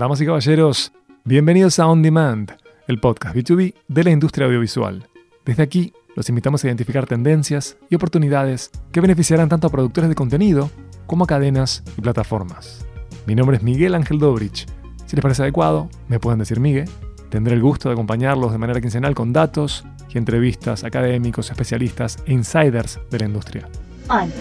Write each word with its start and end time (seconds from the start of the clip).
Damas 0.00 0.18
y 0.22 0.24
caballeros, 0.24 0.92
bienvenidos 1.26 1.78
a 1.78 1.86
On 1.86 2.00
Demand, 2.00 2.50
el 2.88 2.98
podcast 3.00 3.36
B2B 3.36 3.74
de 3.86 4.02
la 4.02 4.10
industria 4.10 4.46
audiovisual. 4.46 5.06
Desde 5.44 5.62
aquí, 5.62 5.92
los 6.16 6.26
invitamos 6.30 6.64
a 6.64 6.68
identificar 6.68 7.04
tendencias 7.04 7.76
y 7.90 7.96
oportunidades 7.96 8.70
que 8.92 9.02
beneficiarán 9.02 9.50
tanto 9.50 9.66
a 9.66 9.70
productores 9.70 10.08
de 10.08 10.14
contenido 10.14 10.70
como 11.04 11.24
a 11.24 11.26
cadenas 11.26 11.82
y 11.98 12.00
plataformas. 12.00 12.86
Mi 13.26 13.34
nombre 13.34 13.58
es 13.58 13.62
Miguel 13.62 13.94
Ángel 13.94 14.18
Dobrich. 14.18 14.64
Si 15.04 15.16
les 15.16 15.22
parece 15.22 15.42
adecuado, 15.42 15.90
me 16.08 16.18
pueden 16.18 16.38
decir 16.38 16.60
Miguel. 16.60 16.88
Tendré 17.28 17.52
el 17.52 17.60
gusto 17.60 17.90
de 17.90 17.92
acompañarlos 17.92 18.52
de 18.52 18.58
manera 18.58 18.80
quincenal 18.80 19.14
con 19.14 19.34
datos 19.34 19.84
y 20.08 20.16
entrevistas 20.16 20.82
académicos, 20.82 21.50
especialistas 21.50 22.16
e 22.24 22.32
insiders 22.32 22.98
de 23.10 23.18
la 23.18 23.26
industria. 23.26 23.68
Al 24.08 24.32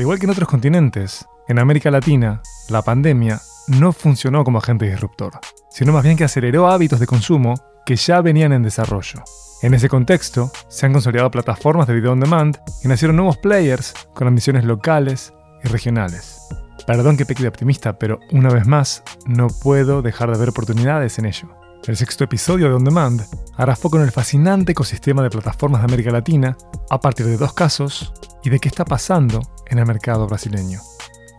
igual 0.00 0.18
que 0.18 0.26
en 0.26 0.30
otros 0.30 0.48
continentes, 0.48 1.24
en 1.46 1.60
América 1.60 1.92
Latina, 1.92 2.42
la 2.68 2.82
pandemia 2.82 3.40
no 3.68 3.92
funcionó 3.92 4.44
como 4.44 4.58
agente 4.58 4.86
disruptor, 4.86 5.40
sino 5.70 5.92
más 5.92 6.04
bien 6.04 6.16
que 6.16 6.24
aceleró 6.24 6.68
hábitos 6.68 7.00
de 7.00 7.06
consumo 7.06 7.54
que 7.86 7.96
ya 7.96 8.20
venían 8.20 8.52
en 8.52 8.62
desarrollo. 8.62 9.22
En 9.62 9.74
ese 9.74 9.88
contexto, 9.88 10.50
se 10.68 10.86
han 10.86 10.92
consolidado 10.92 11.30
plataformas 11.30 11.86
de 11.86 11.94
video 11.94 12.12
on 12.12 12.20
demand 12.20 12.58
y 12.82 12.88
nacieron 12.88 13.16
nuevos 13.16 13.38
players 13.38 13.94
con 14.14 14.28
ambiciones 14.28 14.64
locales 14.64 15.32
y 15.62 15.68
regionales. 15.68 16.40
Perdón 16.86 17.16
que 17.16 17.24
peque 17.24 17.42
de 17.42 17.48
optimista, 17.48 17.98
pero 17.98 18.20
una 18.32 18.50
vez 18.50 18.66
más, 18.66 19.02
no 19.26 19.46
puedo 19.48 20.02
dejar 20.02 20.30
de 20.30 20.38
ver 20.38 20.50
oportunidades 20.50 21.18
en 21.18 21.26
ello. 21.26 21.48
El 21.86 21.96
sexto 21.96 22.24
episodio 22.24 22.68
de 22.68 22.74
On 22.74 22.84
Demand 22.84 23.22
hará 23.56 23.76
foco 23.76 23.98
en 23.98 24.04
el 24.04 24.10
fascinante 24.10 24.72
ecosistema 24.72 25.22
de 25.22 25.30
plataformas 25.30 25.82
de 25.82 25.86
América 25.86 26.10
Latina 26.10 26.56
a 26.90 27.00
partir 27.00 27.26
de 27.26 27.36
dos 27.36 27.52
casos 27.52 28.12
y 28.42 28.50
de 28.50 28.58
qué 28.58 28.68
está 28.68 28.84
pasando 28.84 29.40
en 29.66 29.78
el 29.78 29.86
mercado 29.86 30.26
brasileño. 30.26 30.80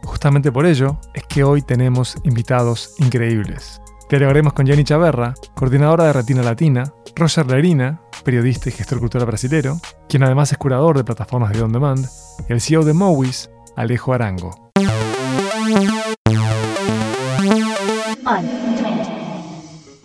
Justamente 0.05 0.52
por 0.52 0.66
ello 0.66 0.98
es 1.14 1.23
que 1.23 1.44
hoy 1.44 1.62
tenemos 1.62 2.16
invitados 2.23 2.94
increíbles. 3.00 3.82
Dialogaremos 4.09 4.54
con 4.54 4.67
Jenny 4.67 4.84
Chaverra, 4.84 5.34
coordinadora 5.56 6.06
de 6.06 6.14
Retina 6.14 6.44
Latina, 6.44 6.84
Roger 7.16 7.48
Lerina, 7.48 8.02
periodista 8.23 8.70
y 8.70 8.72
gestor 8.72 9.00
cultural 9.00 9.26
brasilero, 9.26 9.80
quien 10.08 10.23
además 10.23 10.52
es 10.52 10.59
curador 10.59 10.95
de 10.98 11.03
plataformas 11.03 11.53
de 11.53 11.61
On 11.64 11.72
Demand, 11.72 12.06
y 12.48 12.53
el 12.53 12.61
CEO 12.61 12.83
de 12.83 12.94
Mowis, 12.94 13.50
Alejo 13.76 14.14
Arango. 14.14 14.72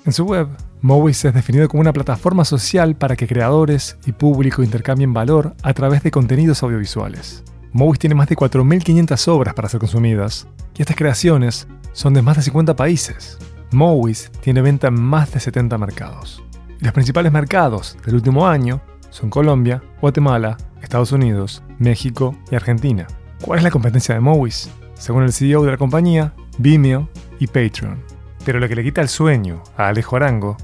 En 0.06 0.12
su 0.12 0.24
web, 0.24 0.48
Mowis 0.80 1.24
es 1.26 1.34
definido 1.34 1.68
como 1.68 1.82
una 1.82 1.92
plataforma 1.92 2.46
social 2.46 2.96
para 2.96 3.16
que 3.16 3.28
creadores 3.28 3.98
y 4.06 4.12
público 4.12 4.62
intercambien 4.62 5.12
valor 5.12 5.54
a 5.62 5.74
través 5.74 6.02
de 6.02 6.10
contenidos 6.10 6.62
audiovisuales. 6.62 7.44
Mowis 7.72 7.98
tiene 7.98 8.14
más 8.14 8.28
de 8.28 8.36
4.500 8.36 9.28
obras 9.28 9.54
para 9.54 9.68
ser 9.68 9.80
consumidas, 9.80 10.48
y 10.76 10.82
estas 10.82 10.96
creaciones 10.96 11.68
son 11.92 12.14
de 12.14 12.22
más 12.22 12.36
de 12.36 12.42
50 12.42 12.74
países. 12.74 13.38
Mowis 13.72 14.30
tiene 14.40 14.62
venta 14.62 14.88
en 14.88 15.00
más 15.00 15.32
de 15.32 15.40
70 15.40 15.78
mercados. 15.78 16.42
los 16.80 16.92
principales 16.92 17.30
mercados 17.30 17.96
del 18.04 18.16
último 18.16 18.46
año 18.46 18.80
son 19.10 19.30
Colombia, 19.30 19.82
Guatemala, 20.00 20.56
Estados 20.82 21.12
Unidos, 21.12 21.62
México 21.78 22.36
y 22.50 22.54
Argentina. 22.54 23.06
¿Cuál 23.42 23.58
es 23.58 23.64
la 23.64 23.70
competencia 23.70 24.14
de 24.14 24.20
Mowis? 24.20 24.70
Según 24.94 25.22
el 25.22 25.32
CEO 25.32 25.62
de 25.62 25.70
la 25.70 25.76
compañía, 25.76 26.32
Vimeo 26.58 27.08
y 27.38 27.46
Patreon. 27.46 28.02
Pero 28.44 28.58
lo 28.58 28.68
que 28.68 28.76
le 28.76 28.82
quita 28.82 29.00
el 29.00 29.08
sueño 29.08 29.62
a 29.76 29.88
Alejo 29.88 30.16
Arango 30.16 30.56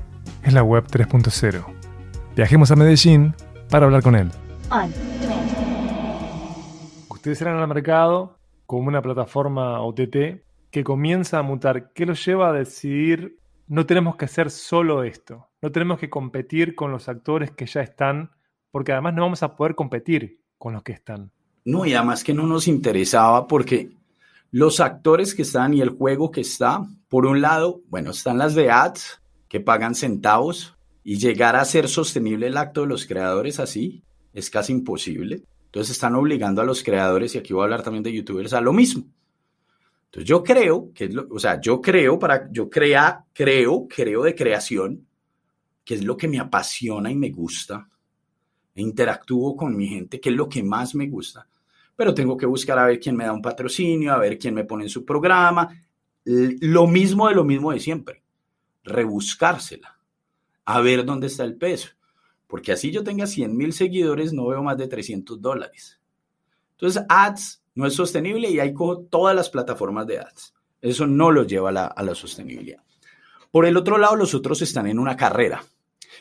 es 0.43 0.53
la 0.53 0.63
web 0.63 0.85
3.0. 0.87 1.65
Viajemos 2.35 2.71
a 2.71 2.77
Medellín 2.77 3.35
para 3.71 3.87
hablar 3.87 4.03
con 4.03 4.17
él. 4.17 4.31
Eran 7.27 7.59
al 7.59 7.69
mercado 7.69 8.39
como 8.67 8.89
una 8.89 9.03
plataforma 9.03 9.81
OTT 9.81 10.43
que 10.71 10.85
comienza 10.85 11.39
a 11.39 11.43
mutar. 11.43 11.93
¿Qué 11.93 12.07
los 12.07 12.25
lleva 12.25 12.51
a 12.51 12.53
decidir 12.53 13.39
no 13.67 13.87
tenemos 13.87 14.17
que 14.17 14.27
hacer 14.27 14.51
solo 14.51 15.03
esto? 15.03 15.49
No 15.61 15.73
tenemos 15.73 15.99
que 15.99 16.11
competir 16.11 16.75
con 16.75 16.93
los 16.93 17.09
actores 17.09 17.51
que 17.51 17.67
ya 17.67 17.81
están, 17.81 18.31
porque 18.71 18.93
además 18.93 19.15
no 19.15 19.23
vamos 19.23 19.43
a 19.43 19.57
poder 19.57 19.75
competir 19.75 20.41
con 20.59 20.73
los 20.73 20.83
que 20.83 20.93
están. 20.93 21.33
No, 21.65 21.85
y 21.85 21.95
además 21.95 22.23
que 22.23 22.35
no 22.35 22.47
nos 22.47 22.69
interesaba 22.69 23.47
porque 23.47 23.91
los 24.51 24.81
actores 24.81 25.35
que 25.35 25.43
están 25.43 25.75
y 25.75 25.81
el 25.81 25.91
juego 25.91 26.31
que 26.31 26.43
está, 26.43 26.87
por 27.09 27.27
un 27.27 27.41
lado, 27.41 27.81
bueno, 27.89 28.11
están 28.13 28.39
las 28.39 28.55
de 28.55 28.71
ads 28.71 29.21
que 29.49 29.61
pagan 29.61 29.95
centavos 29.95 30.77
y 31.03 31.19
llegar 31.19 31.57
a 31.57 31.65
ser 31.65 31.89
sostenible 31.89 32.47
el 32.47 32.57
acto 32.57 32.83
de 32.83 32.89
los 32.89 33.07
creadores 33.07 33.59
así 33.61 34.05
es 34.33 34.51
casi 34.51 34.73
imposible. 34.73 35.43
Entonces 35.77 35.97
están 35.97 36.15
obligando 36.15 36.63
a 36.63 36.65
los 36.65 36.83
creadores, 36.83 37.35
y 37.35 37.39
aquí 37.39 37.53
voy 37.53 37.61
a 37.61 37.65
hablar 37.65 37.83
también 37.83 38.03
de 38.03 38.11
youtubers, 38.11 38.55
a 38.55 38.63
lo 38.63 38.73
mismo. 38.73 39.05
Entonces 40.07 40.27
yo 40.27 40.43
creo, 40.43 40.91
que 40.95 41.05
es 41.05 41.15
lo, 41.15 41.27
o 41.31 41.39
sea, 41.39 41.61
yo 41.61 41.83
creo, 41.83 42.19
para, 42.19 42.51
yo 42.51 42.71
crea, 42.71 43.27
creo, 43.35 43.87
creo 43.87 44.23
de 44.23 44.35
creación, 44.35 45.07
que 45.85 45.95
es 45.95 46.03
lo 46.03 46.17
que 46.17 46.29
me 46.29 46.39
apasiona 46.39 47.11
y 47.11 47.15
me 47.15 47.29
gusta. 47.29 47.87
E 48.75 48.81
interactúo 48.81 49.55
con 49.55 49.77
mi 49.77 49.87
gente, 49.87 50.19
que 50.19 50.31
es 50.31 50.35
lo 50.35 50.49
que 50.49 50.63
más 50.63 50.95
me 50.95 51.09
gusta 51.09 51.47
pero 51.97 52.15
tengo 52.15 52.37
que 52.37 52.47
buscar 52.47 52.79
a 52.79 52.87
ver 52.87 53.01
quién 53.01 53.17
me 53.17 53.25
da 53.25 53.33
un 53.33 53.41
patrocinio, 53.41 54.13
a 54.13 54.19
ver 54.19 54.39
quién 54.39 54.55
me 54.55 54.65
pone 54.65 54.85
en 54.85 54.91
su 54.91 55.05
programa. 55.05 55.69
Lo 56.25 56.87
mismo 56.87 57.27
de 57.27 57.35
lo 57.35 57.43
mismo 57.43 57.73
de 57.73 57.81
siempre, 57.81 58.23
rebuscársela, 58.85 59.99
a 60.67 60.81
ver 60.81 61.07
dónde 61.07 61.29
está 61.29 61.45
el 61.45 61.57
peso, 61.57 61.89
porque 62.47 62.73
así 62.73 62.91
yo 62.91 63.03
tenga 63.03 63.27
100 63.27 63.57
mil 63.57 63.73
seguidores, 63.73 64.33
no 64.33 64.47
veo 64.47 64.63
más 64.63 64.77
de 64.79 64.89
300 64.89 65.41
dólares. 65.41 66.01
Entonces, 66.73 67.05
ads 67.09 67.63
no 67.75 67.87
es 67.87 67.95
sostenible 67.95 68.51
y 68.51 68.61
ahí 68.61 68.73
cojo 68.73 69.01
todas 69.01 69.35
las 69.35 69.51
plataformas 69.51 70.07
de 70.07 70.21
ads. 70.21 70.55
Eso 70.81 71.07
no 71.07 71.31
lo 71.31 71.45
lleva 71.45 71.71
a 71.71 71.73
la, 71.73 71.87
a 71.87 72.03
la 72.03 72.15
sostenibilidad. 72.15 72.83
Por 73.51 73.67
el 73.67 73.77
otro 73.77 73.99
lado, 73.99 74.17
los 74.17 74.35
otros 74.35 74.63
están 74.63 74.87
en 74.87 74.99
una 74.99 75.17
carrera, 75.17 75.65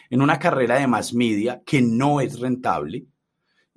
en 0.09 0.21
una 0.21 0.39
carrera 0.39 0.79
de 0.79 0.87
más 0.87 1.13
media 1.13 1.61
que 1.65 1.81
no 1.81 2.21
es 2.21 2.39
rentable, 2.39 3.07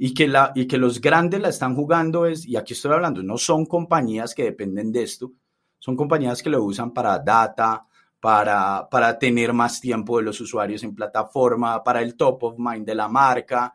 y 0.01 0.15
que, 0.15 0.29
la, 0.29 0.53
y 0.55 0.67
que 0.67 0.79
los 0.79 1.01
grandes 1.01 1.41
la 1.41 1.49
están 1.49 1.75
jugando 1.75 2.25
es, 2.25 2.47
y 2.47 2.57
aquí 2.57 2.73
estoy 2.73 2.93
hablando, 2.93 3.23
no 3.25 3.37
son 3.37 3.67
compañías 3.67 4.33
que 4.33 4.45
dependen 4.45 4.93
de 4.93 5.03
esto, 5.03 5.33
son 5.81 5.97
compañías 5.97 6.41
que 6.41 6.51
lo 6.51 6.63
usan 6.63 6.93
para 6.93 7.19
data, 7.19 7.85
para, 8.21 8.89
para 8.91 9.19
tener 9.19 9.53
más 9.53 9.81
tiempo 9.81 10.19
de 10.19 10.25
los 10.25 10.41
usuarios 10.41 10.83
en 10.83 10.95
plataforma, 10.95 11.83
para 11.85 12.03
el 12.03 12.17
top 12.17 12.43
of 12.45 12.59
mind 12.59 12.87
de 12.87 12.95
la 12.95 13.09
marca. 13.09 13.75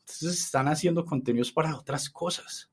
Entonces 0.00 0.44
están 0.44 0.68
haciendo 0.68 1.04
contenidos 1.04 1.52
para 1.52 1.76
otras 1.76 2.08
cosas. 2.10 2.70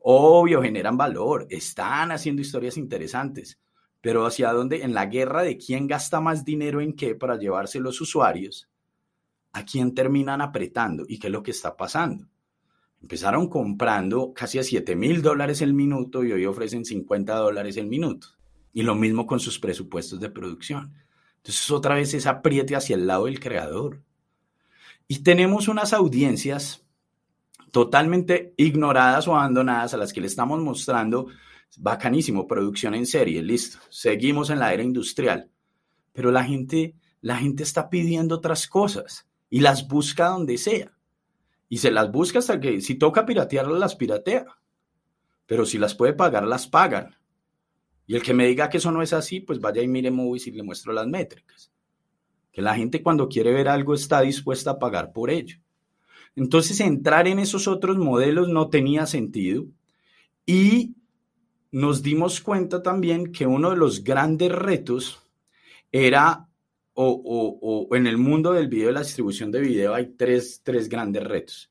Obvio, 0.00 0.62
generan 0.62 0.96
valor, 0.96 1.46
están 1.50 2.12
haciendo 2.12 2.40
historias 2.40 2.76
interesantes, 2.76 3.58
pero 4.00 4.24
hacia 4.26 4.52
dónde, 4.52 4.82
en 4.82 4.94
la 4.94 5.06
guerra 5.06 5.42
de 5.42 5.58
quién 5.58 5.86
gasta 5.86 6.20
más 6.20 6.44
dinero 6.44 6.80
en 6.80 6.94
qué 6.94 7.14
para 7.14 7.36
llevarse 7.36 7.80
los 7.80 8.00
usuarios, 8.00 8.68
¿a 9.52 9.64
quién 9.64 9.94
terminan 9.94 10.40
apretando? 10.40 11.04
¿Y 11.08 11.18
qué 11.18 11.26
es 11.26 11.32
lo 11.32 11.42
que 11.42 11.50
está 11.50 11.76
pasando? 11.76 12.28
Empezaron 13.02 13.48
comprando 13.48 14.32
casi 14.32 14.58
a 14.58 14.62
7 14.62 14.96
mil 14.96 15.20
dólares 15.20 15.62
el 15.62 15.74
minuto 15.74 16.24
y 16.24 16.32
hoy 16.32 16.46
ofrecen 16.46 16.84
50 16.84 17.34
dólares 17.34 17.76
el 17.76 17.86
minuto. 17.86 18.37
Y 18.72 18.82
lo 18.82 18.94
mismo 18.94 19.26
con 19.26 19.40
sus 19.40 19.58
presupuestos 19.58 20.20
de 20.20 20.30
producción. 20.30 20.94
Entonces 21.38 21.70
otra 21.70 21.94
vez 21.94 22.14
es 22.14 22.26
apriete 22.26 22.76
hacia 22.76 22.96
el 22.96 23.06
lado 23.06 23.26
del 23.26 23.40
creador. 23.40 24.02
Y 25.06 25.20
tenemos 25.20 25.68
unas 25.68 25.92
audiencias 25.92 26.84
totalmente 27.70 28.54
ignoradas 28.56 29.28
o 29.28 29.36
abandonadas 29.36 29.94
a 29.94 29.96
las 29.96 30.12
que 30.12 30.20
le 30.20 30.26
estamos 30.26 30.60
mostrando, 30.60 31.28
bacanísimo, 31.78 32.46
producción 32.46 32.94
en 32.94 33.06
serie, 33.06 33.42
listo, 33.42 33.78
seguimos 33.90 34.50
en 34.50 34.58
la 34.58 34.72
era 34.72 34.82
industrial. 34.82 35.50
Pero 36.12 36.30
la 36.30 36.44
gente, 36.44 36.94
la 37.20 37.36
gente 37.36 37.62
está 37.62 37.90
pidiendo 37.90 38.36
otras 38.36 38.66
cosas 38.66 39.28
y 39.50 39.60
las 39.60 39.86
busca 39.88 40.28
donde 40.28 40.58
sea. 40.58 40.92
Y 41.68 41.78
se 41.78 41.90
las 41.90 42.10
busca 42.10 42.38
hasta 42.38 42.60
que 42.60 42.80
si 42.80 42.94
toca 42.94 43.26
piratearlas, 43.26 43.78
las 43.78 43.96
piratea. 43.96 44.46
Pero 45.46 45.66
si 45.66 45.78
las 45.78 45.94
puede 45.94 46.14
pagar, 46.14 46.46
las 46.46 46.66
pagan. 46.66 47.16
Y 48.08 48.16
el 48.16 48.22
que 48.22 48.32
me 48.32 48.46
diga 48.46 48.70
que 48.70 48.78
eso 48.78 48.90
no 48.90 49.02
es 49.02 49.12
así, 49.12 49.40
pues 49.40 49.60
vaya 49.60 49.82
y 49.82 49.86
mire 49.86 50.10
Movies 50.10 50.46
y 50.46 50.52
le 50.52 50.62
muestro 50.62 50.94
las 50.94 51.06
métricas. 51.06 51.70
Que 52.50 52.62
la 52.62 52.74
gente 52.74 53.02
cuando 53.02 53.28
quiere 53.28 53.52
ver 53.52 53.68
algo 53.68 53.92
está 53.92 54.22
dispuesta 54.22 54.72
a 54.72 54.78
pagar 54.78 55.12
por 55.12 55.28
ello. 55.28 55.58
Entonces 56.34 56.80
entrar 56.80 57.28
en 57.28 57.38
esos 57.38 57.68
otros 57.68 57.98
modelos 57.98 58.48
no 58.48 58.70
tenía 58.70 59.04
sentido. 59.04 59.66
Y 60.46 60.94
nos 61.70 62.02
dimos 62.02 62.40
cuenta 62.40 62.82
también 62.82 63.30
que 63.30 63.46
uno 63.46 63.70
de 63.70 63.76
los 63.76 64.02
grandes 64.02 64.52
retos 64.52 65.22
era 65.92 66.48
o, 66.94 67.88
en 67.92 68.06
el 68.06 68.16
mundo 68.16 68.54
del 68.54 68.68
video, 68.68 68.86
de 68.86 68.94
la 68.94 69.02
distribución 69.02 69.52
de 69.52 69.60
video, 69.60 69.92
hay 69.94 70.14
tres, 70.16 70.62
grandes 70.88 71.24
retos. 71.24 71.70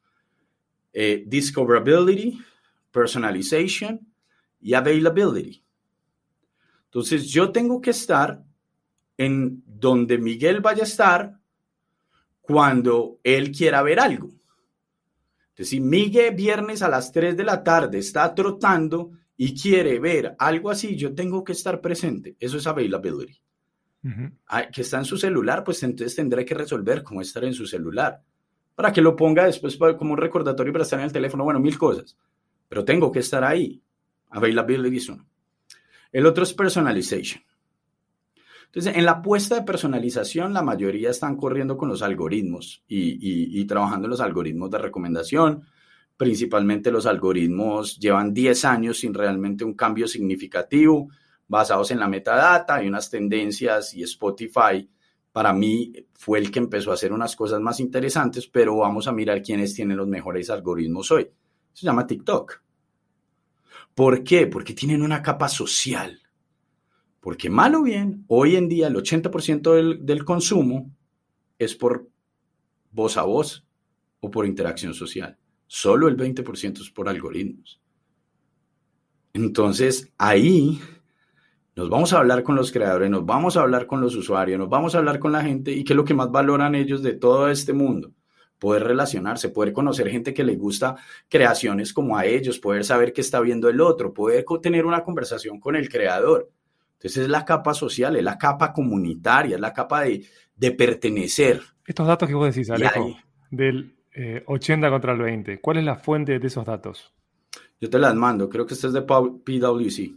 Eh, 0.94 1.24
discoverability, 1.26 2.40
personalization 2.92 4.00
y 4.62 4.76
availability. 4.76 5.64
Entonces, 6.88 7.28
yo 7.28 7.52
tengo 7.52 7.82
que 7.82 7.92
estar 7.92 8.44
en 9.18 9.64
donde 9.66 10.18
Miguel 10.18 10.62
vaya 10.62 10.84
a 10.84 10.88
estar 10.88 11.40
cuando 12.42 13.20
él 13.24 13.52
quiera 13.52 13.82
ver 13.82 14.00
algo. 14.00 14.30
Entonces, 15.50 15.70
si 15.70 15.80
Miguel 15.80 16.36
viernes 16.36 16.82
a 16.82 16.90
las 16.90 17.12
3 17.12 17.36
de 17.36 17.44
la 17.44 17.64
tarde 17.64 17.98
está 17.98 18.34
trotando 18.34 19.12
y 19.36 19.60
quiere 19.60 20.00
ver 20.00 20.36
algo 20.38 20.70
así, 20.70 20.96
yo 20.96 21.14
tengo 21.14 21.44
que 21.44 21.54
estar 21.54 21.82
presente. 21.82 22.36
Eso 22.40 22.58
es 22.58 22.68
availability. 22.68 23.42
Ah, 24.48 24.70
que 24.72 24.82
está 24.82 25.00
en 25.00 25.06
su 25.06 25.18
celular, 25.18 25.64
pues 25.64 25.84
entonces 25.84 26.16
tendré 26.16 26.46
que 26.46 26.54
resolver 26.54 27.04
cómo 27.04 27.22
estar 27.22 27.44
en 27.44 27.54
su 27.54 27.66
celular. 27.66 28.22
Para 28.76 28.94
que 28.94 29.02
lo 29.02 29.16
ponga 29.16 29.46
después 29.46 29.78
como 29.98 30.14
un 30.14 30.18
recordatorio 30.18 30.72
para 30.72 30.84
estar 30.84 31.00
en 31.00 31.06
el 31.06 31.12
teléfono. 31.12 31.44
Bueno, 31.44 31.60
mil 31.60 31.78
cosas. 31.78 32.16
Pero 32.70 32.86
tengo 32.86 33.12
que 33.12 33.20
estar 33.20 33.44
ahí. 33.44 33.82
Availability 34.30 34.98
es 34.98 35.10
uno. 35.10 35.26
El 36.12 36.26
otro 36.26 36.44
es 36.44 36.54
personalization. 36.54 37.44
Entonces, 38.66 38.96
en 38.96 39.06
la 39.06 39.12
apuesta 39.12 39.56
de 39.56 39.62
personalización, 39.62 40.54
la 40.54 40.62
mayoría 40.62 41.10
están 41.10 41.38
corriendo 41.38 41.78
con 41.78 41.90
los 41.90 42.02
algoritmos 42.02 42.84
y, 42.88 43.66
trabajando 43.66 44.06
en 44.06 44.12
los 44.12 44.22
algoritmos 44.22 44.70
de 44.70 44.78
recomendación. 44.78 45.64
Principalmente 46.18 46.92
los 46.92 47.06
algoritmos 47.06 47.98
llevan 47.98 48.34
10 48.34 48.66
años 48.66 49.00
sin 49.00 49.14
realmente 49.14 49.64
un 49.64 49.74
cambio 49.74 50.08
significativo, 50.08 51.10
basados 51.48 51.92
en 51.92 52.00
la 52.00 52.08
metadata 52.08 52.84
y 52.84 52.88
unas 52.88 53.10
tendencias 53.10 53.94
y 53.94 54.04
Spotify 54.04 54.88
para 55.38 55.54
mí 55.54 55.94
fue 56.14 56.40
el 56.40 56.50
que 56.50 56.58
empezó 56.58 56.90
a 56.90 56.96
hacer 56.96 57.14
unas 57.14 57.36
cosas 57.36 57.62
más 57.62 57.80
interesantes, 57.80 58.48
pero 58.48 58.78
vamos 58.78 59.08
a 59.08 59.12
mirar 59.12 59.44
quiénes 59.44 59.72
tienen 59.76 59.98
los 59.98 60.08
mejores 60.08 60.50
algoritmos 60.50 61.12
hoy. 61.12 61.30
Se 61.74 61.86
llama 61.86 62.08
TikTok. 62.08 62.60
¿Por 63.98 64.24
qué? 64.24 64.46
Porque 64.46 64.76
tienen 64.76 65.02
una 65.02 65.24
capa 65.24 65.50
social. 65.50 66.22
Porque 67.20 67.50
mal 67.50 67.74
o 67.74 67.82
bien, 67.82 68.26
hoy 68.28 68.56
en 68.56 68.70
día 68.70 68.86
el 68.86 68.96
80% 68.96 69.98
del, 69.98 70.24
consumo 70.24 70.92
es 71.58 71.74
por 71.74 72.08
voz 72.92 73.18
a 73.18 73.24
voz 73.24 73.66
o 74.20 74.30
por 74.30 74.46
interacción 74.46 74.94
social. 74.94 75.36
Solo 75.66 76.08
el 76.08 76.16
20% 76.16 76.80
es 76.80 76.92
por 76.92 77.10
algoritmos. 77.10 77.82
Entonces, 79.34 80.14
ahí 80.20 80.80
nos 81.76 81.90
vamos 81.90 82.14
a 82.14 82.20
hablar 82.20 82.44
con 82.44 82.56
los 82.56 82.72
creadores, 82.72 83.10
nos 83.10 83.26
vamos 83.26 83.58
a 83.58 83.62
hablar 83.62 83.88
con 83.88 84.00
los 84.00 84.16
usuarios, 84.16 84.60
nos 84.60 84.70
vamos 84.70 84.94
a 84.94 85.00
hablar 85.00 85.18
con 85.18 85.32
la 85.32 85.42
gente 85.42 85.72
y 85.72 85.84
qué 85.84 85.94
es 85.94 85.98
lo 85.98 86.06
que 86.06 86.14
más 86.14 86.30
valoran 86.30 86.76
ellos 86.76 87.02
de 87.02 87.14
todo 87.14 87.50
este 87.50 87.74
mundo. 87.74 88.14
Poder 88.60 88.84
relacionarse, 88.84 89.50
poder 89.50 89.72
conocer 89.72 90.10
gente 90.10 90.34
que 90.34 90.44
le 90.44 90.56
gusta 90.56 90.96
creaciones 91.30 91.94
como 91.94 92.18
a 92.18 92.26
ellos, 92.26 92.60
poder 92.60 92.84
saber 92.84 93.14
qué 93.14 93.22
está 93.22 93.40
viendo 93.40 93.70
el 93.70 93.82
otro, 93.82 94.14
poder 94.14 94.46
tener 94.62 94.86
una 94.86 95.04
conversación 95.04 95.60
con 95.60 95.76
el 95.76 95.90
creador. 95.90 96.50
Entonces 96.94 97.24
es 97.24 97.30
la 97.30 97.46
capa 97.46 97.76
social, 97.76 98.16
es 98.16 98.24
la 98.24 98.38
capa 98.38 98.74
comunitaria, 98.74 99.56
es 99.56 99.62
la 99.62 99.72
capa 99.72 100.02
de, 100.02 100.72
pertenecer. 100.72 101.62
Estos 101.86 102.08
datos 102.08 102.28
que 102.28 102.34
vos 102.34 102.54
decís, 102.54 102.70
Alejo, 102.72 103.16
del 103.52 103.96
80 104.48 104.88
eh, 104.88 104.90
contra 104.90 105.14
el 105.14 105.20
20, 105.20 105.62
¿cuál 105.62 105.78
es 105.78 105.84
la 105.84 105.96
fuente 105.96 106.40
de 106.40 106.48
esos 106.48 106.66
datos? 106.66 107.14
Yo 107.80 107.90
te 107.90 108.00
las 108.00 108.16
mando, 108.16 108.50
creo 108.50 108.66
que 108.66 108.74
este 108.74 108.88
es 108.88 108.94
de 108.94 109.04
PwC, 109.04 110.16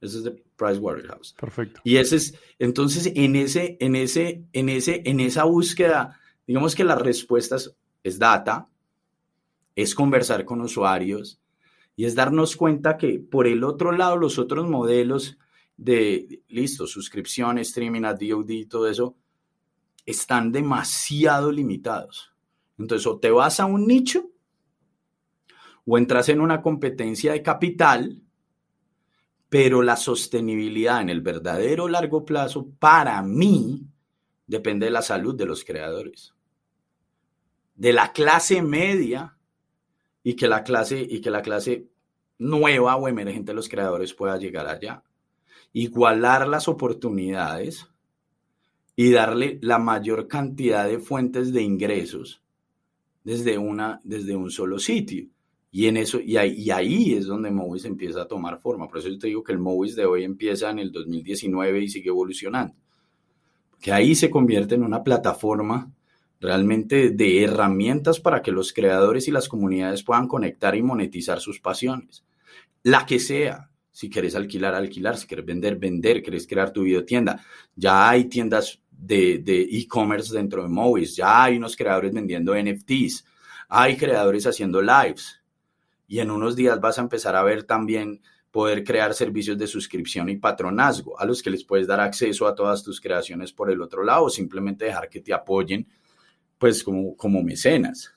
ese 0.00 0.18
es 0.18 0.24
de 0.24 0.30
Pricewaterhouse. 0.56 1.34
Perfecto. 1.38 1.80
Y 1.84 1.98
ese 1.98 2.16
es, 2.16 2.34
entonces 2.58 3.12
en 3.14 3.36
ese, 3.36 3.76
en 3.80 3.94
ese, 3.96 4.44
en 4.54 4.70
ese, 4.70 5.02
en 5.04 5.20
esa 5.20 5.44
búsqueda, 5.44 6.18
digamos 6.46 6.74
que 6.74 6.84
las 6.84 7.00
respuestas 7.00 7.74
es 8.02 8.18
data, 8.18 8.68
es 9.74 9.94
conversar 9.94 10.44
con 10.44 10.60
usuarios 10.60 11.40
y 11.96 12.04
es 12.04 12.14
darnos 12.14 12.56
cuenta 12.56 12.96
que 12.96 13.18
por 13.18 13.46
el 13.46 13.64
otro 13.64 13.92
lado 13.92 14.16
los 14.16 14.38
otros 14.38 14.68
modelos 14.68 15.38
de, 15.76 16.42
listo, 16.48 16.86
suscripción, 16.86 17.58
streaming, 17.58 18.02
DOD, 18.02 18.68
todo 18.68 18.88
eso, 18.88 19.16
están 20.04 20.52
demasiado 20.52 21.50
limitados. 21.50 22.32
Entonces, 22.78 23.06
o 23.06 23.18
te 23.18 23.30
vas 23.30 23.60
a 23.60 23.66
un 23.66 23.86
nicho 23.86 24.30
o 25.84 25.98
entras 25.98 26.28
en 26.28 26.40
una 26.40 26.62
competencia 26.62 27.32
de 27.32 27.42
capital, 27.42 28.22
pero 29.48 29.82
la 29.82 29.96
sostenibilidad 29.96 31.00
en 31.00 31.10
el 31.10 31.20
verdadero 31.20 31.88
largo 31.88 32.24
plazo, 32.24 32.68
para 32.78 33.22
mí, 33.22 33.86
depende 34.46 34.86
de 34.86 34.92
la 34.92 35.02
salud 35.02 35.34
de 35.34 35.46
los 35.46 35.64
creadores, 35.64 36.34
de 37.76 37.92
la 37.92 38.12
clase 38.12 38.62
media 38.62 39.36
y 40.22 40.34
que 40.34 40.48
la 40.48 40.64
clase, 40.64 41.06
y 41.08 41.20
que 41.20 41.30
la 41.30 41.42
clase 41.42 41.86
nueva 42.38 42.96
o 42.96 43.08
emergente 43.08 43.52
de 43.52 43.56
los 43.56 43.68
creadores 43.68 44.12
pueda 44.12 44.36
llegar 44.36 44.66
allá 44.66 45.02
igualar 45.76 46.48
las 46.48 46.68
oportunidades 46.68 47.86
y 48.96 49.10
darle 49.10 49.58
la 49.60 49.78
mayor 49.78 50.26
cantidad 50.26 50.88
de 50.88 50.98
fuentes 50.98 51.52
de 51.52 51.60
ingresos 51.60 52.42
desde, 53.24 53.58
una, 53.58 54.00
desde 54.02 54.34
un 54.34 54.50
solo 54.50 54.78
sitio. 54.78 55.26
Y, 55.70 55.88
en 55.88 55.98
eso, 55.98 56.18
y, 56.18 56.38
ahí, 56.38 56.70
ahí 56.70 57.12
es 57.12 57.26
donde 57.26 57.50
Movis 57.50 57.84
empieza 57.84 58.22
a 58.22 58.26
tomar 58.26 58.58
forma. 58.58 58.88
Por 58.88 59.00
eso 59.00 59.10
yo 59.10 59.18
te 59.18 59.26
digo 59.26 59.44
que 59.44 59.52
el 59.52 59.58
Movis 59.58 59.94
de 59.96 60.06
hoy 60.06 60.24
empieza 60.24 60.70
en 60.70 60.78
el 60.78 60.90
2019 60.90 61.80
y 61.80 61.88
sigue 61.90 62.08
evolucionando. 62.08 62.74
Que 63.78 63.92
ahí 63.92 64.14
se 64.14 64.30
convierte 64.30 64.76
en 64.76 64.82
una 64.82 65.04
plataforma 65.04 65.92
realmente 66.40 67.10
de 67.10 67.42
herramientas 67.42 68.20
para 68.20 68.42
que 68.42 68.52
los 68.52 68.72
creadores 68.72 69.28
y 69.28 69.30
las 69.30 69.48
comunidades 69.48 70.02
puedan 70.02 70.28
conectar 70.28 70.74
y 70.74 70.82
monetizar 70.82 71.40
sus 71.40 71.60
pasiones. 71.60 72.24
La 72.82 73.06
que 73.06 73.18
sea, 73.18 73.70
si 73.90 74.10
quieres 74.10 74.34
alquilar, 74.36 74.74
alquilar, 74.74 75.16
si 75.16 75.26
quieres 75.26 75.46
vender, 75.46 75.76
vender, 75.76 76.22
quieres 76.22 76.46
crear 76.46 76.70
tu 76.70 76.82
videotienda. 76.82 77.42
Ya 77.74 78.08
hay 78.08 78.26
tiendas 78.26 78.80
de 78.90 79.68
e-commerce 79.70 80.34
dentro 80.34 80.62
de 80.62 80.68
Movis, 80.68 81.16
ya 81.16 81.44
hay 81.44 81.56
unos 81.56 81.76
creadores 81.76 82.12
vendiendo 82.12 82.54
NFTs, 82.54 83.24
hay 83.68 83.96
creadores 83.96 84.46
haciendo 84.46 84.80
lives. 84.80 85.40
Y 86.08 86.20
en 86.20 86.30
unos 86.30 86.54
días 86.54 86.80
vas 86.80 86.98
a 86.98 87.02
empezar 87.02 87.34
a 87.34 87.42
ver 87.42 87.64
también 87.64 88.20
poder 88.50 88.84
crear 88.84 89.12
servicios 89.12 89.58
de 89.58 89.66
suscripción 89.66 90.28
y 90.28 90.36
patronazgo, 90.36 91.18
a 91.20 91.26
los 91.26 91.42
que 91.42 91.50
les 91.50 91.64
puedes 91.64 91.86
dar 91.86 92.00
acceso 92.00 92.46
a 92.46 92.54
todas 92.54 92.82
tus 92.82 93.00
creaciones 93.00 93.52
por 93.52 93.70
el 93.70 93.82
otro 93.82 94.02
lado, 94.02 94.24
o 94.24 94.30
simplemente 94.30 94.86
dejar 94.86 95.10
que 95.10 95.20
te 95.20 95.34
apoyen, 95.34 95.86
pues 96.58 96.82
como, 96.82 97.16
como 97.16 97.42
mecenas. 97.42 98.14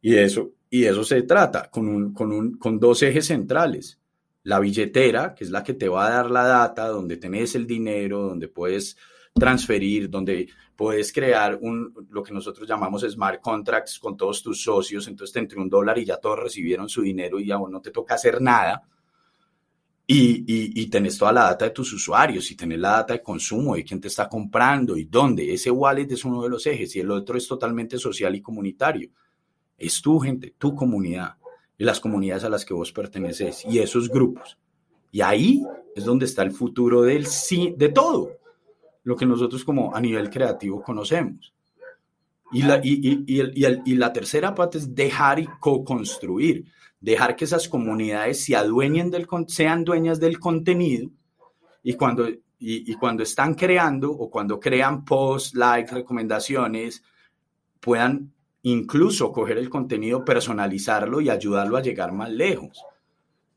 Y 0.00 0.16
eso, 0.16 0.52
y 0.70 0.84
eso 0.84 1.04
se 1.04 1.22
trata, 1.22 1.70
con, 1.70 1.88
un, 1.88 2.12
con, 2.12 2.32
un, 2.32 2.58
con 2.58 2.78
dos 2.78 3.02
ejes 3.02 3.26
centrales 3.26 3.98
la 4.46 4.60
billetera, 4.60 5.34
que 5.34 5.42
es 5.42 5.50
la 5.50 5.64
que 5.64 5.74
te 5.74 5.88
va 5.88 6.06
a 6.06 6.10
dar 6.10 6.30
la 6.30 6.44
data, 6.44 6.86
donde 6.86 7.16
tenés 7.16 7.56
el 7.56 7.66
dinero, 7.66 8.22
donde 8.22 8.46
puedes 8.46 8.96
transferir, 9.34 10.08
donde 10.08 10.48
puedes 10.76 11.12
crear 11.12 11.58
un, 11.60 11.92
lo 12.10 12.22
que 12.22 12.32
nosotros 12.32 12.68
llamamos 12.68 13.02
smart 13.02 13.40
contracts 13.40 13.98
con 13.98 14.16
todos 14.16 14.44
tus 14.44 14.62
socios, 14.62 15.08
entonces 15.08 15.32
te 15.32 15.40
entre 15.40 15.58
un 15.58 15.68
dólar 15.68 15.98
y 15.98 16.04
ya 16.04 16.18
todos 16.18 16.38
recibieron 16.38 16.88
su 16.88 17.02
dinero 17.02 17.40
y 17.40 17.46
ya 17.46 17.58
no 17.58 17.80
te 17.80 17.90
toca 17.90 18.14
hacer 18.14 18.40
nada. 18.40 18.84
Y, 20.08 20.44
y, 20.46 20.82
y, 20.82 20.86
tenés 20.86 21.18
toda 21.18 21.32
la 21.32 21.42
data 21.42 21.64
de 21.64 21.72
tus 21.72 21.92
usuarios 21.92 22.48
y 22.52 22.54
tenés 22.54 22.78
la 22.78 22.90
data 22.90 23.14
de 23.14 23.22
consumo, 23.22 23.74
de 23.74 23.82
quién 23.82 24.00
te 24.00 24.06
está 24.06 24.28
comprando 24.28 24.96
y 24.96 25.04
dónde. 25.04 25.52
Ese 25.52 25.68
wallet 25.68 26.06
es 26.12 26.24
uno 26.24 26.44
de 26.44 26.48
los 26.48 26.64
ejes 26.66 26.94
y 26.94 27.00
el 27.00 27.10
otro 27.10 27.36
es 27.36 27.48
totalmente 27.48 27.98
social 27.98 28.34
y 28.36 28.40
comunitario. 28.40 29.10
Es 29.76 30.00
tu 30.00 30.20
gente, 30.20 30.54
tu 30.56 30.76
comunidad 30.76 31.34
y 31.76 31.84
las 31.84 31.98
comunidades 31.98 32.44
a 32.44 32.48
las 32.48 32.64
que 32.64 32.72
vos 32.72 32.92
perteneces 32.92 33.64
y 33.64 33.80
esos 33.80 34.08
grupos. 34.08 34.56
Y 35.10 35.22
ahí 35.22 35.64
es 35.94 36.04
donde 36.04 36.26
está 36.26 36.42
el 36.42 36.52
futuro 36.52 37.02
del 37.02 37.26
sí, 37.26 37.74
de 37.76 37.88
todo 37.88 38.32
lo 39.04 39.16
que 39.16 39.26
nosotros 39.26 39.64
como 39.64 39.94
a 39.94 40.00
nivel 40.00 40.30
creativo 40.30 40.82
conocemos. 40.82 41.54
Y 42.52 42.62
la, 42.62 42.80
y, 42.82 43.24
y, 43.26 43.94
la 43.94 44.12
tercera 44.12 44.54
parte 44.54 44.78
es 44.78 44.94
dejar 44.94 45.40
y 45.40 45.48
co-construir, 45.58 46.66
dejar 47.00 47.36
que 47.36 47.44
esas 47.44 47.68
comunidades 47.68 48.44
se 48.44 48.56
adueñen 48.56 49.10
del, 49.10 49.26
sean 49.48 49.84
dueñas 49.84 50.18
del 50.20 50.38
contenido 50.38 51.10
y 51.82 51.94
cuando, 51.94 52.28
y, 52.58 52.94
cuando 52.94 53.22
están 53.22 53.54
creando 53.54 54.10
o 54.10 54.30
cuando 54.30 54.58
crean 54.58 55.04
posts, 55.04 55.54
likes, 55.54 55.94
recomendaciones, 55.94 57.02
puedan 57.80 58.32
incluso 58.62 59.30
coger 59.30 59.58
el 59.58 59.70
contenido, 59.70 60.24
personalizarlo 60.24 61.20
y 61.20 61.30
ayudarlo 61.30 61.76
a 61.76 61.82
llegar 61.82 62.12
más 62.12 62.30
lejos 62.30 62.82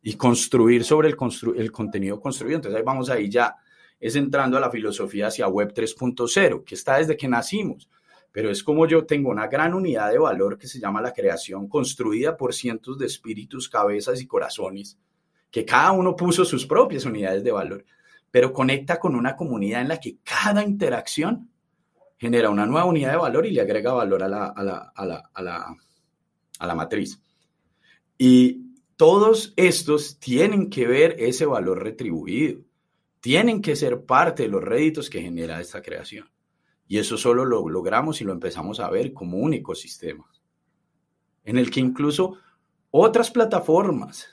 y 0.03 0.13
construir 0.13 0.83
sobre 0.83 1.09
el, 1.09 1.17
el 1.55 1.71
contenido 1.71 2.19
construido. 2.19 2.57
Entonces 2.57 2.77
ahí 2.77 2.85
vamos 2.85 3.09
ahí 3.09 3.29
ya, 3.29 3.55
es 3.99 4.15
entrando 4.15 4.57
a 4.57 4.61
la 4.61 4.69
filosofía 4.69 5.27
hacia 5.27 5.47
Web 5.47 5.73
3.0, 5.73 6.63
que 6.63 6.75
está 6.75 6.97
desde 6.97 7.17
que 7.17 7.27
nacimos, 7.27 7.89
pero 8.31 8.51
es 8.51 8.63
como 8.63 8.87
yo 8.87 9.05
tengo 9.05 9.29
una 9.29 9.47
gran 9.47 9.73
unidad 9.73 10.11
de 10.11 10.19
valor 10.19 10.57
que 10.57 10.67
se 10.67 10.79
llama 10.79 11.01
la 11.01 11.13
creación, 11.13 11.67
construida 11.67 12.37
por 12.37 12.53
cientos 12.53 12.97
de 12.97 13.07
espíritus, 13.07 13.69
cabezas 13.69 14.21
y 14.21 14.27
corazones, 14.27 14.97
que 15.49 15.65
cada 15.65 15.91
uno 15.91 16.15
puso 16.15 16.45
sus 16.45 16.65
propias 16.65 17.05
unidades 17.05 17.43
de 17.43 17.51
valor, 17.51 17.85
pero 18.31 18.53
conecta 18.53 18.99
con 18.99 19.15
una 19.15 19.35
comunidad 19.35 19.81
en 19.81 19.87
la 19.87 19.99
que 19.99 20.17
cada 20.23 20.63
interacción 20.63 21.49
genera 22.17 22.49
una 22.49 22.65
nueva 22.65 22.85
unidad 22.85 23.11
de 23.11 23.17
valor 23.17 23.45
y 23.45 23.51
le 23.51 23.61
agrega 23.61 23.93
valor 23.93 24.21
a 24.23 24.27
la, 24.27 24.45
a 24.47 24.63
la, 24.63 24.91
a 24.93 25.05
la, 25.05 25.29
a 25.33 25.41
la, 25.41 25.75
a 26.59 26.67
la 26.67 26.75
matriz. 26.75 27.19
Y 28.17 28.75
todos 28.97 29.53
estos 29.55 30.19
tienen 30.19 30.69
que 30.69 30.85
ver 30.85 31.15
ese 31.19 31.45
valor 31.45 31.81
retribuido, 31.81 32.61
tienen 33.21 33.61
que 33.61 33.75
ser 33.75 34.05
parte 34.05 34.43
de 34.43 34.49
los 34.49 34.63
réditos 34.63 35.09
que 35.09 35.21
genera 35.21 35.61
esta 35.61 35.81
creación. 35.81 36.29
Y 36.89 36.97
eso 36.97 37.17
solo 37.17 37.45
lo 37.45 37.69
logramos 37.69 38.19
y 38.19 38.23
lo 38.23 38.33
empezamos 38.33 38.79
a 38.79 38.89
ver 38.89 39.13
como 39.13 39.37
un 39.37 39.53
ecosistema, 39.53 40.25
en 41.45 41.59
el 41.59 41.69
que 41.69 41.79
incluso 41.79 42.39
otras 42.89 43.29
plataformas, 43.29 44.27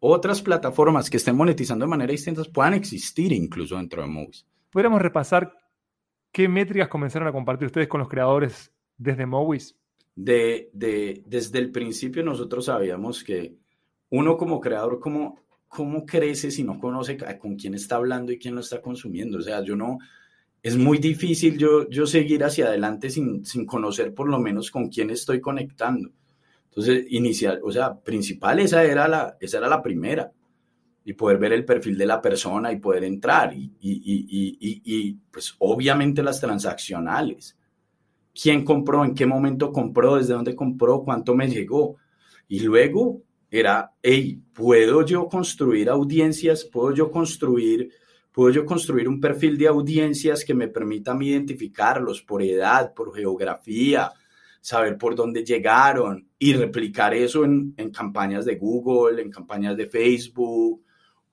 otras 0.00 0.42
plataformas 0.42 1.08
que 1.08 1.18
estén 1.18 1.36
monetizando 1.36 1.84
de 1.84 1.90
manera 1.90 2.10
distinta 2.10 2.42
puedan 2.52 2.74
existir 2.74 3.32
incluso 3.32 3.76
dentro 3.76 4.02
de 4.02 4.08
Movies. 4.08 4.44
Podríamos 4.70 5.00
repasar 5.00 5.56
qué 6.32 6.48
métricas 6.48 6.88
comenzaron 6.88 7.28
a 7.28 7.32
compartir 7.32 7.66
ustedes 7.66 7.86
con 7.86 8.00
los 8.00 8.08
creadores 8.08 8.72
desde 8.98 9.24
Movies. 9.24 9.78
De, 10.16 10.70
desde 10.72 11.58
el 11.60 11.70
principio 11.70 12.24
nosotros 12.24 12.64
sabíamos 12.64 13.22
que 13.22 13.54
uno 14.10 14.36
como 14.36 14.60
creador, 14.60 14.98
¿cómo, 14.98 15.44
cómo 15.68 16.04
crece 16.04 16.50
si 16.50 16.64
no 16.64 16.80
conoce 16.80 17.16
con 17.38 17.54
quién 17.54 17.74
está 17.74 17.96
hablando 17.96 18.32
y 18.32 18.38
quién 18.40 18.56
lo 18.56 18.62
está 18.62 18.82
consumiendo? 18.82 19.38
O 19.38 19.42
sea, 19.42 19.62
yo 19.62 19.76
no, 19.76 19.98
es 20.64 20.78
muy 20.78 20.96
difícil 20.96 21.58
yo, 21.58 21.90
yo 21.90 22.06
seguir 22.06 22.42
hacia 22.42 22.68
adelante 22.68 23.10
sin, 23.10 23.44
sin 23.44 23.66
conocer 23.66 24.14
por 24.14 24.30
lo 24.30 24.38
menos 24.38 24.70
con 24.70 24.88
quién 24.88 25.10
estoy 25.10 25.38
conectando. 25.38 26.10
Entonces, 26.70 27.04
inicial, 27.10 27.60
o 27.62 27.70
sea, 27.70 27.94
principal, 27.94 28.58
esa 28.60 28.82
era 28.82 29.06
la, 29.06 29.36
esa 29.38 29.58
era 29.58 29.68
la 29.68 29.82
primera. 29.82 30.32
Y 31.04 31.12
poder 31.12 31.36
ver 31.36 31.52
el 31.52 31.66
perfil 31.66 31.98
de 31.98 32.06
la 32.06 32.22
persona 32.22 32.72
y 32.72 32.76
poder 32.80 33.04
entrar. 33.04 33.52
Y, 33.52 33.72
y, 33.78 34.56
y, 34.58 34.82
y, 34.82 35.12
pues 35.30 35.54
obviamente 35.58 36.22
las 36.22 36.40
transaccionales. 36.40 37.58
¿Quién 38.32 38.64
compró? 38.64 39.04
¿En 39.04 39.14
qué 39.14 39.26
momento 39.26 39.70
compró? 39.70 40.16
¿Desde 40.16 40.32
dónde 40.32 40.56
compró? 40.56 41.02
¿Cuánto 41.04 41.34
me 41.34 41.46
llegó? 41.46 41.96
Y 42.48 42.60
luego 42.60 43.20
era, 43.50 43.92
hey, 44.02 44.40
¿puedo 44.54 45.04
yo 45.04 45.28
construir 45.28 45.90
audiencias? 45.90 46.64
¿Puedo 46.64 46.94
yo 46.94 47.10
construir, 47.10 47.90
puedo 48.34 48.50
yo 48.50 48.66
construir 48.66 49.08
un 49.08 49.20
perfil 49.20 49.56
de 49.56 49.68
audiencias 49.68 50.44
que 50.44 50.54
me 50.54 50.66
permita 50.66 51.16
identificarlos 51.20 52.20
por 52.20 52.42
edad, 52.42 52.92
por 52.92 53.14
geografía, 53.14 54.12
saber 54.60 54.98
por 54.98 55.14
dónde 55.14 55.44
llegaron 55.44 56.28
y 56.36 56.52
replicar 56.54 57.14
eso 57.14 57.44
en, 57.44 57.74
campañas 57.92 58.44
de 58.44 58.56
Google, 58.56 59.22
en 59.22 59.30
campañas 59.30 59.76
de 59.76 59.86
Facebook 59.86 60.82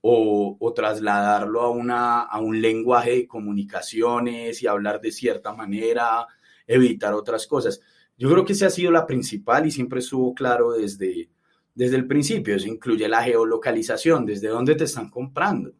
o, 0.01 0.73
trasladarlo 0.75 1.61
a, 1.61 1.71
una, 1.71 2.21
a 2.21 2.39
un 2.39 2.61
lenguaje 2.61 3.11
de 3.11 3.27
comunicaciones 3.27 4.61
y 4.61 4.67
hablar 4.67 5.01
de 5.01 5.11
cierta 5.11 5.53
manera, 5.53 6.27
evitar 6.67 7.15
otras 7.15 7.47
cosas. 7.47 7.81
Yo 8.15 8.29
creo 8.29 8.45
que 8.45 8.53
esa 8.53 8.67
ha 8.67 8.69
sido 8.69 8.91
la 8.91 9.07
principal 9.07 9.65
y 9.65 9.71
siempre 9.71 10.01
estuvo 10.01 10.35
claro 10.35 10.73
desde, 10.73 11.31
desde 11.73 11.95
el 11.95 12.05
principio. 12.05 12.55
Eso 12.55 12.67
incluye 12.67 13.07
la 13.07 13.23
geolocalización, 13.23 14.23
desde 14.23 14.49
dónde 14.49 14.75
te 14.75 14.83
están 14.83 15.09
comprando 15.09 15.73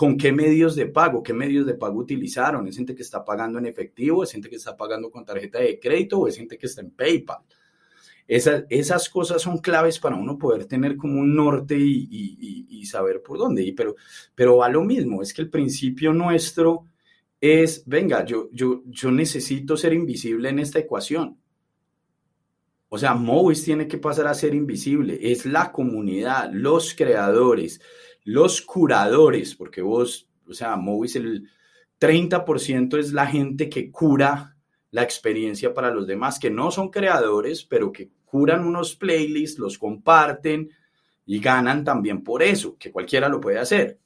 con 0.00 0.16
qué 0.16 0.32
medios 0.32 0.76
de 0.76 0.86
pago, 0.86 1.22
qué 1.22 1.34
medios 1.34 1.66
de 1.66 1.74
pago 1.74 1.98
utilizaron. 1.98 2.66
Es 2.66 2.74
gente 2.74 2.94
que 2.94 3.02
está 3.02 3.22
pagando 3.22 3.58
en 3.58 3.66
efectivo, 3.66 4.24
es 4.24 4.32
gente 4.32 4.48
que 4.48 4.56
está 4.56 4.74
pagando 4.74 5.10
con 5.10 5.26
tarjeta 5.26 5.58
de 5.58 5.78
crédito 5.78 6.20
o 6.20 6.26
es 6.26 6.38
gente 6.38 6.56
que 6.56 6.64
está 6.64 6.80
en 6.80 6.92
PayPal. 6.92 7.40
Esas, 8.26 9.10
cosas 9.10 9.42
son 9.42 9.58
claves 9.58 9.98
para 9.98 10.16
uno 10.16 10.38
poder 10.38 10.64
tener 10.64 10.96
como 10.96 11.20
un 11.20 11.36
norte 11.36 11.76
y, 11.76 12.82
saber 12.86 13.20
por 13.22 13.36
dónde. 13.36 13.74
Pero, 13.76 13.94
pero 14.34 14.56
va 14.56 14.70
lo 14.70 14.82
mismo, 14.84 15.20
es 15.20 15.34
que 15.34 15.42
el 15.42 15.50
principio 15.50 16.14
nuestro 16.14 16.86
es, 17.38 17.82
venga, 17.84 18.24
yo, 18.24 18.48
yo, 18.52 18.82
yo 18.86 19.10
necesito 19.10 19.76
ser 19.76 19.92
invisible 19.92 20.48
en 20.48 20.60
esta 20.60 20.78
ecuación. 20.78 21.36
O 22.88 22.96
sea, 22.96 23.12
Movis 23.12 23.64
tiene 23.64 23.86
que 23.86 23.98
pasar 23.98 24.28
a 24.28 24.34
ser 24.34 24.54
invisible. 24.54 25.18
Es 25.20 25.44
la 25.44 25.70
comunidad, 25.70 26.50
los 26.54 26.94
creadores, 26.94 27.82
los 28.24 28.62
curadores, 28.62 29.54
porque 29.54 29.82
vos, 29.82 30.28
o 30.46 30.52
sea, 30.52 30.76
Movis 30.76 31.16
el 31.16 31.48
30% 32.00 32.98
es 32.98 33.12
la 33.12 33.26
gente 33.26 33.68
que 33.68 33.90
cura 33.90 34.56
la 34.90 35.02
experiencia 35.02 35.72
para 35.72 35.90
los 35.90 36.06
demás, 36.06 36.38
que 36.38 36.50
no 36.50 36.70
son 36.70 36.90
creadores, 36.90 37.64
pero 37.64 37.92
que 37.92 38.10
curan 38.24 38.64
unos 38.64 38.96
playlists, 38.96 39.58
los 39.58 39.78
comparten 39.78 40.70
y 41.26 41.40
ganan 41.40 41.84
también 41.84 42.24
por 42.24 42.42
eso, 42.42 42.76
que 42.78 42.90
cualquiera 42.90 43.28
lo 43.28 43.40
puede 43.40 43.58
hacer. 43.58 43.98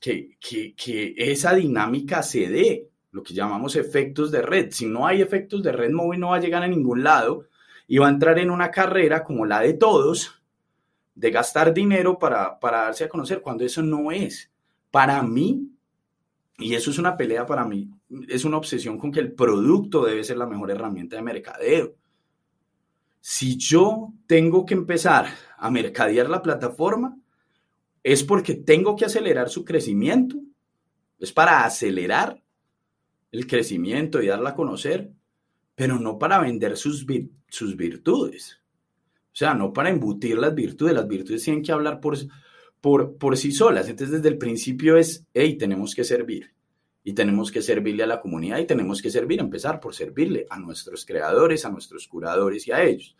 que, 0.00 0.36
que, 0.40 0.74
que 0.74 1.14
esa 1.16 1.54
dinámica 1.54 2.22
se 2.22 2.48
dé, 2.48 2.90
lo 3.12 3.22
que 3.22 3.34
llamamos 3.34 3.76
efectos 3.76 4.30
de 4.30 4.42
red. 4.42 4.68
Si 4.70 4.86
no 4.86 5.06
hay 5.06 5.20
efectos 5.20 5.62
de 5.62 5.72
red, 5.72 5.90
Movis 5.90 6.20
no 6.20 6.30
va 6.30 6.36
a 6.36 6.40
llegar 6.40 6.62
a 6.62 6.68
ningún 6.68 7.02
lado 7.02 7.46
y 7.86 7.98
va 7.98 8.06
a 8.06 8.10
entrar 8.10 8.38
en 8.38 8.50
una 8.50 8.70
carrera 8.70 9.24
como 9.24 9.46
la 9.46 9.60
de 9.60 9.74
todos, 9.74 10.39
de 11.20 11.30
gastar 11.30 11.74
dinero 11.74 12.18
para, 12.18 12.58
para 12.58 12.84
darse 12.84 13.04
a 13.04 13.08
conocer, 13.08 13.42
cuando 13.42 13.62
eso 13.62 13.82
no 13.82 14.10
es. 14.10 14.50
Para 14.90 15.22
mí, 15.22 15.70
y 16.58 16.74
eso 16.74 16.90
es 16.90 16.98
una 16.98 17.14
pelea 17.14 17.44
para 17.44 17.66
mí, 17.66 17.90
es 18.26 18.46
una 18.46 18.56
obsesión 18.56 18.96
con 18.96 19.12
que 19.12 19.20
el 19.20 19.32
producto 19.32 20.02
debe 20.02 20.24
ser 20.24 20.38
la 20.38 20.46
mejor 20.46 20.70
herramienta 20.70 21.16
de 21.16 21.22
mercadeo. 21.22 21.94
Si 23.20 23.58
yo 23.58 24.14
tengo 24.26 24.64
que 24.64 24.72
empezar 24.72 25.26
a 25.58 25.70
mercadear 25.70 26.30
la 26.30 26.40
plataforma, 26.40 27.18
es 28.02 28.24
porque 28.24 28.54
tengo 28.54 28.96
que 28.96 29.04
acelerar 29.04 29.50
su 29.50 29.62
crecimiento. 29.62 30.36
Es 31.18 31.32
para 31.32 31.66
acelerar 31.66 32.42
el 33.30 33.46
crecimiento 33.46 34.22
y 34.22 34.28
darla 34.28 34.50
a 34.50 34.54
conocer, 34.54 35.12
pero 35.74 35.98
no 35.98 36.18
para 36.18 36.38
vender 36.38 36.78
sus, 36.78 37.04
sus 37.48 37.76
virtudes. 37.76 38.59
O 39.32 39.36
sea, 39.36 39.54
no 39.54 39.72
para 39.72 39.90
embutir 39.90 40.36
las 40.38 40.54
virtudes, 40.54 40.94
las 40.94 41.06
virtudes 41.06 41.44
tienen 41.44 41.62
que 41.62 41.72
hablar 41.72 42.00
por, 42.00 42.16
por, 42.80 43.16
por 43.16 43.36
sí 43.36 43.52
solas. 43.52 43.88
Entonces, 43.88 44.16
desde 44.16 44.28
el 44.28 44.38
principio 44.38 44.96
es, 44.96 45.24
hey, 45.34 45.56
tenemos 45.56 45.94
que 45.94 46.04
servir. 46.04 46.52
Y 47.02 47.14
tenemos 47.14 47.50
que 47.50 47.62
servirle 47.62 48.02
a 48.02 48.06
la 48.06 48.20
comunidad 48.20 48.58
y 48.58 48.66
tenemos 48.66 49.00
que 49.00 49.10
servir, 49.10 49.40
empezar 49.40 49.80
por 49.80 49.94
servirle 49.94 50.46
a 50.50 50.58
nuestros 50.58 51.06
creadores, 51.06 51.64
a 51.64 51.70
nuestros 51.70 52.06
curadores 52.06 52.66
y 52.68 52.72
a 52.72 52.82
ellos. 52.82 53.16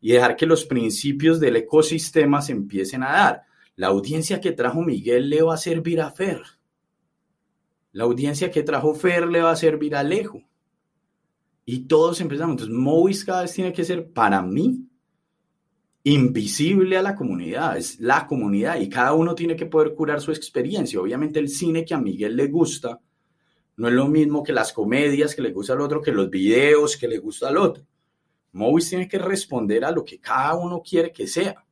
Y 0.00 0.12
dejar 0.12 0.36
que 0.36 0.46
los 0.46 0.64
principios 0.64 1.38
del 1.38 1.56
ecosistema 1.56 2.42
se 2.42 2.52
empiecen 2.52 3.02
a 3.02 3.12
dar. 3.12 3.42
La 3.76 3.88
audiencia 3.88 4.40
que 4.40 4.52
trajo 4.52 4.82
Miguel 4.82 5.30
le 5.30 5.42
va 5.42 5.54
a 5.54 5.58
servir 5.58 6.00
a 6.00 6.10
Fer. 6.10 6.42
La 7.92 8.04
audiencia 8.04 8.50
que 8.50 8.62
trajo 8.62 8.94
Fer 8.94 9.28
le 9.28 9.40
va 9.40 9.52
a 9.52 9.56
servir 9.56 9.94
a 9.94 10.00
Alejo. 10.00 10.42
Y 11.64 11.80
todos 11.80 12.20
empezamos. 12.20 12.54
Entonces, 12.54 12.74
Movis 12.74 13.24
cada 13.24 13.42
vez 13.42 13.52
tiene 13.52 13.72
que 13.72 13.84
ser 13.84 14.10
para 14.12 14.42
mí 14.42 14.85
invisible 16.06 16.96
a 16.96 17.02
la 17.02 17.16
comunidad, 17.16 17.76
es 17.76 17.98
la 17.98 18.28
comunidad 18.28 18.78
y 18.78 18.88
cada 18.88 19.12
uno 19.12 19.34
tiene 19.34 19.56
que 19.56 19.66
poder 19.66 19.92
curar 19.92 20.20
su 20.20 20.30
experiencia. 20.30 21.00
Obviamente 21.00 21.40
el 21.40 21.48
cine 21.48 21.84
que 21.84 21.94
a 21.94 22.00
Miguel 22.00 22.36
le 22.36 22.46
gusta 22.46 23.00
no 23.76 23.88
es 23.88 23.94
lo 23.94 24.06
mismo 24.06 24.44
que 24.44 24.52
las 24.52 24.72
comedias 24.72 25.34
que 25.34 25.42
le 25.42 25.50
gusta 25.50 25.72
al 25.72 25.80
otro, 25.80 26.00
que 26.00 26.12
los 26.12 26.30
videos 26.30 26.96
que 26.96 27.08
le 27.08 27.18
gusta 27.18 27.48
al 27.48 27.56
otro. 27.56 27.84
Movis 28.52 28.88
tiene 28.88 29.08
que 29.08 29.18
responder 29.18 29.84
a 29.84 29.90
lo 29.90 30.04
que 30.04 30.20
cada 30.20 30.54
uno 30.54 30.80
quiere 30.80 31.10
que 31.10 31.26
sea. 31.26 31.64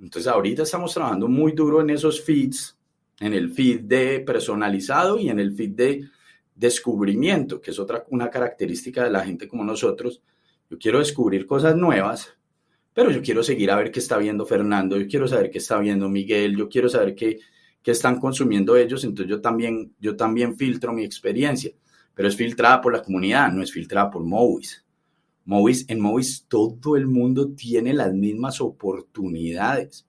Entonces 0.00 0.26
ahorita 0.26 0.64
estamos 0.64 0.92
trabajando 0.92 1.28
muy 1.28 1.52
duro 1.52 1.80
en 1.82 1.90
esos 1.90 2.20
feeds, 2.20 2.76
en 3.20 3.32
el 3.32 3.52
feed 3.52 3.82
de 3.82 4.20
personalizado 4.26 5.20
y 5.20 5.28
en 5.28 5.38
el 5.38 5.54
feed 5.54 5.70
de 5.70 6.08
descubrimiento, 6.52 7.60
que 7.60 7.70
es 7.70 7.78
otra 7.78 8.04
una 8.10 8.28
característica 8.28 9.04
de 9.04 9.10
la 9.10 9.24
gente 9.24 9.46
como 9.46 9.62
nosotros. 9.62 10.20
Yo 10.68 10.78
quiero 10.78 10.98
descubrir 10.98 11.46
cosas 11.46 11.76
nuevas, 11.76 12.36
pero 12.92 13.10
yo 13.10 13.22
quiero 13.22 13.42
seguir 13.42 13.70
a 13.70 13.76
ver 13.76 13.90
qué 13.90 14.00
está 14.00 14.18
viendo 14.18 14.46
Fernando, 14.46 14.98
yo 14.98 15.06
quiero 15.06 15.28
saber 15.28 15.50
qué 15.50 15.58
está 15.58 15.78
viendo 15.78 16.08
Miguel, 16.08 16.56
yo 16.56 16.68
quiero 16.68 16.88
saber 16.88 17.14
qué, 17.14 17.38
qué 17.82 17.90
están 17.90 18.18
consumiendo 18.18 18.76
ellos, 18.76 19.04
entonces 19.04 19.30
yo 19.30 19.40
también, 19.40 19.94
yo 19.98 20.16
también 20.16 20.56
filtro 20.56 20.92
mi 20.92 21.04
experiencia, 21.04 21.72
pero 22.14 22.28
es 22.28 22.36
filtrada 22.36 22.80
por 22.80 22.92
la 22.92 23.02
comunidad, 23.02 23.52
no 23.52 23.62
es 23.62 23.72
filtrada 23.72 24.10
por 24.10 24.24
Movis. 24.24 24.84
Movis, 25.44 25.84
en 25.88 26.00
Movis 26.00 26.46
todo 26.48 26.96
el 26.96 27.06
mundo 27.06 27.52
tiene 27.54 27.92
las 27.94 28.12
mismas 28.12 28.60
oportunidades. 28.60 30.06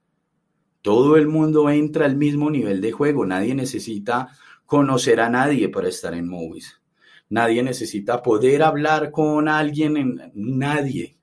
Todo 0.81 1.15
el 1.15 1.27
mundo 1.27 1.69
entra 1.69 2.05
al 2.05 2.17
mismo 2.17 2.49
nivel 2.49 2.81
de 2.81 2.91
juego. 2.91 3.25
Nadie 3.25 3.55
necesita 3.55 4.27
conocer 4.65 5.19
a 5.19 5.29
nadie 5.29 5.69
para 5.69 5.89
estar 5.89 6.13
en 6.13 6.27
Movis. 6.27 6.81
Nadie 7.29 7.63
necesita 7.63 8.21
poder 8.21 8.61
hablar 8.61 9.11
con 9.11 9.47
alguien 9.47 9.97
en 9.97 10.31
nadie. 10.33 11.17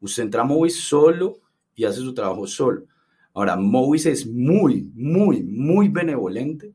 Usted 0.00 0.24
entra 0.24 0.42
a 0.42 0.44
Movis 0.44 0.80
solo 0.80 1.40
y 1.74 1.84
hace 1.84 2.00
su 2.00 2.14
trabajo 2.14 2.46
solo. 2.46 2.84
Ahora, 3.32 3.56
Movis 3.56 4.06
es 4.06 4.26
muy, 4.26 4.90
muy, 4.94 5.42
muy 5.42 5.88
benevolente 5.88 6.72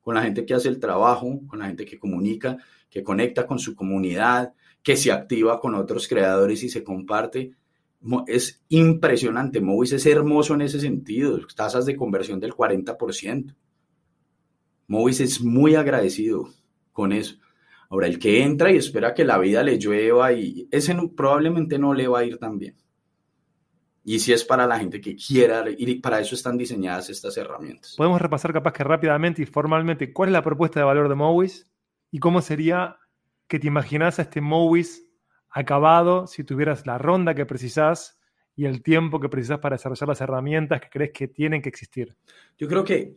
con 0.00 0.14
la 0.14 0.22
gente 0.22 0.46
que 0.46 0.54
hace 0.54 0.68
el 0.68 0.78
trabajo, 0.78 1.40
con 1.46 1.58
la 1.58 1.66
gente 1.66 1.84
que 1.84 1.98
comunica, 1.98 2.56
que 2.88 3.02
conecta 3.02 3.46
con 3.46 3.58
su 3.58 3.74
comunidad, 3.74 4.54
que 4.82 4.96
se 4.96 5.12
activa 5.12 5.60
con 5.60 5.74
otros 5.74 6.08
creadores 6.08 6.62
y 6.62 6.68
se 6.68 6.84
comparte. 6.84 7.52
Es 8.26 8.64
impresionante. 8.68 9.60
Movis 9.60 9.92
es 9.92 10.06
hermoso 10.06 10.54
en 10.54 10.62
ese 10.62 10.80
sentido. 10.80 11.38
Tasas 11.54 11.84
de 11.84 11.96
conversión 11.96 12.40
del 12.40 12.54
40%. 12.54 13.54
Movis 14.86 15.20
es 15.20 15.42
muy 15.42 15.74
agradecido 15.74 16.48
con 16.92 17.12
eso. 17.12 17.36
Ahora, 17.90 18.06
el 18.06 18.18
que 18.18 18.42
entra 18.42 18.70
y 18.70 18.76
espera 18.76 19.14
que 19.14 19.24
la 19.24 19.38
vida 19.38 19.62
le 19.62 19.78
llueva 19.78 20.32
y 20.32 20.68
ese 20.70 20.94
probablemente 21.16 21.78
no 21.78 21.94
le 21.94 22.06
va 22.06 22.20
a 22.20 22.24
ir 22.24 22.38
tan 22.38 22.58
bien. 22.58 22.76
Y 24.04 24.18
si 24.18 24.32
es 24.32 24.44
para 24.44 24.66
la 24.66 24.78
gente 24.78 25.00
que 25.00 25.16
quiera 25.16 25.64
y 25.68 25.94
para 25.96 26.20
eso 26.20 26.34
están 26.34 26.56
diseñadas 26.56 27.10
estas 27.10 27.36
herramientas. 27.36 27.94
Podemos 27.96 28.20
repasar 28.20 28.52
capaz 28.52 28.72
que 28.72 28.84
rápidamente 28.84 29.42
y 29.42 29.46
formalmente 29.46 30.12
cuál 30.12 30.30
es 30.30 30.32
la 30.32 30.42
propuesta 30.42 30.80
de 30.80 30.84
valor 30.84 31.08
de 31.08 31.14
Mowis 31.14 31.70
y 32.10 32.18
cómo 32.18 32.40
sería 32.40 32.96
que 33.46 33.58
te 33.58 33.66
imaginas 33.66 34.18
a 34.18 34.22
este 34.22 34.40
Mowis 34.40 35.06
acabado 35.50 36.26
si 36.26 36.44
tuvieras 36.44 36.86
la 36.86 36.98
ronda 36.98 37.34
que 37.34 37.46
precisás 37.46 38.18
y 38.54 38.66
el 38.66 38.82
tiempo 38.82 39.20
que 39.20 39.28
precisas 39.28 39.60
para 39.60 39.76
desarrollar 39.76 40.08
las 40.08 40.20
herramientas 40.20 40.80
que 40.80 40.88
crees 40.90 41.12
que 41.12 41.28
tienen 41.28 41.62
que 41.62 41.68
existir? 41.68 42.16
Yo 42.56 42.66
creo 42.66 42.84
que 42.84 43.16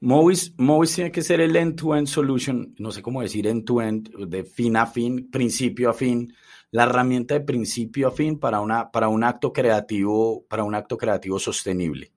Movis, 0.00 0.54
tiene 0.94 1.10
que 1.10 1.22
ser 1.22 1.40
el 1.40 1.56
end-to-end 1.56 2.06
solution, 2.06 2.74
no 2.78 2.92
sé 2.92 3.02
cómo 3.02 3.20
decir 3.20 3.48
end-to-end, 3.48 4.28
de 4.28 4.44
fin 4.44 4.76
a 4.76 4.86
fin, 4.86 5.28
principio 5.28 5.90
a 5.90 5.92
fin, 5.92 6.32
la 6.70 6.84
herramienta 6.84 7.34
de 7.34 7.40
principio 7.40 8.08
a 8.08 8.10
fin 8.12 8.38
para, 8.38 8.60
una, 8.60 8.92
para 8.92 9.08
un 9.08 9.24
acto 9.24 9.52
creativo, 9.52 10.44
para 10.48 10.62
un 10.62 10.76
acto 10.76 10.96
creativo 10.96 11.40
sostenible. 11.40 12.12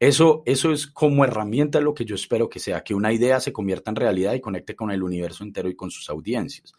Eso, 0.00 0.42
eso 0.46 0.72
es 0.72 0.86
como 0.86 1.24
herramienta 1.24 1.80
lo 1.80 1.94
que 1.94 2.04
yo 2.04 2.14
espero 2.14 2.48
que 2.48 2.58
sea, 2.58 2.82
que 2.82 2.94
una 2.94 3.12
idea 3.12 3.38
se 3.38 3.52
convierta 3.52 3.90
en 3.90 3.96
realidad 3.96 4.34
y 4.34 4.40
conecte 4.40 4.74
con 4.74 4.90
el 4.90 5.02
universo 5.02 5.44
entero 5.44 5.68
y 5.68 5.76
con 5.76 5.90
sus 5.90 6.08
audiencias. 6.10 6.72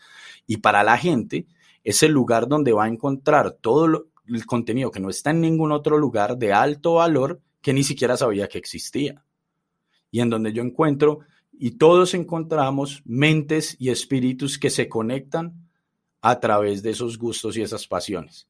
Y 0.48 0.58
para 0.58 0.84
la 0.84 0.98
gente 0.98 1.48
es 1.84 2.04
el 2.04 2.12
lugar 2.12 2.48
donde 2.48 2.74
va 2.74 2.86
a 2.86 2.90
encontrar 2.90 3.52
todo 3.62 4.10
el 4.28 4.46
contenido 4.46 4.92
que 4.92 5.00
no 5.00 5.10
está 5.10 5.30
en 5.30 5.42
ningún 5.42 5.72
otro 5.72 5.98
lugar 5.98 6.38
de 6.38 6.52
alto 6.52 6.96
valor 6.96 7.42
que 7.62 7.74
ni 7.74 7.84
siquiera 7.84 8.18
sabía 8.18 8.48
que 8.48 8.58
existía. 8.58 9.25
Y 10.12 10.22
en 10.22 10.30
donde 10.30 10.54
yo 10.54 10.64
encuentro 10.64 11.20
y 11.52 11.72
todos 11.72 12.14
encontramos 12.14 13.02
mentes 13.06 13.76
y 13.80 13.90
espíritus 13.90 14.58
que 14.60 14.70
se 14.70 14.90
conectan 14.90 15.54
a 16.22 16.40
través 16.40 16.82
de 16.82 16.92
esos 16.92 17.18
gustos 17.18 17.56
y 17.58 17.62
esas 17.62 17.88
pasiones. 17.88 18.48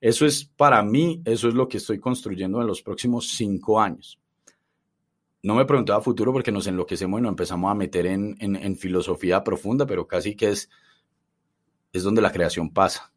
Eso 0.00 0.26
es 0.26 0.44
para 0.44 0.82
mí, 0.82 1.22
eso 1.24 1.48
es 1.48 1.54
lo 1.54 1.68
que 1.68 1.78
estoy 1.78 1.98
construyendo 1.98 2.60
en 2.60 2.66
los 2.66 2.82
próximos 2.82 3.30
cinco 3.30 3.80
años. 3.80 4.20
No 5.42 5.54
me 5.54 5.64
preguntaba 5.64 6.02
futuro 6.02 6.32
porque 6.32 6.52
nos 6.52 6.66
enloquecemos 6.66 7.18
y 7.18 7.22
nos 7.22 7.30
empezamos 7.30 7.70
a 7.70 7.74
meter 7.74 8.06
en, 8.06 8.36
en, 8.40 8.76
filosofía 8.76 9.42
profunda, 9.44 9.86
pero 9.86 10.06
casi 10.06 10.34
que 10.34 10.50
es, 10.50 10.68
es 11.92 12.02
donde 12.02 12.20
la 12.20 12.32
creación 12.32 12.70
pasa 12.70 13.12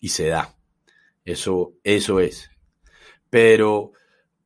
y 0.00 0.08
se 0.08 0.28
da. 0.28 0.54
Eso, 1.24 1.74
eso 1.84 2.20
es. 2.20 2.50
Pero 3.28 3.92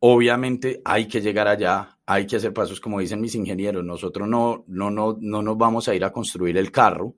obviamente 0.00 0.82
hay 0.84 1.06
que 1.06 1.20
llegar 1.20 1.46
allá, 1.46 1.96
hay 2.12 2.26
que 2.26 2.36
hacer 2.36 2.52
pasos 2.52 2.80
como 2.80 3.00
dicen 3.00 3.20
mis 3.20 3.34
ingenieros. 3.34 3.84
Nosotros 3.84 4.28
no, 4.28 4.64
no, 4.66 4.90
no, 4.90 5.16
no 5.18 5.42
nos 5.42 5.56
vamos 5.56 5.88
a 5.88 5.94
ir 5.94 6.04
a 6.04 6.12
construir 6.12 6.56
el 6.58 6.70
carro. 6.70 7.14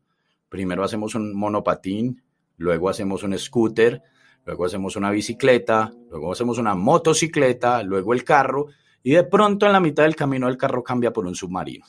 Primero 0.48 0.84
hacemos 0.84 1.14
un 1.14 1.34
monopatín, 1.34 2.22
luego 2.58 2.88
hacemos 2.88 3.22
un 3.24 3.36
scooter, 3.36 4.02
luego 4.44 4.64
hacemos 4.66 4.94
una 4.96 5.10
bicicleta, 5.10 5.92
luego 6.10 6.32
hacemos 6.32 6.58
una 6.58 6.74
motocicleta, 6.74 7.82
luego 7.82 8.14
el 8.14 8.22
carro, 8.22 8.66
y 9.02 9.12
de 9.12 9.24
pronto 9.24 9.66
en 9.66 9.72
la 9.72 9.80
mitad 9.80 10.04
del 10.04 10.14
camino 10.14 10.48
el 10.48 10.56
carro 10.56 10.84
cambia 10.84 11.12
por 11.12 11.26
un 11.26 11.34
submarino. 11.34 11.84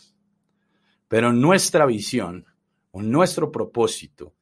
Pero 1.07 1.31
nuestra 1.31 1.85
visión, 1.85 2.45
o 2.91 3.01
nuestro 3.01 3.51
propósito 3.51 4.33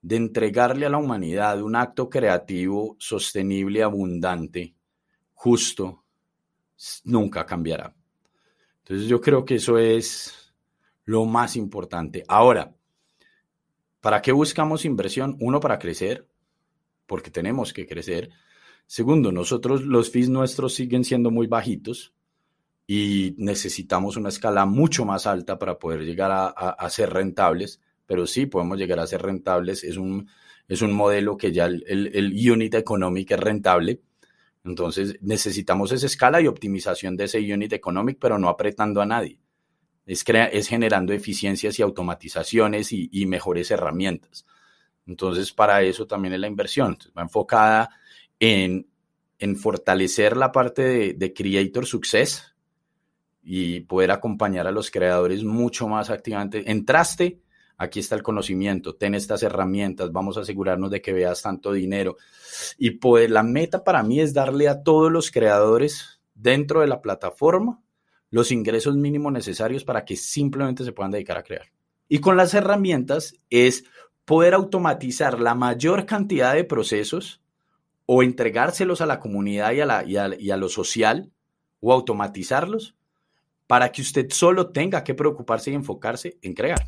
de 0.00 0.14
entregarle 0.14 0.86
a 0.86 0.90
la 0.90 0.98
humanidad 0.98 1.60
un 1.60 1.74
acto 1.74 2.08
creativo, 2.08 2.96
sostenible, 2.98 3.82
abundante, 3.82 4.76
justo, 5.34 6.04
nunca 7.04 7.44
cambiará. 7.44 7.95
Entonces 8.86 9.08
yo 9.08 9.20
creo 9.20 9.44
que 9.44 9.56
eso 9.56 9.78
es 9.78 10.54
lo 11.06 11.24
más 11.24 11.56
importante. 11.56 12.22
Ahora, 12.28 12.72
¿para 14.00 14.22
qué 14.22 14.30
buscamos 14.30 14.84
inversión? 14.84 15.36
Uno, 15.40 15.58
para 15.58 15.80
crecer, 15.80 16.28
porque 17.06 17.32
tenemos 17.32 17.72
que 17.72 17.84
crecer. 17.84 18.30
Segundo, 18.86 19.32
nosotros 19.32 19.82
los 19.82 20.12
fees 20.12 20.28
nuestros 20.28 20.74
siguen 20.74 21.02
siendo 21.02 21.32
muy 21.32 21.48
bajitos 21.48 22.14
y 22.86 23.34
necesitamos 23.38 24.16
una 24.16 24.28
escala 24.28 24.66
mucho 24.66 25.04
más 25.04 25.26
alta 25.26 25.58
para 25.58 25.80
poder 25.80 26.04
llegar 26.04 26.30
a, 26.32 26.88
ser 26.88 27.12
rentables, 27.12 27.80
pero 28.06 28.24
sí 28.24 28.46
podemos 28.46 28.78
llegar 28.78 29.00
a 29.00 29.06
ser 29.08 29.20
rentables. 29.20 29.82
Es 29.82 29.96
un, 29.96 30.28
es 30.68 30.80
un 30.80 30.92
modelo 30.92 31.36
que 31.36 31.50
ya 31.50 31.66
el, 31.66 31.82
el, 31.88 32.50
unit 32.52 32.74
económico 32.74 33.34
es 33.34 33.40
rentable. 33.40 34.00
Entonces 34.66 35.16
necesitamos 35.20 35.92
esa 35.92 36.06
escala 36.06 36.40
y 36.40 36.48
optimización 36.48 37.16
de 37.16 37.24
ese 37.24 37.38
unit 37.38 37.72
economic, 37.72 38.18
pero 38.20 38.36
no 38.36 38.48
apretando 38.48 39.00
a 39.00 39.06
nadie. 39.06 39.40
Es, 40.04 40.24
es 40.26 40.68
generando 40.68 41.12
eficiencias 41.12 41.78
y 41.78 41.82
automatizaciones 41.82 42.92
y, 42.92 43.26
mejores 43.26 43.70
herramientas. 43.70 44.44
Entonces, 45.06 45.52
para 45.52 45.82
eso 45.82 46.06
también 46.06 46.34
es 46.34 46.40
la 46.40 46.48
inversión. 46.48 46.98
va 47.16 47.22
enfocada 47.22 47.90
en, 48.40 48.86
fortalecer 49.56 50.36
la 50.36 50.50
parte 50.50 50.82
de, 50.82 51.14
de, 51.14 51.32
Creator 51.32 51.86
Success 51.86 52.54
y 53.42 53.80
poder 53.80 54.10
acompañar 54.10 54.66
a 54.66 54.72
los 54.72 54.90
creadores 54.90 55.44
mucho 55.44 55.86
más 55.86 56.10
activamente. 56.10 56.68
Entraste, 56.68 57.40
aquí 57.76 58.00
está 58.00 58.14
el 58.14 58.22
conocimiento, 58.22 58.94
ten 58.94 59.14
estas 59.14 59.42
herramientas, 59.42 60.12
vamos 60.12 60.36
a 60.36 60.40
asegurarnos 60.40 60.90
de 60.90 61.02
que 61.02 61.12
veas 61.12 61.42
tanto 61.42 61.72
dinero. 61.72 62.16
Y 62.78 62.92
pues 62.92 63.30
la 63.30 63.42
meta 63.42 63.84
para 63.84 64.02
mí 64.02 64.20
es 64.20 64.34
darle 64.34 64.68
a 64.68 64.82
todos 64.82 65.10
los 65.12 65.30
creadores 65.30 66.20
dentro 66.34 66.80
de 66.80 66.86
la 66.86 67.00
plataforma 67.00 67.80
los 68.30 68.50
ingresos 68.50 68.96
mínimos 68.96 69.32
necesarios 69.32 69.84
para 69.84 70.04
que 70.04 70.16
simplemente 70.16 70.84
se 70.84 70.92
puedan 70.92 71.12
dedicar 71.12 71.38
a 71.38 71.42
crear. 71.42 71.66
Y 72.08 72.18
con 72.18 72.36
las 72.36 72.54
herramientas 72.54 73.34
es 73.50 73.84
poder 74.24 74.54
automatizar 74.54 75.40
la 75.40 75.54
mayor 75.54 76.06
cantidad 76.06 76.54
de 76.54 76.64
procesos 76.64 77.40
o 78.04 78.22
entregárselos 78.22 79.00
a 79.00 79.06
la 79.06 79.20
comunidad 79.20 79.72
y 79.72 79.80
a, 79.80 79.86
la, 79.86 80.04
y 80.04 80.50
a, 80.50 80.56
lo 80.56 80.68
social 80.68 81.32
o 81.80 81.92
automatizarlos 81.92 82.96
para 83.66 83.90
que 83.90 84.02
usted 84.02 84.30
solo 84.30 84.70
tenga 84.70 85.02
que 85.02 85.14
preocuparse 85.14 85.70
y 85.70 85.74
enfocarse 85.74 86.38
en 86.42 86.54
crear. 86.54 86.86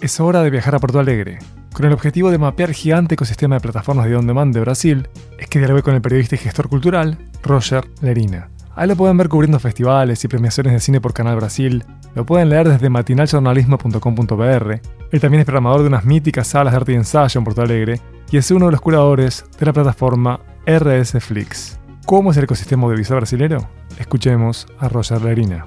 Es 0.00 0.20
hora 0.20 0.42
de 0.42 0.50
viajar 0.50 0.74
a 0.74 0.78
Porto 0.78 0.98
Alegre. 0.98 1.38
Con 1.72 1.86
el 1.86 1.92
objetivo 1.92 2.30
de 2.30 2.38
mapear 2.38 2.70
el 2.70 2.74
gigante 2.74 3.14
ecosistema 3.14 3.56
de 3.56 3.60
plataformas 3.60 4.06
de 4.06 4.16
on 4.16 4.26
demand 4.26 4.54
de 4.54 4.60
Brasil, 4.60 5.08
es 5.38 5.48
que 5.48 5.58
dialogué 5.58 5.82
con 5.82 5.94
el 5.94 6.02
periodista 6.02 6.34
y 6.34 6.38
gestor 6.38 6.68
cultural 6.68 7.18
Roger 7.42 7.84
Lerina. 8.00 8.48
Ahí 8.74 8.88
lo 8.88 8.96
pueden 8.96 9.16
ver 9.16 9.28
cubriendo 9.28 9.58
festivales 9.58 10.24
y 10.24 10.28
premiaciones 10.28 10.72
de 10.72 10.80
cine 10.80 11.00
por 11.00 11.12
Canal 11.12 11.36
Brasil, 11.36 11.84
lo 12.14 12.24
pueden 12.24 12.48
leer 12.48 12.68
desde 12.68 12.88
matinaljornalismo.com.br. 12.88 14.80
Él 15.12 15.20
también 15.20 15.40
es 15.40 15.46
programador 15.46 15.82
de 15.82 15.88
unas 15.88 16.04
míticas 16.04 16.46
salas 16.46 16.72
de 16.72 16.78
arte 16.78 16.92
y 16.92 16.96
ensayo 16.96 17.38
en 17.38 17.44
Porto 17.44 17.62
Alegre 17.62 18.00
y 18.30 18.38
es 18.38 18.50
uno 18.50 18.66
de 18.66 18.72
los 18.72 18.80
curadores 18.80 19.44
de 19.58 19.66
la 19.66 19.72
plataforma 19.72 20.40
RS 20.66 21.20
Flix. 21.20 21.78
¿Cómo 22.06 22.30
es 22.30 22.36
el 22.38 22.44
ecosistema 22.44 22.84
audiovisual 22.84 23.20
brasileño? 23.20 23.68
Escuchemos 23.98 24.66
a 24.78 24.88
Roger 24.88 25.22
Lerina. 25.22 25.66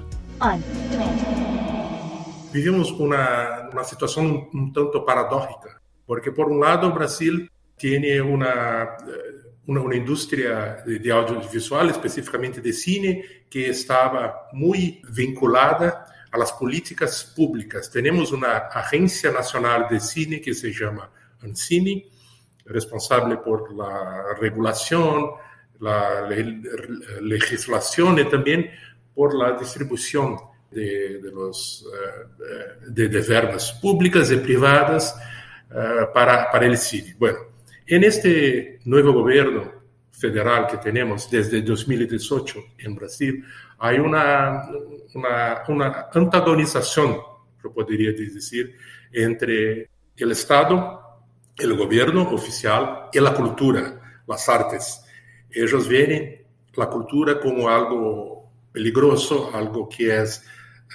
Vivimos 2.52 2.90
una, 2.92 3.68
una 3.72 3.84
situación 3.84 4.48
un 4.52 4.72
tanto 4.72 5.04
paradójica, 5.04 5.80
porque 6.04 6.32
por 6.32 6.48
un 6.50 6.60
lado 6.60 6.92
Brasil 6.92 7.50
tiene 7.76 8.20
una 8.20 8.96
eh, 9.06 9.40
una, 9.66 9.96
industria 9.96 10.82
de, 10.84 11.12
audiovisual, 11.12 11.90
específicamente 11.90 12.60
de 12.60 12.72
cine, 12.72 13.24
que 13.48 13.70
estaba 13.70 14.48
muy 14.52 15.00
vinculada 15.14 16.06
a 16.30 16.38
políticas 16.52 17.32
públicas. 17.36 17.90
Tenemos 17.90 18.32
una 18.32 18.68
agencia 18.68 19.30
nacional 19.30 19.86
de 19.88 20.00
cine 20.00 20.40
que 20.40 20.54
se 20.54 20.72
llama 20.72 21.10
ANCINE, 21.42 22.08
responsable 22.66 23.36
por 23.38 23.72
la 23.74 24.34
regulación, 24.40 25.30
la 25.78 26.28
legislación 27.20 28.18
y 28.18 28.24
también 28.24 28.70
por 29.14 29.34
la 29.34 29.52
distribución 29.52 30.36
de, 30.70 31.20
los, 31.32 31.84
eh, 31.86 32.90
de, 32.90 33.20
verbas 33.22 33.72
públicas 33.72 34.30
y 34.30 34.36
privadas 34.36 35.16
eh, 35.70 36.06
para, 36.14 36.50
para 36.50 36.66
el 36.66 36.78
cine. 36.78 37.14
Bueno, 37.18 37.38
en 37.86 38.04
este 38.04 38.78
nuevo 38.84 39.12
gobierno 39.12 39.72
federal 40.10 40.66
que 40.66 40.76
tenemos 40.76 41.30
desde 41.30 41.62
2018 41.62 42.60
en 42.78 42.94
Brasil, 42.94 43.44
hay 43.78 43.98
una, 43.98 44.68
una, 45.14 45.62
una 45.68 46.06
antagonización, 46.12 47.16
yo 47.62 47.72
podría 47.72 48.12
decir, 48.12 48.76
entre 49.12 49.90
el 50.16 50.30
Estado, 50.32 51.00
el 51.56 51.76
gobierno 51.76 52.30
oficial 52.30 53.08
y 53.12 53.20
la 53.20 53.34
cultura, 53.34 54.22
las 54.26 54.48
artes. 54.48 55.02
Ellos 55.50 55.88
ven 55.88 56.42
la 56.74 56.86
cultura 56.88 57.40
como 57.40 57.68
algo 57.68 58.50
peligroso, 58.72 59.50
algo 59.52 59.88
que 59.88 60.22
es 60.22 60.44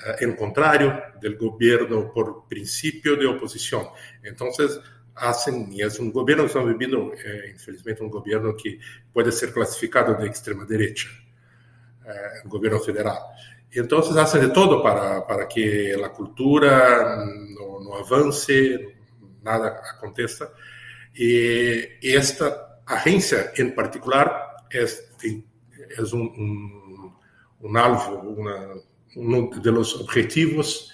eh, 0.04 0.16
en 0.20 0.36
contrario 0.36 1.02
del 1.22 1.38
gobierno 1.38 2.12
por 2.12 2.48
principio 2.48 3.16
de 3.16 3.28
oposición. 3.28 3.88
Entonces, 4.24 4.80
hacen, 5.16 5.72
y 5.72 5.82
es 5.82 6.00
un 6.00 6.12
gobierno, 6.12 6.46
estamos 6.46 6.70
viviendo, 6.70 7.14
eh, 7.14 7.52
infelizmente, 7.54 8.04
un 8.04 8.10
gobierno 8.10 8.56
que 8.56 8.80
puede 9.14 9.32
ser 9.32 9.54
clasificado 9.54 10.14
de 10.16 10.28
extrema 10.28 10.66
derecha, 10.66 11.08
eh, 12.06 12.42
el 12.44 12.50
gobierno 12.50 12.80
federal. 12.80 13.18
Y 13.72 13.80
entonces 13.80 14.16
hacen 14.18 14.42
de 14.42 14.50
todo 14.50 14.84
para, 14.84 15.26
para 15.26 15.48
que 15.48 15.96
la 16.00 16.10
cultura 16.10 17.26
no, 17.26 17.80
no 17.80 17.96
avance, 17.96 18.96
nada 19.44 19.82
aconteça. 19.96 20.52
Y, 21.14 21.78
y, 22.02 22.14
esta 22.16 22.82
agencia 22.86 23.52
en 23.56 23.74
particular 23.74 24.66
es, 24.70 25.10
es 25.98 26.14
un, 26.14 26.22
un, 26.22 27.16
un 27.62 27.78
alvo, 27.78 28.20
una, 28.20 28.68
uno 29.16 29.50
de 29.62 29.72
los 29.72 29.96
objetivos 29.96 30.94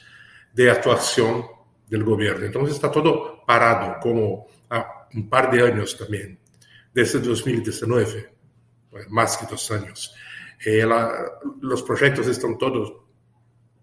de 0.54 0.70
actuación 0.70 1.46
del 1.88 2.04
gobierno. 2.04 2.46
Entonces 2.46 2.76
está 2.76 2.92
todo 2.92 3.44
parado, 3.46 4.00
como 4.00 4.48
ah, 4.70 5.08
un 5.14 5.30
par 5.30 5.52
de 5.52 5.62
años 5.62 5.98
también, 5.98 6.40
desde 6.94 7.20
2019, 7.20 8.34
más 9.10 9.38
que 9.38 9.46
dos 9.46 9.72
años. 9.72 10.14
Eh, 10.66 10.86
los 11.62 11.84
proyectos 11.84 12.28
están 12.28 12.58
todos 12.58 12.94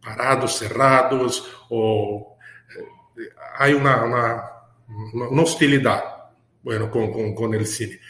parados, 0.01 0.59
cerrados, 0.59 1.51
o 1.71 2.39
eh, 3.19 3.29
hay 3.59 3.75
una, 3.75 4.05
una, 4.05 4.45
una, 5.13 5.43
hostilidad 5.43 6.03
bueno, 6.63 6.91
con, 6.91 7.13
con, 7.13 7.35
con, 7.35 7.55
el 7.55 7.67
cine. 7.67 8.01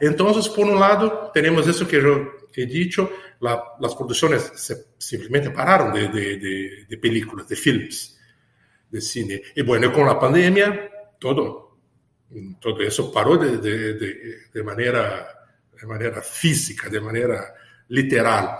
Entonces, 0.00 0.48
por 0.48 0.66
un 0.66 0.78
lado, 0.78 1.30
tenemos 1.32 1.66
eso 1.66 1.86
que 1.86 2.02
yo 2.02 2.32
he 2.54 2.66
dicho, 2.66 3.10
la, 3.40 3.62
las 3.80 3.94
producciones 3.94 4.52
simplemente 4.98 5.50
pararon 5.50 5.92
de, 5.92 6.98
películas, 7.00 7.48
de 7.48 7.56
films, 7.56 8.18
de 8.90 9.00
cine. 9.00 9.42
Y 9.54 9.62
bueno, 9.62 9.92
con 9.92 10.06
la 10.06 10.18
pandemia, 10.18 10.90
todo, 11.18 11.78
todo 12.60 12.80
eso 12.80 13.12
paró 13.12 13.36
de, 13.36 14.62
manera, 14.64 15.28
de 15.80 15.86
manera 15.86 16.22
física, 16.22 16.88
de 16.88 17.00
manera 17.00 17.54
literal. 17.88 18.58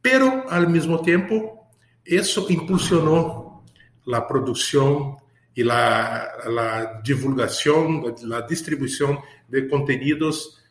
Pero 0.00 0.48
al 0.48 0.68
mismo 0.68 1.00
tiempo, 1.00 1.70
eso 2.04 2.46
impulsionó 2.48 3.64
la 4.04 4.26
producción 4.26 5.16
y 5.52 5.64
la 5.64 7.00
divulgación, 7.02 8.14
la 8.22 8.42
distribución 8.42 9.18
de 9.48 9.66
contenidos 9.68 10.62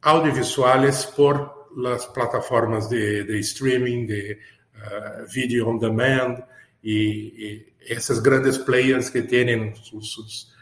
audiovisuales 0.00 1.06
por 1.06 1.61
las 1.76 2.06
plataformas 2.06 2.88
de, 2.88 3.24
de 3.24 3.38
streaming, 3.40 4.06
de 4.06 4.38
uh, 4.76 5.32
video 5.32 5.68
on 5.68 5.78
demand 5.78 6.44
y, 6.82 7.66
esas 7.84 8.22
grandes 8.22 8.60
players 8.60 9.10
que 9.10 9.22
tienen 9.22 9.74
sus, 9.74 10.12
sus, 10.12 10.54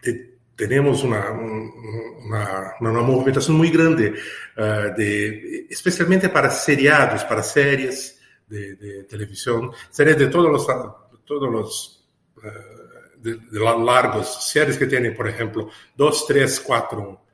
te, 0.00 0.38
tenemos 0.56 1.02
una, 1.02 1.30
una, 1.32 2.74
una, 2.80 3.02
movimentación 3.02 3.56
muy 3.56 3.70
grande, 3.70 4.14
uh, 4.56 4.96
de, 4.96 5.66
especialmente 5.68 6.28
para 6.28 6.50
seriados, 6.50 7.24
para 7.24 7.42
series 7.42 8.18
de, 8.48 8.76
de 8.76 9.04
televisión, 9.04 9.70
series 9.90 10.16
de 10.16 10.26
todos 10.28 10.50
los, 10.50 10.66
todos 11.24 11.50
los 11.50 12.08
uh, 12.36 13.18
de, 13.18 13.36
de, 13.36 13.60
largos 13.60 14.48
series 14.48 14.76
que 14.76 14.86
tienen, 14.86 15.14
por 15.14 15.28
ejemplo, 15.28 15.70
dos, 15.96 16.26
tres, 16.26 16.60
cuatro 16.60 17.24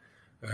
uh, 0.42 0.46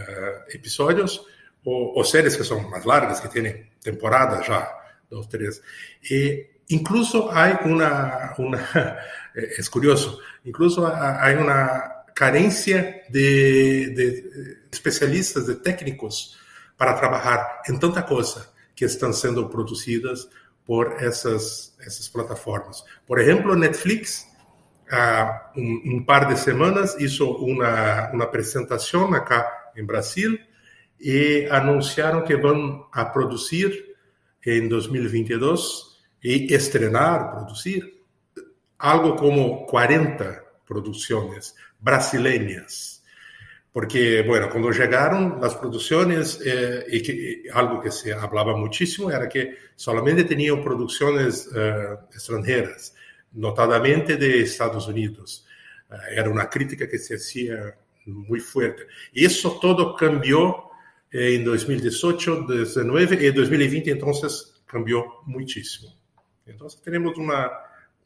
episodios, 0.52 1.26
o, 1.64 1.92
o, 1.98 2.04
series 2.04 2.36
que 2.36 2.44
son 2.44 2.68
más 2.70 2.84
largas, 2.84 3.20
que 3.20 3.28
tienen 3.28 3.70
temporadas 3.82 4.46
ya, 4.46 4.68
dos, 5.10 5.28
tres. 5.28 5.62
Y 6.10 6.40
incluso 6.68 7.30
hay 7.32 7.54
una, 7.64 8.34
una 8.38 8.98
es 9.34 9.68
curioso, 9.68 10.20
incluso 10.44 10.86
hay 10.86 11.34
una 11.34 12.04
carencia 12.14 13.02
de, 13.08 13.88
de, 13.88 14.58
especialistas, 14.70 15.46
de 15.46 15.56
técnicos 15.56 16.38
para 16.76 16.96
trabajar 16.96 17.60
en 17.66 17.78
tanta 17.78 18.06
cosa 18.06 18.52
que 18.74 18.86
están 18.86 19.12
siendo 19.12 19.50
producidas 19.50 20.28
por 20.64 21.02
essas, 21.02 21.74
essas 21.80 22.08
plataformas. 22.08 22.84
Por 23.06 23.18
exemplo, 23.18 23.54
Netflix, 23.54 24.26
há 24.90 25.52
um, 25.56 25.96
um 25.96 26.04
par 26.04 26.26
de 26.26 26.38
semanas, 26.38 26.96
hizo 26.98 27.30
uma, 27.32 28.10
uma 28.12 28.24
apresentação 28.24 29.12
acá 29.12 29.72
em 29.76 29.84
Brasil 29.84 30.38
e 31.00 31.46
anunciaram 31.50 32.22
que 32.22 32.36
vão 32.36 32.86
a 32.92 33.04
produzir 33.04 33.94
em 34.46 34.68
2022 34.68 35.94
e 36.22 36.54
estrenar, 36.54 37.30
produzir, 37.30 37.94
algo 38.78 39.16
como 39.16 39.66
40 39.66 40.42
produções 40.66 41.54
brasileiras 41.80 42.93
porque, 43.74 44.22
bueno, 44.22 44.48
cuando 44.48 44.70
llegaron 44.70 45.40
las 45.40 45.56
producciones, 45.56 46.40
eh, 46.46 46.84
y, 46.88 47.02
que, 47.02 47.12
y 47.12 47.48
algo 47.52 47.80
que 47.80 47.90
se 47.90 48.14
hablaba 48.14 48.56
muchísimo 48.56 49.10
era 49.10 49.28
que 49.28 49.56
solamente 49.74 50.22
tenían 50.22 50.62
producciones 50.62 51.50
eh, 51.52 51.96
extranjeras, 52.12 52.94
notadamente 53.32 54.16
de 54.16 54.42
Estados 54.42 54.86
Unidos. 54.86 55.44
Eh, 55.90 55.94
era 56.18 56.30
una 56.30 56.48
crítica 56.48 56.88
que 56.88 56.98
se 56.98 57.16
hacía 57.16 57.76
muy 58.06 58.38
fuerte. 58.38 58.86
Y 59.12 59.24
eso 59.24 59.58
todo 59.60 59.96
cambió 59.96 60.70
en 61.10 61.44
2018, 61.44 62.44
2019 62.46 63.26
y 63.26 63.32
2020, 63.32 63.90
entonces 63.90 64.62
cambió 64.66 65.04
muchísimo. 65.26 65.92
Entonces 66.46 66.80
tenemos 66.80 67.18
una, 67.18 67.50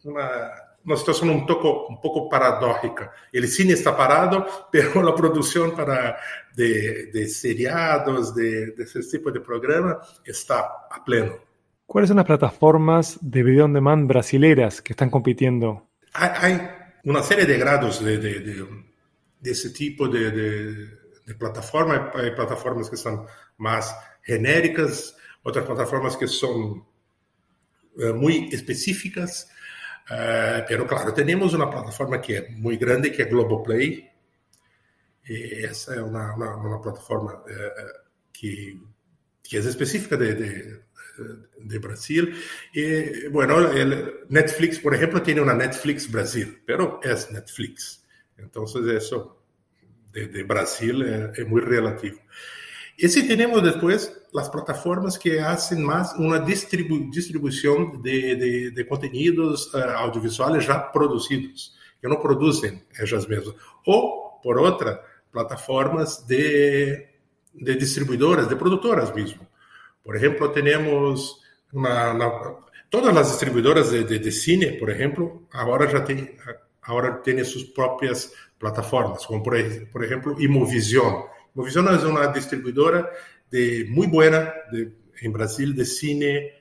una 0.05 0.51
uma 0.89 0.97
situação 0.97 1.31
um 1.31 1.45
pouco, 1.45 1.93
um 1.93 1.97
pouco 1.97 2.29
paradójica. 2.31 3.13
O 3.35 3.47
cine 3.47 3.75
está 3.75 3.93
parado, 3.93 4.45
mas 4.73 5.07
a 5.07 5.13
produção 5.15 5.71
para 5.73 6.19
de, 6.55 7.13
de 7.13 7.29
seriados, 7.29 8.35
de, 8.35 8.75
de 8.75 8.83
esse 8.85 9.07
tipo 9.11 9.31
de 9.31 9.41
programa, 9.41 10.01
está 10.25 10.61
a 10.91 11.05
pleno. 11.05 11.37
¿Cuáles 11.87 12.09
son 12.09 12.17
las 12.17 12.27
plataformas 12.27 13.19
de 13.21 13.43
video 13.43 13.65
on 13.65 13.73
demand 13.73 14.09
brasileras 14.09 14.83
que 14.83 14.93
están 14.95 15.11
compitiendo? 15.11 15.89
Hay, 16.15 16.31
hay 16.41 16.71
una 17.05 17.23
serie 17.23 17.45
de 17.45 17.59
grados 17.59 18.03
de, 18.03 18.19
de, 18.19 18.67
ese 19.43 19.71
tipo 19.71 20.09
de, 20.09 20.31
de, 20.31 21.35
plataforma. 21.39 22.11
Hay 22.15 22.31
plataformas 22.33 22.89
que 22.91 22.97
son 22.97 23.27
más 23.59 23.95
genéricas, 24.23 25.17
otras 25.43 25.65
plataformas 25.65 26.17
que 26.17 26.27
son 26.27 26.85
uh, 27.97 28.15
muy 28.15 28.49
específicas. 28.53 29.51
Uh, 30.11 30.65
pero 30.67 30.87
claro, 30.87 31.13
temos 31.13 31.53
uma 31.53 31.69
plataforma 31.69 32.19
que 32.19 32.35
é 32.35 32.49
muito 32.49 32.81
grande, 32.81 33.11
que 33.11 33.23
é 33.23 33.27
Globoplay. 33.27 34.09
E 35.29 35.67
essa 35.67 35.95
é 35.95 36.03
uma, 36.03 36.35
uma, 36.35 36.57
uma 36.57 36.81
plataforma 36.81 37.35
uh, 37.35 38.09
que, 38.33 38.81
que 39.43 39.57
é 39.57 39.61
específica 39.61 40.17
de, 40.17 40.35
de, 40.35 40.81
de 41.61 41.79
Brasil. 41.79 42.33
E, 42.75 43.29
bueno, 43.31 43.57
Netflix, 44.31 44.79
por 44.79 44.95
exemplo, 44.95 45.21
tem 45.21 45.39
uma 45.39 45.55
Netflix 45.55 46.07
Brasil, 46.07 46.59
pero 46.65 47.01
é 47.03 47.15
Netflix. 47.33 48.03
Então, 48.39 48.65
isso 48.65 49.37
de, 50.13 50.29
de 50.29 50.45
Brasil 50.45 51.03
é, 51.03 51.33
é 51.37 51.45
muito 51.45 51.69
relativo. 51.69 52.21
Y 53.01 53.09
si 53.09 53.29
tenemos 53.29 53.63
después 53.63 54.13
las 54.33 54.51
plataformas 54.51 55.17
que 55.17 55.41
hacen 55.41 55.85
más 55.85 56.17
una 56.19 56.41
distribu 56.41 57.09
de, 58.03 58.35
de, 58.35 58.71
de 58.73 58.89
contenidos 58.89 59.73
uh, 59.73 59.79
audiovisuales 59.99 60.67
ya 60.67 60.91
que 60.91 62.09
no 62.09 62.21
producen 62.21 62.85
ellas 62.99 63.29
mismas. 63.29 63.55
O, 63.87 64.41
por 64.43 64.59
otra, 64.59 65.01
plataformas 65.31 66.27
de, 66.27 67.21
de 67.53 67.75
distribuidoras, 67.77 68.49
de 68.49 68.57
productoras 68.57 69.15
mismo. 69.15 69.47
Por 70.03 70.17
ejemplo, 70.17 70.51
tenemos 70.51 71.41
todas 72.91 73.15
las 73.15 73.29
distribuidoras 73.29 73.93
de, 73.93 74.33
cine, 74.33 74.73
por 74.73 74.91
ejemplo, 74.91 75.43
ahora 75.53 75.89
ya 75.89 76.05
tienen, 76.05 76.37
ahora 76.83 77.23
tienen 77.23 77.45
sus 77.45 77.67
propias 77.67 78.33
plataformas, 78.59 79.25
como 79.25 79.41
por, 79.41 79.57
por 79.93 80.05
ejemplo 80.05 80.35
Imovision 80.37 81.38
Movision 81.59 81.93
es 81.93 82.05
una 82.05 82.29
distribuidora 82.29 83.11
de, 83.51 83.85
muy 83.89 84.07
buena 84.07 84.55
de, 84.71 84.93
en 85.21 85.33
Brasil 85.33 85.75
de 85.75 85.85
cine 85.85 86.53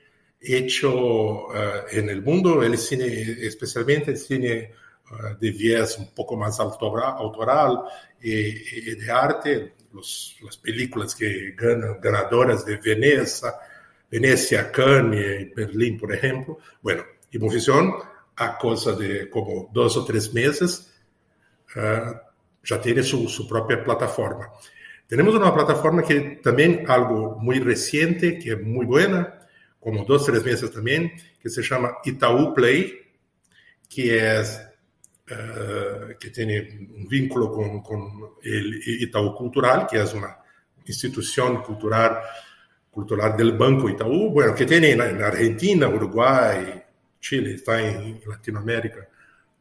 hecho 0.42 1.50
uh, 1.50 1.54
en 1.92 2.10
el 2.10 2.24
mundo, 2.24 2.64
el 2.64 2.80
cine, 2.80 3.06
especialmente 3.06 4.10
el 4.10 4.18
cine 4.18 4.74
uh, 5.12 5.38
de 5.40 5.52
viés 5.52 6.00
un 6.00 6.16
poco 6.16 6.36
más 6.36 6.60
autoral, 6.60 7.14
autoral 7.16 7.84
y, 8.20 8.32
y, 8.32 8.96
de 8.96 9.12
arte, 9.12 9.74
los, 9.94 10.36
las 10.42 10.58
películas 10.58 11.14
que 11.14 11.54
ganan 11.56 12.02
ganadoras 12.02 12.66
de 12.66 12.78
Venecia, 12.78 13.54
Venecia, 14.10 14.72
Cannes 14.72 15.54
Berlín, 15.54 16.00
por 16.00 16.12
ejemplo. 16.12 16.58
Bueno, 16.82 17.04
y 17.30 17.38
Movision, 17.38 17.94
a 18.36 18.58
cosa 18.58 18.94
de 18.94 19.30
como 19.30 19.70
dos 19.72 19.96
o 19.96 20.04
tres 20.04 20.34
meses, 20.34 20.92
uh, 21.76 22.16
ya 22.64 22.82
tiene 22.82 23.04
su, 23.04 23.30
su 23.30 23.48
propia 23.48 23.84
plataforma. 23.84 24.50
Tenemos 25.08 25.36
una 25.36 25.54
plataforma 25.54 26.04
que 26.04 26.42
también 26.44 26.84
algo 26.88 27.38
muy 27.40 27.60
reciente, 27.60 28.38
que 28.38 28.52
es 28.52 28.62
muy 28.62 28.86
buena, 28.86 29.40
como 29.80 30.04
dos, 30.04 30.26
tres 30.26 30.44
meses 30.44 30.70
también, 30.70 31.14
que 31.42 31.50
se 31.50 31.62
llama 31.62 32.00
Itaú 32.04 32.54
Play, 32.54 32.94
que 33.90 34.40
es 34.40 34.62
uh, 35.32 36.18
que 36.20 36.30
tiene 36.30 36.90
un 36.94 37.08
vínculo 37.08 37.50
con, 37.54 37.82
con, 37.82 38.36
el 38.44 38.82
Itaú 38.86 39.34
Cultural, 39.34 39.88
que 39.90 40.02
es 40.02 40.14
una 40.14 40.40
institución 40.86 41.62
cultural, 41.62 42.20
cultural 42.92 43.38
del 43.38 43.54
Banco 43.54 43.90
Itaú, 43.90 44.32
bueno, 44.32 44.54
que 44.54 44.66
tiene 44.66 44.92
en, 44.92 45.00
en 45.00 45.22
Argentina, 45.22 45.88
Uruguay, 45.88 46.84
Chile, 47.22 47.54
está 47.54 47.82
en 47.82 48.20
Latinoamérica 48.28 49.08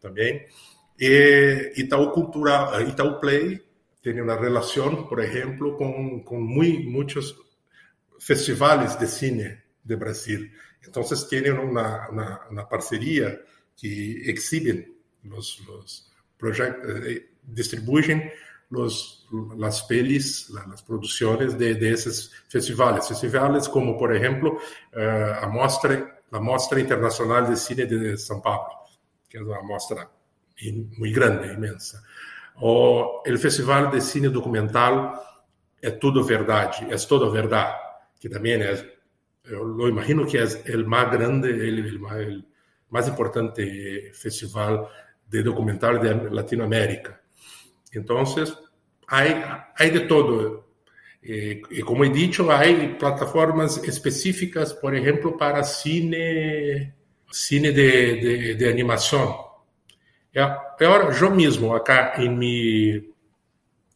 también. 0.00 0.42
Y 0.98 1.82
Itaú 1.82 2.10
Cultural, 2.10 2.88
Itaú 2.88 3.20
Play 3.20 3.65
tiene 4.06 4.22
una 4.22 4.36
relación, 4.36 5.08
por 5.08 5.20
ejemplo, 5.20 5.76
con, 5.76 6.22
con 6.22 6.40
muy, 6.40 6.84
muchos 6.86 7.36
festivales 8.20 8.96
de 9.00 9.08
cine 9.08 9.64
de 9.82 9.96
Brasil. 9.96 10.52
Entonces 10.80 11.26
tienen 11.28 11.58
una, 11.58 12.06
una, 12.48 12.68
parcería 12.68 13.36
que 13.76 14.30
exhiben 14.30 14.94
los, 15.24 15.60
los 15.66 16.12
proyectos, 16.38 17.04
eh, 17.04 17.32
distribuyen 17.42 18.30
los, 18.70 19.26
las 19.58 19.82
pelis, 19.82 20.50
las 20.50 20.84
producciones 20.84 21.58
de, 21.58 21.74
de, 21.74 21.90
esos 21.90 22.30
festivales. 22.46 23.08
Festivales 23.08 23.68
como, 23.68 23.98
por 23.98 24.14
ejemplo, 24.14 24.52
uh, 24.94 25.44
a 25.44 25.48
mostra, 25.48 26.22
la 26.30 26.38
Mostra 26.38 26.78
Internacional 26.78 27.50
de 27.50 27.56
Cine 27.56 27.86
de 27.86 28.14
São 28.16 28.40
Paulo, 28.40 28.86
que 29.28 29.38
es 29.38 29.42
una 29.42 29.62
muestra 29.62 30.08
muy 30.96 31.12
grande, 31.12 31.54
inmensa. 31.54 32.04
O 32.60 33.22
el 33.24 33.38
Festival 33.38 33.90
de 33.90 34.00
Cine 34.00 34.28
Documental 34.28 35.22
É 35.82 35.90
Tudo 35.90 36.24
Verdade, 36.24 36.86
É 36.90 36.96
Toda 36.96 37.30
Verdade, 37.30 37.78
que 38.18 38.28
também 38.28 38.54
é, 38.54 38.96
eu 39.44 39.88
imagino 39.88 40.26
que 40.26 40.38
é 40.38 40.44
o 40.44 40.88
mais 40.88 41.10
grande, 41.10 41.96
o 41.98 42.92
mais 42.92 43.08
importante 43.08 44.10
festival 44.14 44.90
de 45.28 45.42
documental 45.42 45.98
de 45.98 46.12
Latinoamérica. 46.30 47.20
Então, 47.94 48.22
há 49.08 49.84
de 49.84 50.00
todo. 50.06 50.64
E, 51.22 51.62
e, 51.70 51.82
como 51.82 52.04
he 52.04 52.08
dicho, 52.08 52.50
há 52.50 52.62
plataformas 52.98 53.76
específicas, 53.84 54.72
por 54.72 54.94
exemplo, 54.94 55.36
para 55.36 55.62
cine, 55.64 56.92
cine 57.30 57.72
de, 57.72 58.20
de, 58.20 58.54
de 58.54 58.68
animação. 58.68 59.45
E 60.36 60.84
agora, 60.84 61.14
eu 61.18 61.30
mesmo, 61.30 61.74
acá 61.74 62.16
em 62.18 62.28
meu, 62.28 63.14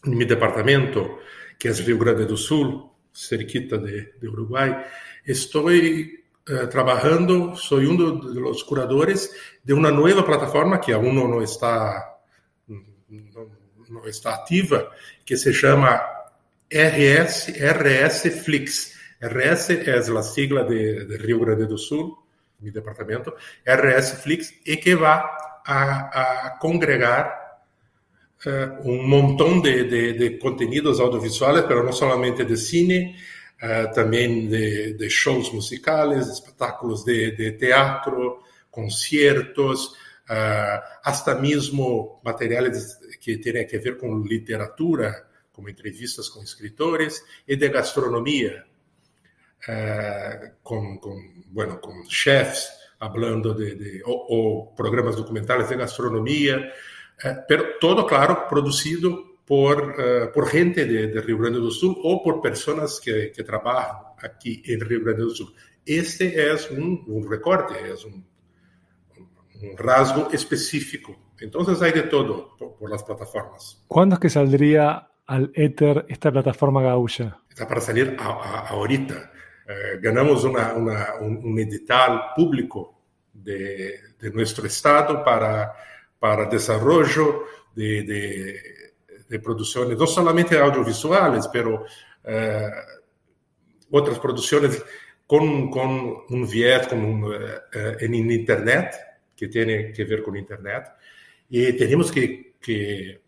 em 0.06 0.16
meu 0.16 0.26
departamento, 0.26 1.18
que 1.58 1.68
é 1.68 1.70
Rio 1.72 1.98
Grande 1.98 2.24
do 2.24 2.34
Sul, 2.34 2.90
cerquita 3.12 3.76
de, 3.76 4.10
de 4.18 4.26
Uruguai, 4.26 4.86
estou 5.26 5.70
eh, 5.70 6.66
trabalhando, 6.70 7.54
sou 7.56 7.80
um 7.80 7.94
dos 7.94 8.62
curadores 8.62 9.28
de 9.62 9.74
uma 9.74 9.90
nova 9.90 10.22
plataforma 10.22 10.78
que 10.78 10.94
aún 10.94 11.12
não 11.12 11.42
está 11.42 12.16
não, 12.66 13.50
não 13.90 14.08
está 14.08 14.34
ativa, 14.36 14.90
que 15.26 15.36
se 15.36 15.52
chama 15.52 16.00
RS 16.72 17.48
RS 17.48 18.42
Flix. 18.42 18.98
RS 19.20 19.70
é 19.70 19.98
a 19.98 20.22
sigla 20.22 20.64
de, 20.64 21.04
de 21.04 21.18
Rio 21.18 21.40
Grande 21.40 21.66
do 21.66 21.76
Sul, 21.76 22.16
meu 22.58 22.72
departamento, 22.72 23.30
RS 23.66 24.22
Flix, 24.22 24.54
e 24.64 24.78
que 24.78 24.94
vai 24.94 25.49
a, 25.70 26.50
a 26.52 26.58
congregar 26.58 27.62
uh, 28.44 28.88
un 28.88 29.08
montón 29.08 29.62
de, 29.62 29.84
de, 29.84 30.12
de, 30.14 30.38
contenidos 30.38 30.98
audiovisuales, 30.98 31.64
pero 31.68 31.84
no 31.84 31.92
solamente 31.92 32.44
de 32.44 32.56
cine, 32.56 33.16
uh, 33.62 33.92
también 33.94 34.50
de, 34.50 34.94
de, 34.94 35.08
shows 35.08 35.52
musicales, 35.52 36.26
espectáculos 36.26 37.04
de, 37.04 37.52
teatro, 37.52 38.42
conciertos, 38.68 39.94
uh, 40.28 40.80
hasta 41.04 41.36
mismo 41.36 42.20
materiales 42.24 42.98
que 43.20 43.36
tienen 43.36 43.68
que 43.68 43.78
ver 43.78 43.96
con 43.96 44.24
literatura, 44.24 45.28
como 45.52 45.68
entrevistas 45.68 46.28
con 46.30 46.42
escritores, 46.42 47.24
y 47.46 47.54
de 47.54 47.68
gastronomía, 47.68 48.66
con, 50.62 50.96
con, 50.98 51.44
bueno, 51.52 51.78
con 51.78 52.06
chefs 52.06 52.72
hablando 53.00 53.54
de, 53.54 53.74
de 53.74 54.02
o, 54.04 54.12
o, 54.12 54.74
programas 54.74 55.16
documentales 55.16 55.68
de 55.68 55.76
gastronomía, 55.76 56.72
eh, 57.24 57.36
pero 57.48 57.78
todo, 57.80 58.06
claro, 58.06 58.46
producido 58.48 59.40
por, 59.46 59.98
uh, 59.98 60.32
por 60.32 60.46
gente 60.46 60.84
de, 60.84 61.08
de, 61.08 61.20
Rio 61.22 61.38
Grande 61.38 61.58
do 61.58 61.72
Sul 61.72 61.98
ou 62.04 62.22
por 62.22 62.40
pessoas 62.40 63.00
que, 63.00 63.32
que 63.34 63.42
trabalham 63.42 64.14
aqui 64.22 64.62
em 64.66 64.78
Rio 64.78 65.02
Grande 65.02 65.22
do 65.22 65.30
Sul. 65.30 65.52
Este 65.84 66.38
é 66.38 66.54
um, 66.70 67.04
um 67.08 67.28
recorte, 67.28 67.74
é 67.74 67.94
um, 68.06 68.22
um 69.64 69.74
rasgo 69.74 70.28
específico. 70.32 71.16
Então, 71.42 71.62
há 71.62 71.90
de 71.90 72.02
todo 72.02 72.54
por, 72.58 72.76
por 72.76 72.90
las 72.90 73.02
plataformas. 73.02 73.82
Quando 73.88 74.14
é 74.14 74.18
que 74.18 74.28
saldría 74.28 75.08
al 75.26 75.50
éter 75.54 76.04
esta 76.08 76.30
plataforma 76.30 76.82
gaúcha? 76.82 77.38
Está 77.48 77.66
para 77.66 77.80
salir 77.80 78.14
a, 78.20 78.28
a, 78.28 78.68
ahorita. 78.68 79.39
Eh, 79.70 79.98
ganamos 80.00 80.42
una, 80.44 80.72
una, 80.74 81.14
un, 81.20 81.36
un, 81.44 81.58
edital 81.58 82.32
público 82.34 83.02
de, 83.32 84.00
de 84.18 84.30
nuestro 84.30 84.66
estado 84.66 85.24
para 85.24 85.72
para 86.20 86.44
desarrollo 86.44 87.46
de, 87.74 88.02
de, 88.02 88.60
de 89.26 89.40
producciones, 89.40 89.98
no 89.98 90.06
solamente 90.06 90.56
audiovisuales, 90.58 91.48
pero 91.48 91.86
eh, 92.22 92.70
otras 93.90 94.18
producciones 94.18 94.84
con, 95.26 95.70
con, 95.70 96.24
un 96.28 96.48
viés 96.48 96.86
con 96.86 97.02
un, 97.02 97.34
eh, 97.34 97.96
en 98.00 98.14
Internet, 98.14 98.94
que 99.34 99.48
tiene 99.48 99.92
que 99.92 100.04
ver 100.04 100.22
con 100.22 100.36
Internet. 100.36 100.88
Y 101.48 101.72
tenemos 101.72 102.12
que, 102.12 102.56
que 102.60 103.22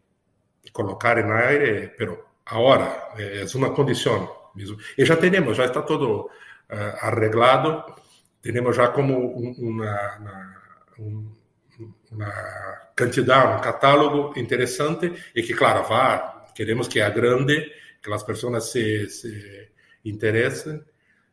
colocar 0.70 1.18
en 1.18 1.32
aire, 1.32 1.94
pero 1.96 2.34
ahora 2.44 3.08
es 3.16 3.54
una 3.54 3.72
condición 3.72 4.28
mismo. 4.54 4.76
Y 4.96 5.04
ya 5.04 5.16
tenemos, 5.18 5.56
ya 5.56 5.64
está 5.64 5.84
todo 5.84 6.26
uh, 6.70 6.96
arreglado, 7.00 7.86
tenemos 8.40 8.76
ya 8.76 8.92
como 8.92 9.18
una 9.18 10.18
un, 10.98 11.36
uma 12.10 12.32
quantidade, 12.96 13.56
um 13.56 13.60
catálogo 13.60 14.32
interessante 14.36 15.12
e 15.34 15.42
que, 15.42 15.54
claro, 15.54 15.86
vá, 15.88 16.44
queremos 16.54 16.88
que 16.88 17.00
a 17.00 17.10
grande, 17.10 17.72
que 18.02 18.12
as 18.12 18.22
pessoas 18.22 18.70
se, 18.70 19.08
se 19.08 19.70
interessem, 20.04 20.82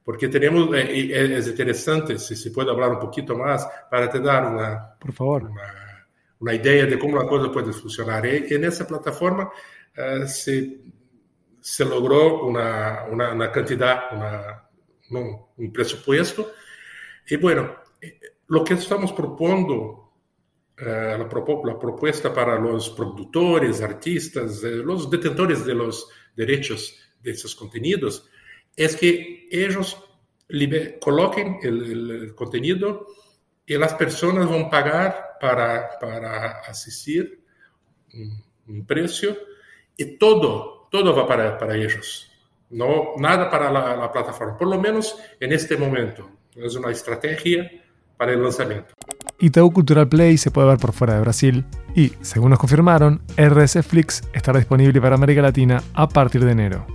porque 0.03 0.27
temos, 0.29 0.73
é, 0.73 0.81
é, 0.81 1.33
é, 1.35 1.39
interessante, 1.39 2.17
se 2.19 2.35
se 2.35 2.51
pode 2.51 2.69
falar 2.69 2.93
um 2.93 2.99
pouquinho 2.99 3.37
mais, 3.37 3.65
para 3.89 4.07
te 4.07 4.19
dar 4.19 4.45
uma, 4.45 4.95
Por 4.99 5.11
favor. 5.11 5.43
uma, 5.43 5.71
uma 6.39 6.53
ideia 6.53 6.87
de 6.87 6.97
como 6.97 7.19
a 7.19 7.27
coisa 7.27 7.49
pode 7.49 7.73
funcionar. 7.73 8.25
E, 8.25 8.53
e 8.53 8.57
nessa 8.57 8.85
plataforma 8.85 9.51
uh, 9.97 10.27
se, 10.27 10.81
se 11.61 11.83
uma, 11.83 13.03
uma 13.05 13.47
quantidade, 13.49 14.15
uma, 14.15 14.63
um, 15.11 15.43
um 15.57 15.71
pressuposto, 15.71 16.47
e, 17.29 17.37
bueno, 17.37 17.75
o 18.49 18.63
que 18.63 18.73
estamos 18.73 19.11
propondo 19.11 20.09
Eh, 20.81 21.17
la, 21.17 21.27
propuesta 21.27 22.33
para 22.33 22.57
los 22.57 22.89
productores, 22.91 23.81
artistas, 23.81 24.63
eh, 24.63 24.77
los 24.77 25.09
detentores 25.09 25.65
de 25.65 25.73
los 25.73 26.07
derechos 26.33 26.95
de 27.21 27.31
esos 27.31 27.53
contenidos, 27.53 28.29
es 28.77 28.95
que 28.95 29.49
ellos 29.51 30.01
coloquen 31.01 31.59
el, 31.63 32.33
contenido 32.33 33.07
y 33.65 33.77
las 33.77 33.93
personas 33.95 34.49
van 34.49 34.65
a 34.65 34.69
pagar 34.69 35.37
para, 35.41 35.99
para 35.99 36.61
asistir 36.61 37.43
un, 38.65 38.85
precio 38.85 39.37
y 39.97 40.17
todo, 40.17 40.78
todo 40.89 41.15
va 41.15 41.27
para, 41.27 41.57
para 41.57 41.75
ellos. 41.75 42.31
No, 42.69 43.13
nada 43.17 43.49
para 43.49 43.71
la, 43.71 43.95
la 43.95 44.11
plataforma, 44.11 44.57
por 44.57 44.67
lo 44.67 44.79
menos 44.79 45.17
en 45.39 45.53
este 45.53 45.75
momento. 45.75 46.29
Es 46.55 46.75
una 46.75 46.91
estrategia 46.91 47.69
para 48.17 48.33
el 48.33 48.43
lanzamiento. 48.43 48.93
Itaú 49.39 49.71
Cultural 49.71 50.09
Play 50.09 50.37
se 50.37 50.51
puede 50.51 50.67
ver 50.67 50.77
por 50.77 50.91
fuera 50.91 51.15
de 51.15 51.21
Brasil 51.21 51.65
y, 51.95 52.11
según 52.21 52.49
nos 52.49 52.59
confirmaron, 52.59 53.21
RS 53.37 53.85
Flix 53.85 54.21
estará 54.33 54.59
disponible 54.59 54.99
para 54.99 55.15
América 55.15 55.41
Latina 55.41 55.81
a 55.93 56.09
partir 56.09 56.43
de 56.43 56.51
enero. 56.51 56.85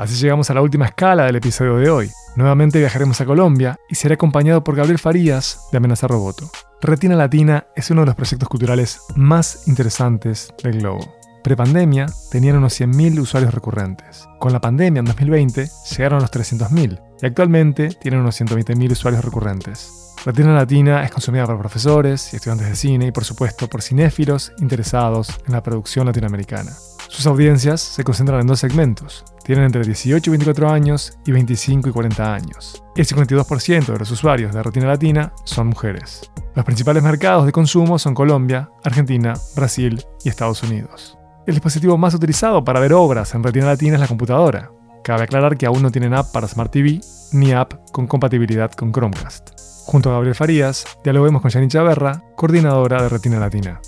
Así 0.00 0.14
llegamos 0.14 0.48
a 0.48 0.54
la 0.54 0.62
última 0.62 0.86
escala 0.86 1.26
del 1.26 1.36
episodio 1.36 1.76
de 1.76 1.90
hoy. 1.90 2.10
Nuevamente 2.34 2.78
viajaremos 2.78 3.20
a 3.20 3.26
Colombia 3.26 3.78
y 3.86 3.96
seré 3.96 4.14
acompañado 4.14 4.64
por 4.64 4.74
Gabriel 4.74 4.98
Farías 4.98 5.68
de 5.70 5.76
Amenaza 5.76 6.06
Roboto. 6.06 6.50
Retina 6.80 7.16
Latina 7.16 7.66
es 7.76 7.90
uno 7.90 8.00
de 8.00 8.06
los 8.06 8.14
proyectos 8.14 8.48
culturales 8.48 9.02
más 9.14 9.68
interesantes 9.68 10.54
del 10.64 10.80
globo. 10.80 11.16
Prepandemia 11.44 12.06
tenían 12.30 12.56
unos 12.56 12.80
100.000 12.80 13.20
usuarios 13.20 13.52
recurrentes. 13.52 14.26
Con 14.38 14.54
la 14.54 14.60
pandemia 14.62 15.00
en 15.00 15.04
2020 15.04 15.68
llegaron 15.90 16.20
a 16.20 16.22
los 16.22 16.32
300.000 16.32 16.98
y 17.20 17.26
actualmente 17.26 17.90
tienen 17.90 18.20
unos 18.20 18.40
120.000 18.40 18.92
usuarios 18.92 19.22
recurrentes. 19.22 20.14
Retina 20.24 20.54
Latina 20.54 21.04
es 21.04 21.10
consumida 21.10 21.44
por 21.44 21.58
profesores 21.58 22.32
y 22.32 22.36
estudiantes 22.36 22.70
de 22.70 22.76
cine 22.76 23.06
y 23.08 23.12
por 23.12 23.26
supuesto 23.26 23.68
por 23.68 23.82
cinéfilos 23.82 24.52
interesados 24.60 25.28
en 25.46 25.52
la 25.52 25.62
producción 25.62 26.06
latinoamericana. 26.06 26.72
Sus 27.08 27.26
audiencias 27.26 27.82
se 27.82 28.02
concentran 28.02 28.40
en 28.40 28.46
dos 28.46 28.60
segmentos. 28.60 29.24
Tienen 29.44 29.64
entre 29.64 29.84
18 29.84 30.30
y 30.30 30.32
24 30.32 30.70
años 30.70 31.18
y 31.26 31.32
25 31.32 31.88
y 31.88 31.92
40 31.92 32.34
años. 32.34 32.84
El 32.96 33.06
52% 33.06 33.86
de 33.86 33.98
los 33.98 34.10
usuarios 34.10 34.54
de 34.54 34.62
Retina 34.62 34.86
Latina 34.86 35.32
son 35.44 35.68
mujeres. 35.68 36.30
Los 36.54 36.64
principales 36.64 37.02
mercados 37.02 37.46
de 37.46 37.52
consumo 37.52 37.98
son 37.98 38.14
Colombia, 38.14 38.70
Argentina, 38.84 39.34
Brasil 39.56 40.04
y 40.24 40.28
Estados 40.28 40.62
Unidos. 40.62 41.16
El 41.46 41.54
dispositivo 41.54 41.96
más 41.96 42.14
utilizado 42.14 42.64
para 42.64 42.80
ver 42.80 42.92
obras 42.92 43.34
en 43.34 43.42
Retina 43.42 43.66
Latina 43.66 43.94
es 43.94 44.00
la 44.00 44.08
computadora. 44.08 44.70
Cabe 45.02 45.24
aclarar 45.24 45.56
que 45.56 45.66
aún 45.66 45.82
no 45.82 45.90
tienen 45.90 46.14
app 46.14 46.30
para 46.32 46.46
Smart 46.46 46.70
TV 46.70 47.00
ni 47.32 47.52
app 47.52 47.90
con 47.92 48.06
compatibilidad 48.06 48.70
con 48.72 48.92
Chromecast. 48.92 49.58
Junto 49.86 50.10
a 50.10 50.12
Gabriel 50.12 50.34
Farías, 50.34 50.84
dialoguemos 51.02 51.42
con 51.42 51.50
Janine 51.50 51.70
Chaverra, 51.70 52.22
coordinadora 52.36 53.02
de 53.02 53.08
Retina 53.08 53.40
Latina. 53.40 53.80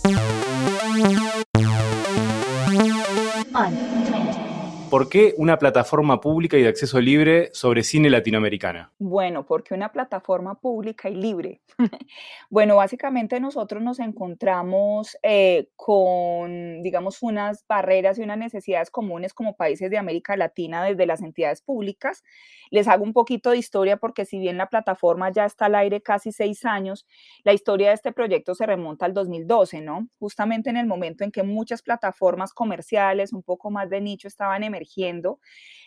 ¿Por 4.92 5.08
qué 5.08 5.32
una 5.38 5.58
plataforma 5.58 6.20
pública 6.20 6.58
y 6.58 6.62
de 6.62 6.68
acceso 6.68 7.00
libre 7.00 7.48
sobre 7.54 7.82
cine 7.82 8.10
latinoamericano? 8.10 8.90
Bueno, 8.98 9.46
porque 9.46 9.72
una 9.72 9.90
plataforma 9.90 10.60
pública 10.60 11.08
y 11.08 11.14
libre. 11.14 11.62
bueno, 12.50 12.76
básicamente 12.76 13.40
nosotros 13.40 13.82
nos 13.82 14.00
encontramos 14.00 15.16
eh, 15.22 15.70
con, 15.76 16.82
digamos, 16.82 17.22
unas 17.22 17.64
barreras 17.66 18.18
y 18.18 18.22
unas 18.22 18.36
necesidades 18.36 18.90
comunes 18.90 19.32
como 19.32 19.56
países 19.56 19.90
de 19.90 19.96
América 19.96 20.36
Latina 20.36 20.84
desde 20.84 21.06
las 21.06 21.22
entidades 21.22 21.62
públicas. 21.62 22.22
Les 22.68 22.86
hago 22.86 23.02
un 23.02 23.14
poquito 23.14 23.48
de 23.48 23.56
historia 23.56 23.96
porque 23.96 24.26
si 24.26 24.38
bien 24.38 24.58
la 24.58 24.66
plataforma 24.66 25.32
ya 25.32 25.46
está 25.46 25.66
al 25.66 25.74
aire 25.74 26.02
casi 26.02 26.32
seis 26.32 26.66
años, 26.66 27.06
la 27.44 27.54
historia 27.54 27.88
de 27.88 27.94
este 27.94 28.12
proyecto 28.12 28.54
se 28.54 28.66
remonta 28.66 29.06
al 29.06 29.14
2012, 29.14 29.80
¿no? 29.80 30.08
Justamente 30.18 30.68
en 30.68 30.76
el 30.76 30.86
momento 30.86 31.24
en 31.24 31.32
que 31.32 31.42
muchas 31.42 31.80
plataformas 31.80 32.52
comerciales, 32.52 33.32
un 33.32 33.42
poco 33.42 33.70
más 33.70 33.88
de 33.88 34.02
nicho, 34.02 34.28
estaban 34.28 34.62
emergiendo. 34.62 34.81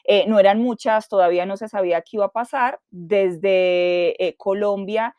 Eh, 0.05 0.25
no 0.27 0.39
eran 0.39 0.59
muchas, 0.59 1.09
todavía 1.09 1.45
no 1.45 1.57
se 1.57 1.67
sabía 1.67 2.01
qué 2.01 2.17
iba 2.17 2.25
a 2.25 2.31
pasar. 2.31 2.79
Desde 2.91 4.23
eh, 4.23 4.35
Colombia 4.37 5.15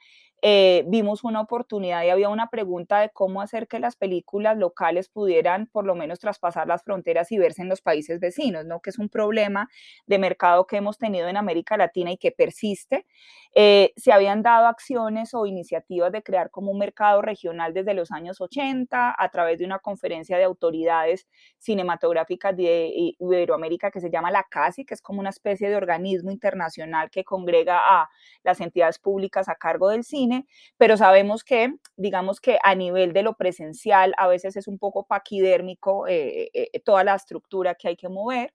eh, 0.49 0.85
vimos 0.87 1.25
una 1.25 1.41
oportunidad 1.41 2.05
y 2.05 2.11
había 2.11 2.29
una 2.29 2.51
pregunta 2.51 3.01
de 3.01 3.11
cómo 3.11 3.43
hacer 3.43 3.67
que 3.67 3.81
las 3.81 3.97
películas 3.97 4.57
locales 4.57 5.09
pudieran 5.09 5.67
por 5.67 5.85
lo 5.85 5.97
menos 5.97 6.21
traspasar 6.21 6.69
las 6.69 6.85
fronteras 6.85 7.33
y 7.33 7.39
verse 7.39 7.63
en 7.63 7.69
los 7.69 7.81
países 7.81 8.21
vecinos, 8.21 8.65
¿no? 8.65 8.81
que 8.81 8.91
es 8.91 8.99
un 9.01 9.09
problema 9.09 9.69
de 10.07 10.21
mercado 10.21 10.69
que 10.69 10.77
hemos 10.77 10.99
tenido 10.99 11.27
en 11.27 11.37
América 11.37 11.77
Latina 11.77 12.13
y 12.13 12.17
que 12.17 12.31
persiste. 12.31 13.07
Eh, 13.57 13.93
se 13.97 14.13
habían 14.13 14.43
dado 14.43 14.67
acciones 14.67 15.35
o 15.35 15.47
iniciativas 15.47 16.13
de 16.13 16.23
crear 16.23 16.51
como 16.51 16.71
un 16.71 16.79
mercado 16.79 17.23
regional 17.23 17.75
desde 17.75 17.95
los 17.95 18.13
años 18.13 18.41
80 18.41 19.17
a 19.19 19.29
través 19.31 19.59
de 19.59 19.65
una 19.65 19.81
conferencia 19.81 20.39
de 20.39 20.45
autoridades 20.45 21.27
cinematográficas 21.59 22.57
de 22.57 23.15
Iberoamérica 23.19 23.91
que 23.91 24.01
se 24.01 24.11
llama 24.11 24.31
la 24.31 24.45
CASI, 24.49 24.85
que 24.85 24.95
es 24.95 25.03
como 25.03 25.19
una 25.19 25.31
especie 25.31 25.69
de 25.69 25.75
organismo 25.75 26.31
internacional 26.31 27.11
que 27.11 27.25
congrega 27.25 27.81
a 27.81 28.09
las 28.45 28.61
entidades 28.61 29.01
públicas 29.01 29.49
a 29.49 29.57
cargo 29.57 29.89
del 29.89 30.05
cine 30.05 30.36
pero 30.77 30.97
sabemos 30.97 31.45
que, 31.45 31.75
digamos 31.97 32.41
que 32.41 32.59
a 32.63 32.75
nivel 32.75 33.13
de 33.13 33.23
lo 33.23 33.35
presencial, 33.35 34.15
a 34.19 34.29
veces 34.29 34.57
es 34.57 34.69
un 34.69 34.79
poco 34.79 35.07
paquidérmico 35.07 36.07
eh, 36.07 36.51
eh, 36.55 36.71
eh, 36.73 36.81
toda 36.81 37.05
la 37.05 37.15
estructura 37.15 37.75
que 37.75 37.89
hay 37.89 37.97
que 37.97 38.09
mover. 38.09 38.53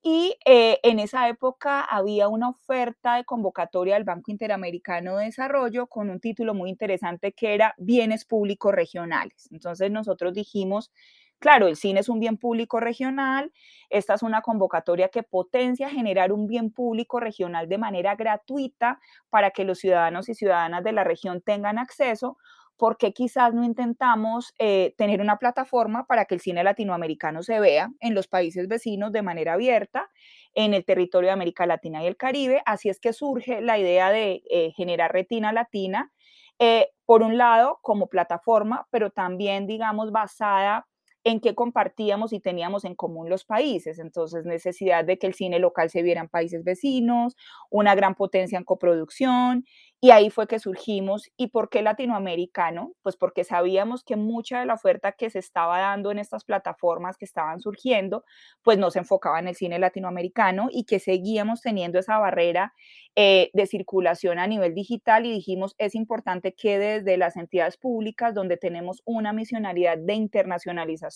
Y 0.00 0.36
en 0.46 1.00
esa 1.00 1.28
época 1.28 1.80
había 1.80 2.28
una 2.28 2.50
oferta 2.50 3.16
de 3.16 3.24
convocatoria 3.24 3.94
del 3.94 4.04
Banco 4.04 4.30
Interamericano 4.30 5.16
de 5.16 5.24
Desarrollo 5.24 5.88
con 5.88 6.08
un 6.08 6.20
título 6.20 6.54
muy 6.54 6.70
interesante 6.70 7.32
que 7.32 7.52
era 7.52 7.74
Bienes 7.78 8.24
Públicos 8.24 8.72
Regionales. 8.72 9.48
Entonces 9.50 9.90
nosotros 9.90 10.34
dijimos, 10.34 10.92
Claro, 11.40 11.68
el 11.68 11.76
cine 11.76 12.00
es 12.00 12.08
un 12.08 12.18
bien 12.18 12.36
público 12.36 12.80
regional. 12.80 13.52
Esta 13.90 14.14
es 14.14 14.22
una 14.22 14.42
convocatoria 14.42 15.08
que 15.08 15.22
potencia 15.22 15.88
generar 15.88 16.32
un 16.32 16.48
bien 16.48 16.70
público 16.72 17.20
regional 17.20 17.68
de 17.68 17.78
manera 17.78 18.16
gratuita 18.16 18.98
para 19.30 19.50
que 19.52 19.64
los 19.64 19.78
ciudadanos 19.78 20.28
y 20.28 20.34
ciudadanas 20.34 20.82
de 20.82 20.92
la 20.92 21.04
región 21.04 21.40
tengan 21.42 21.78
acceso. 21.78 22.38
porque 22.80 23.12
quizás 23.12 23.52
no 23.54 23.64
intentamos 23.64 24.54
eh, 24.60 24.94
tener 24.96 25.20
una 25.20 25.38
plataforma 25.38 26.06
para 26.06 26.26
que 26.26 26.36
el 26.36 26.40
cine 26.40 26.62
latinoamericano 26.62 27.42
se 27.42 27.58
vea 27.58 27.90
en 27.98 28.14
los 28.14 28.28
países 28.28 28.68
vecinos 28.68 29.10
de 29.10 29.20
manera 29.22 29.54
abierta, 29.54 30.08
en 30.54 30.74
el 30.74 30.84
territorio 30.84 31.26
de 31.28 31.32
América 31.32 31.66
Latina 31.66 32.04
y 32.04 32.06
el 32.06 32.16
Caribe? 32.16 32.62
Así 32.66 32.88
es 32.88 33.00
que 33.00 33.12
surge 33.12 33.60
la 33.62 33.78
idea 33.80 34.10
de 34.10 34.42
eh, 34.50 34.70
generar 34.76 35.12
Retina 35.12 35.52
Latina, 35.52 36.12
eh, 36.60 36.90
por 37.04 37.22
un 37.22 37.36
lado 37.38 37.78
como 37.82 38.08
plataforma, 38.08 38.86
pero 38.90 39.10
también, 39.10 39.66
digamos, 39.66 40.12
basada 40.12 40.86
en 41.24 41.40
qué 41.40 41.54
compartíamos 41.54 42.32
y 42.32 42.40
teníamos 42.40 42.84
en 42.84 42.94
común 42.94 43.28
los 43.28 43.44
países. 43.44 43.98
Entonces, 43.98 44.44
necesidad 44.44 45.04
de 45.04 45.18
que 45.18 45.26
el 45.26 45.34
cine 45.34 45.58
local 45.58 45.90
se 45.90 46.02
viera 46.02 46.20
en 46.20 46.28
países 46.28 46.64
vecinos, 46.64 47.36
una 47.70 47.94
gran 47.94 48.14
potencia 48.14 48.58
en 48.58 48.64
coproducción 48.64 49.64
y 50.00 50.10
ahí 50.10 50.30
fue 50.30 50.46
que 50.46 50.58
surgimos. 50.58 51.30
¿Y 51.36 51.48
por 51.48 51.70
qué 51.70 51.82
latinoamericano? 51.82 52.92
Pues 53.02 53.16
porque 53.16 53.44
sabíamos 53.44 54.04
que 54.04 54.16
mucha 54.16 54.60
de 54.60 54.66
la 54.66 54.74
oferta 54.74 55.12
que 55.12 55.28
se 55.30 55.40
estaba 55.40 55.80
dando 55.80 56.12
en 56.12 56.18
estas 56.18 56.44
plataformas 56.44 57.16
que 57.16 57.24
estaban 57.24 57.60
surgiendo, 57.60 58.24
pues 58.62 58.78
no 58.78 58.90
se 58.90 59.00
enfocaba 59.00 59.40
en 59.40 59.48
el 59.48 59.56
cine 59.56 59.78
latinoamericano 59.78 60.68
y 60.70 60.84
que 60.84 61.00
seguíamos 61.00 61.62
teniendo 61.62 61.98
esa 61.98 62.18
barrera 62.18 62.74
eh, 63.16 63.50
de 63.54 63.66
circulación 63.66 64.38
a 64.38 64.46
nivel 64.46 64.74
digital 64.74 65.26
y 65.26 65.32
dijimos, 65.32 65.74
es 65.78 65.96
importante 65.96 66.54
que 66.54 66.78
desde 66.78 67.16
las 67.16 67.36
entidades 67.36 67.76
públicas, 67.76 68.34
donde 68.34 68.56
tenemos 68.56 69.02
una 69.04 69.32
misionalidad 69.32 69.98
de 69.98 70.14
internacionalización 70.14 71.07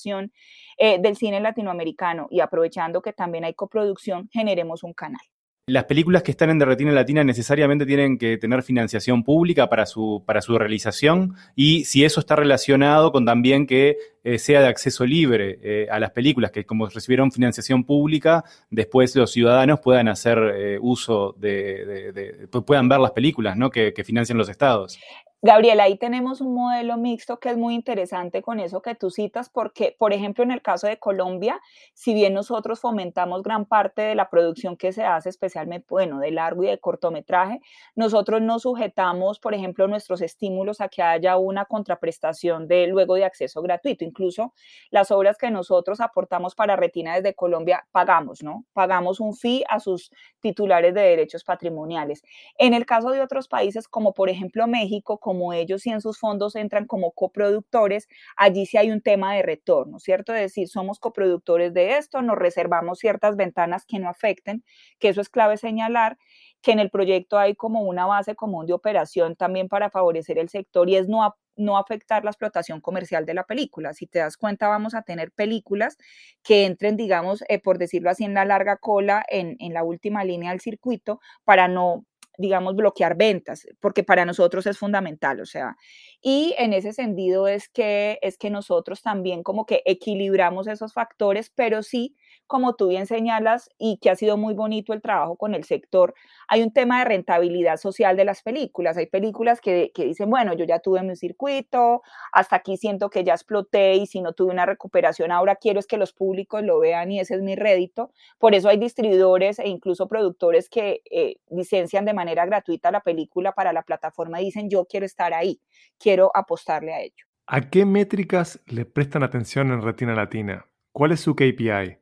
eh, 0.79 0.99
del 1.01 1.17
cine 1.17 1.41
latinoamericano 1.41 2.27
y 2.31 2.41
aprovechando 2.41 3.03
que 3.03 3.13
también 3.13 3.45
hay 3.45 3.55
coproducción, 3.55 4.29
generemos 4.33 4.83
un 4.83 4.93
canal 4.93 5.23
las 5.69 5.85
películas 5.85 6.25
que 6.25 6.33
están 6.33 6.51
en 6.51 6.59
Derretina 6.59 6.91
Latina 6.91 7.23
necesariamente 7.23 7.87
tienen 7.87 8.19
que 8.19 8.37
tener 8.37 8.65
financiación 8.65 9.23
pública 9.23 9.69
para 9.69 9.87
su, 9.87 10.25
para 10.27 10.43
su 10.43 10.59
realización 10.59 11.37
y 11.55 11.85
si 11.85 12.05
eso 12.05 12.19
está 12.19 12.35
relacionado 12.35 13.13
con 13.13 13.25
también 13.25 13.69
que 13.69 13.97
eh, 14.25 14.39
sea 14.39 14.61
de 14.61 14.67
acceso 14.67 15.07
libre 15.07 15.61
eh, 15.63 15.87
a 15.89 16.01
las 16.01 16.11
películas, 16.11 16.51
que 16.51 16.67
como 16.67 16.89
recibieron 16.89 17.31
financiación 17.31 17.85
pública, 17.85 18.45
después 18.71 19.15
los 19.15 19.31
ciudadanos 19.31 19.79
puedan 19.79 20.09
hacer 20.09 20.79
uso 20.81 21.37
de, 21.39 22.49
puedan 22.67 22.89
ver 22.89 22.99
las 22.99 23.13
películas 23.13 23.57
¿no? 23.57 23.71
que, 23.71 23.93
que 23.93 24.03
financian 24.03 24.39
los 24.39 24.49
estados. 24.49 24.99
Gabriela, 25.45 25.83
ahí 25.83 25.97
tenemos 25.99 26.41
un 26.41 26.55
modelo 26.55 26.97
mixto 26.97 27.41
que 27.41 27.51
es 27.51 27.57
muy 27.57 27.75
interesante 27.75 28.43
con 28.43 28.61
eso 28.61 28.81
que 28.81 28.95
tú 28.95 29.11
citas, 29.11 29.49
porque, 29.49 29.97
por 29.99 30.13
ejemplo, 30.13 30.45
en 30.45 30.53
el 30.53 30.63
caso 30.63 30.87
de 30.87 31.01
Colombia, 31.01 31.61
si 31.95 32.15
bien 32.15 32.33
nosotros 32.33 32.79
fomentamos 32.79 33.43
gran 33.43 33.65
parte 33.67 34.03
de 34.03 34.15
la 34.15 34.31
producción 34.31 34.77
que 34.77 34.93
se 34.93 35.03
hace, 35.03 35.31
especialmente, 35.31 35.89
bueno, 35.91 36.21
de 36.21 36.31
largo 36.31 36.63
y 36.63 36.69
de 36.69 36.79
cortometraje, 36.79 37.61
nosotros 37.97 38.41
no 38.41 38.61
sujetamos, 38.61 39.41
por 39.41 39.53
ejemplo, 39.53 39.89
nuestros 39.89 40.21
estímulos 40.23 40.81
a 40.81 40.89
que 40.89 41.03
haya 41.03 41.37
una 41.37 41.65
contraprestación 41.65 42.69
de 42.69 42.87
luego 42.87 43.17
de 43.17 43.25
acceso 43.25 43.63
gratuito. 43.63 44.05
Incluso 44.05 44.55
las 44.93 45.11
obras 45.11 45.39
que 45.39 45.51
nosotros 45.51 46.01
aportamos 46.01 46.55
para 46.55 46.77
Retina 46.77 47.17
desde 47.17 47.35
Colombia, 47.35 47.85
pagamos, 47.91 48.45
¿no? 48.45 48.65
Pagamos 48.75 49.19
un 49.19 49.35
fee 49.35 49.65
a 49.69 49.81
sus 49.81 50.13
titulares 50.39 50.95
de 50.95 51.01
derechos 51.01 51.43
patrimoniales. 51.43 52.23
En 52.59 52.75
el 52.75 52.87
caso 52.87 53.11
de 53.11 53.21
otros 53.21 53.49
países, 53.49 53.89
como 53.89 54.15
por 54.15 54.31
ejemplo 54.31 54.69
México, 54.69 55.19
como 55.33 55.55
ellos 55.55 55.87
y 55.87 55.91
en 55.91 56.03
sus 56.03 56.19
fondos 56.19 56.57
entran 56.57 56.87
como 56.87 57.13
coproductores, 57.13 58.07
allí 58.37 58.67
sí 58.67 58.77
hay 58.77 58.91
un 58.91 59.01
tema 59.01 59.35
de 59.35 59.41
retorno, 59.41 59.99
¿cierto? 59.99 60.35
Es 60.35 60.43
decir, 60.43 60.69
somos 60.69 60.99
coproductores 60.99 61.73
de 61.73 61.97
esto, 61.97 62.21
nos 62.21 62.37
reservamos 62.37 62.99
ciertas 62.99 63.35
ventanas 63.35 63.87
que 63.87 63.99
no 63.99 64.11
afecten, 64.11 64.63
que 64.99 65.09
eso 65.09 65.23
es 65.23 65.31
clave 65.31 65.57
señalar, 65.57 66.19
que 66.61 66.73
en 66.73 66.81
el 66.81 66.91
proyecto 66.91 67.39
hay 67.39 67.55
como 67.55 67.81
una 67.81 68.05
base 68.05 68.35
común 68.35 68.67
de 68.67 68.75
operación 68.75 69.35
también 69.35 69.69
para 69.69 69.89
favorecer 69.89 70.39
el 70.39 70.51
sector 70.51 70.91
y 70.91 70.97
es 70.97 71.09
no, 71.09 71.35
no 71.57 71.79
afectar 71.79 72.25
la 72.25 72.31
explotación 72.31 72.83
comercial 72.83 73.25
de 73.25 73.33
la 73.33 73.45
película. 73.45 73.95
Si 73.95 74.07
te 74.07 74.19
das 74.19 74.37
cuenta, 74.37 74.69
vamos 74.69 74.95
a 74.95 75.01
tener 75.01 75.33
películas 75.33 75.97
que 76.43 76.67
entren, 76.67 76.99
digamos, 76.99 77.43
eh, 77.49 77.59
por 77.59 77.79
decirlo 77.79 78.11
así, 78.11 78.25
en 78.25 78.35
la 78.35 78.45
larga 78.45 78.77
cola, 78.77 79.25
en, 79.31 79.57
en 79.61 79.73
la 79.73 79.83
última 79.83 80.25
línea 80.25 80.51
del 80.51 80.61
circuito, 80.61 81.21
para 81.45 81.69
no 81.69 82.05
digamos, 82.39 82.75
bloquear 82.77 83.17
ventas, 83.17 83.67
porque 83.81 84.05
para 84.05 84.25
nosotros 84.25 84.67
es 84.67 84.79
fundamental, 84.79 85.41
o 85.41 85.47
sea, 85.47 85.77
y 86.23 86.55
en 86.59 86.73
ese 86.73 86.93
sentido 86.93 87.49
es 87.49 87.69
que, 87.69 88.19
es 88.23 88.39
que 88.39 88.51
nosotros 88.51 89.03
también 89.03 89.43
como 89.43 89.67
que 89.67 89.83
equilibramos 89.85 90.67
esos 90.67 90.93
factores, 90.93 91.51
pero 91.55 91.83
sí 91.83 92.17
como 92.47 92.75
tú 92.75 92.89
bien 92.89 93.07
señalas, 93.07 93.71
y 93.79 93.99
que 93.99 94.11
ha 94.11 94.17
sido 94.17 94.37
muy 94.37 94.55
bonito 94.55 94.93
el 94.93 95.01
trabajo 95.01 95.37
con 95.37 95.55
el 95.55 95.65
sector, 95.65 96.15
hay 96.49 96.63
un 96.63 96.73
tema 96.73 96.99
de 96.99 97.05
rentabilidad 97.07 97.77
social 97.77 98.17
de 98.17 98.25
las 98.25 98.43
películas. 98.43 98.97
Hay 98.97 99.07
películas 99.07 99.61
que, 99.61 99.91
dicen, 99.95 100.29
bueno, 100.31 100.53
yo 100.55 100.65
ya 100.65 100.79
tuve 100.81 101.03
mi 101.03 101.17
circuito, 101.17 102.03
hasta 102.33 102.57
aquí 102.57 102.77
siento 102.77 103.11
que 103.11 103.25
ya 103.25 103.35
exploté 103.35 103.95
y 103.95 104.07
si 104.07 104.21
no 104.21 104.33
tuve 104.33 104.53
una 104.53 104.67
recuperación, 104.67 105.33
ahora 105.33 105.57
quiero 105.57 105.81
es 105.81 105.87
que 105.87 105.97
los 105.97 106.13
públicos 106.13 106.63
lo 106.63 106.79
vean 106.79 107.11
y 107.11 107.21
ese 107.21 107.35
es 107.37 107.43
mi 107.43 107.57
rédito. 107.57 108.13
Por 108.39 108.55
eso 108.55 108.69
hay 108.69 108.77
distribuidores 108.77 109.59
e 109.59 109.69
incluso 109.69 110.09
productores 110.09 110.69
que 110.69 111.03
eh, 111.11 111.37
licencian 111.51 112.05
de 112.05 112.15
manera 112.15 112.45
gratuita 112.47 112.91
la 112.91 113.01
película 113.01 113.53
para 113.53 113.73
la 113.73 113.83
plataforma 113.83 114.41
y 114.41 114.47
dicen, 114.47 114.69
yo 114.69 114.85
quiero 114.85 115.07
estar 115.07 115.33
ahí, 115.33 115.61
quiero 115.99 116.31
apostarle 116.35 116.93
a 116.93 117.01
ello. 117.01 117.25
¿A 117.47 117.71
qué 117.71 117.85
métricas 117.85 118.61
le 118.67 118.85
prestan 118.85 119.23
atención 119.23 119.73
en 119.73 119.83
Retina 119.83 120.15
Latina? 120.15 120.67
¿Cuál 120.93 121.13
es 121.13 121.21
su 121.21 121.35
KPI? 121.35 122.02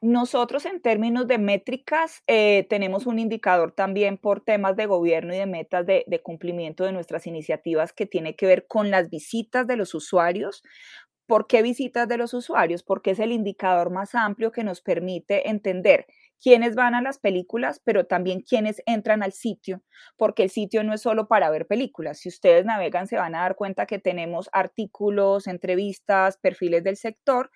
Nosotros 0.00 0.66
en 0.66 0.80
términos 0.80 1.26
de 1.26 1.38
métricas 1.38 2.22
eh, 2.26 2.66
tenemos 2.68 3.06
un 3.06 3.18
indicador 3.18 3.72
también 3.72 4.18
por 4.18 4.40
temas 4.40 4.76
de 4.76 4.86
gobierno 4.86 5.34
y 5.34 5.38
de 5.38 5.46
metas 5.46 5.86
de, 5.86 6.04
cumplimiento 6.22 6.84
de 6.84 6.92
nuestras 6.92 7.26
iniciativas 7.26 7.92
que 7.92 8.06
tiene 8.06 8.36
que 8.36 8.46
ver 8.46 8.66
con 8.66 8.90
las 8.90 9.10
visitas 9.10 9.66
de 9.66 9.76
los 9.76 9.94
usuarios. 9.94 10.62
¿Por 11.26 11.46
qué 11.46 11.62
visitas 11.62 12.06
de 12.08 12.18
los 12.18 12.34
usuarios? 12.34 12.82
Porque 12.82 13.12
es 13.12 13.18
el 13.18 13.32
indicador 13.32 13.90
más 13.90 14.14
amplio 14.14 14.52
que 14.52 14.64
nos 14.64 14.80
permite 14.82 15.48
entender 15.48 16.06
quiénes 16.42 16.74
van 16.74 16.94
a 16.94 17.00
las 17.00 17.18
películas, 17.18 17.80
pero 17.82 18.04
también 18.04 18.42
quiénes 18.42 18.82
entran 18.84 19.22
al 19.22 19.32
sitio, 19.32 19.82
porque 20.18 20.42
el 20.42 20.50
sitio 20.50 20.84
no 20.84 20.92
es 20.92 21.00
solo 21.00 21.26
para 21.26 21.48
ver 21.48 21.66
películas. 21.66 22.18
Si 22.18 22.28
ustedes 22.28 22.66
navegan, 22.66 23.06
se 23.06 23.16
van 23.16 23.34
a 23.34 23.40
dar 23.40 23.56
cuenta 23.56 23.86
que 23.86 23.98
tenemos 23.98 24.50
artículos, 24.52 25.46
entrevistas, 25.46 26.36
perfiles 26.36 26.84
del 26.84 26.96
sector 26.96 27.50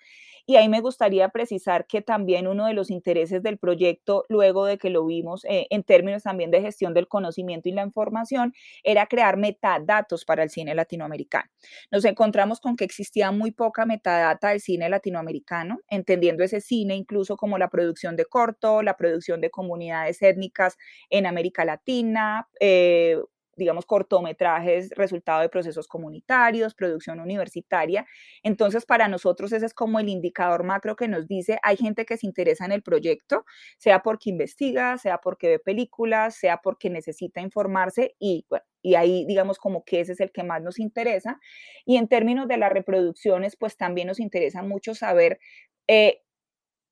Y 0.49 0.55
ahí 0.55 0.67
me 0.67 0.81
gustaría 0.81 1.29
precisar 1.29 1.85
que 1.85 2.01
también 2.01 2.47
uno 2.47 2.65
de 2.65 2.73
los 2.73 2.89
intereses 2.89 3.43
del 3.43 3.59
proyecto, 3.59 4.25
luego 4.29 4.65
de 4.65 4.79
que 4.79 4.89
lo 4.89 5.05
vimos 5.05 5.45
eh, 5.45 5.67
en 5.69 5.83
términos 5.83 6.23
también 6.23 6.49
de 6.49 6.59
gestión 6.59 6.95
del 6.95 7.07
conocimiento 7.07 7.69
y 7.69 7.71
la 7.71 7.83
información, 7.83 8.55
era 8.83 9.05
crear 9.05 9.37
metadatos 9.37 10.25
para 10.25 10.41
el 10.41 10.49
cine 10.49 10.73
latinoamericano. 10.73 11.47
Nos 11.91 12.03
encontramos 12.03 12.59
con 12.61 12.77
que 12.77 12.83
existía 12.83 13.31
muy 13.31 13.51
poca 13.51 13.85
metadata 13.85 14.49
del 14.49 14.59
cine 14.59 14.89
latinoamericano, 14.89 15.81
entendiendo 15.87 16.43
ese 16.43 16.61
cine 16.61 16.95
incluso 16.95 17.37
como 17.37 17.59
la 17.59 17.69
producción 17.69 18.15
de 18.15 18.25
corto, 18.25 18.81
la 18.81 18.97
producción 18.97 19.41
de 19.41 19.51
comunidades 19.51 20.19
étnicas 20.23 20.77
en 21.11 21.27
América 21.27 21.63
Latina, 21.63 22.47
eh, 22.59 23.19
digamos, 23.59 23.85
cortometrajes, 23.85 24.89
resultado 24.95 25.41
de 25.41 25.49
procesos 25.49 25.87
comunitarios, 25.87 26.73
producción 26.73 27.19
universitaria. 27.19 28.07
Entonces, 28.41 28.85
para 28.85 29.07
nosotros 29.07 29.51
ese 29.51 29.67
es 29.67 29.73
como 29.75 29.99
el 29.99 30.09
indicador 30.09 30.63
macro 30.63 30.95
que 30.95 31.07
nos 31.07 31.27
dice, 31.27 31.59
hay 31.61 31.77
gente 31.77 32.05
que 32.05 32.17
se 32.17 32.25
interesa 32.25 32.65
en 32.65 32.71
el 32.71 32.81
proyecto, 32.81 33.45
sea 33.77 34.01
porque 34.01 34.31
investiga, 34.31 34.97
sea 34.97 35.19
porque 35.19 35.49
ve 35.49 35.59
películas, 35.59 36.35
sea 36.35 36.57
porque 36.63 36.89
necesita 36.89 37.41
informarse 37.41 38.15
y, 38.19 38.45
bueno, 38.49 38.65
y 38.81 38.95
ahí 38.95 39.25
digamos 39.25 39.57
como 39.59 39.83
que 39.83 39.99
ese 39.99 40.13
es 40.13 40.19
el 40.21 40.31
que 40.31 40.43
más 40.43 40.61
nos 40.63 40.79
interesa. 40.79 41.39
Y 41.85 41.97
en 41.97 42.07
términos 42.07 42.47
de 42.47 42.57
las 42.57 42.71
reproducciones, 42.71 43.55
pues 43.57 43.77
también 43.77 44.07
nos 44.07 44.19
interesa 44.19 44.63
mucho 44.63 44.95
saber 44.95 45.39
eh, 45.87 46.21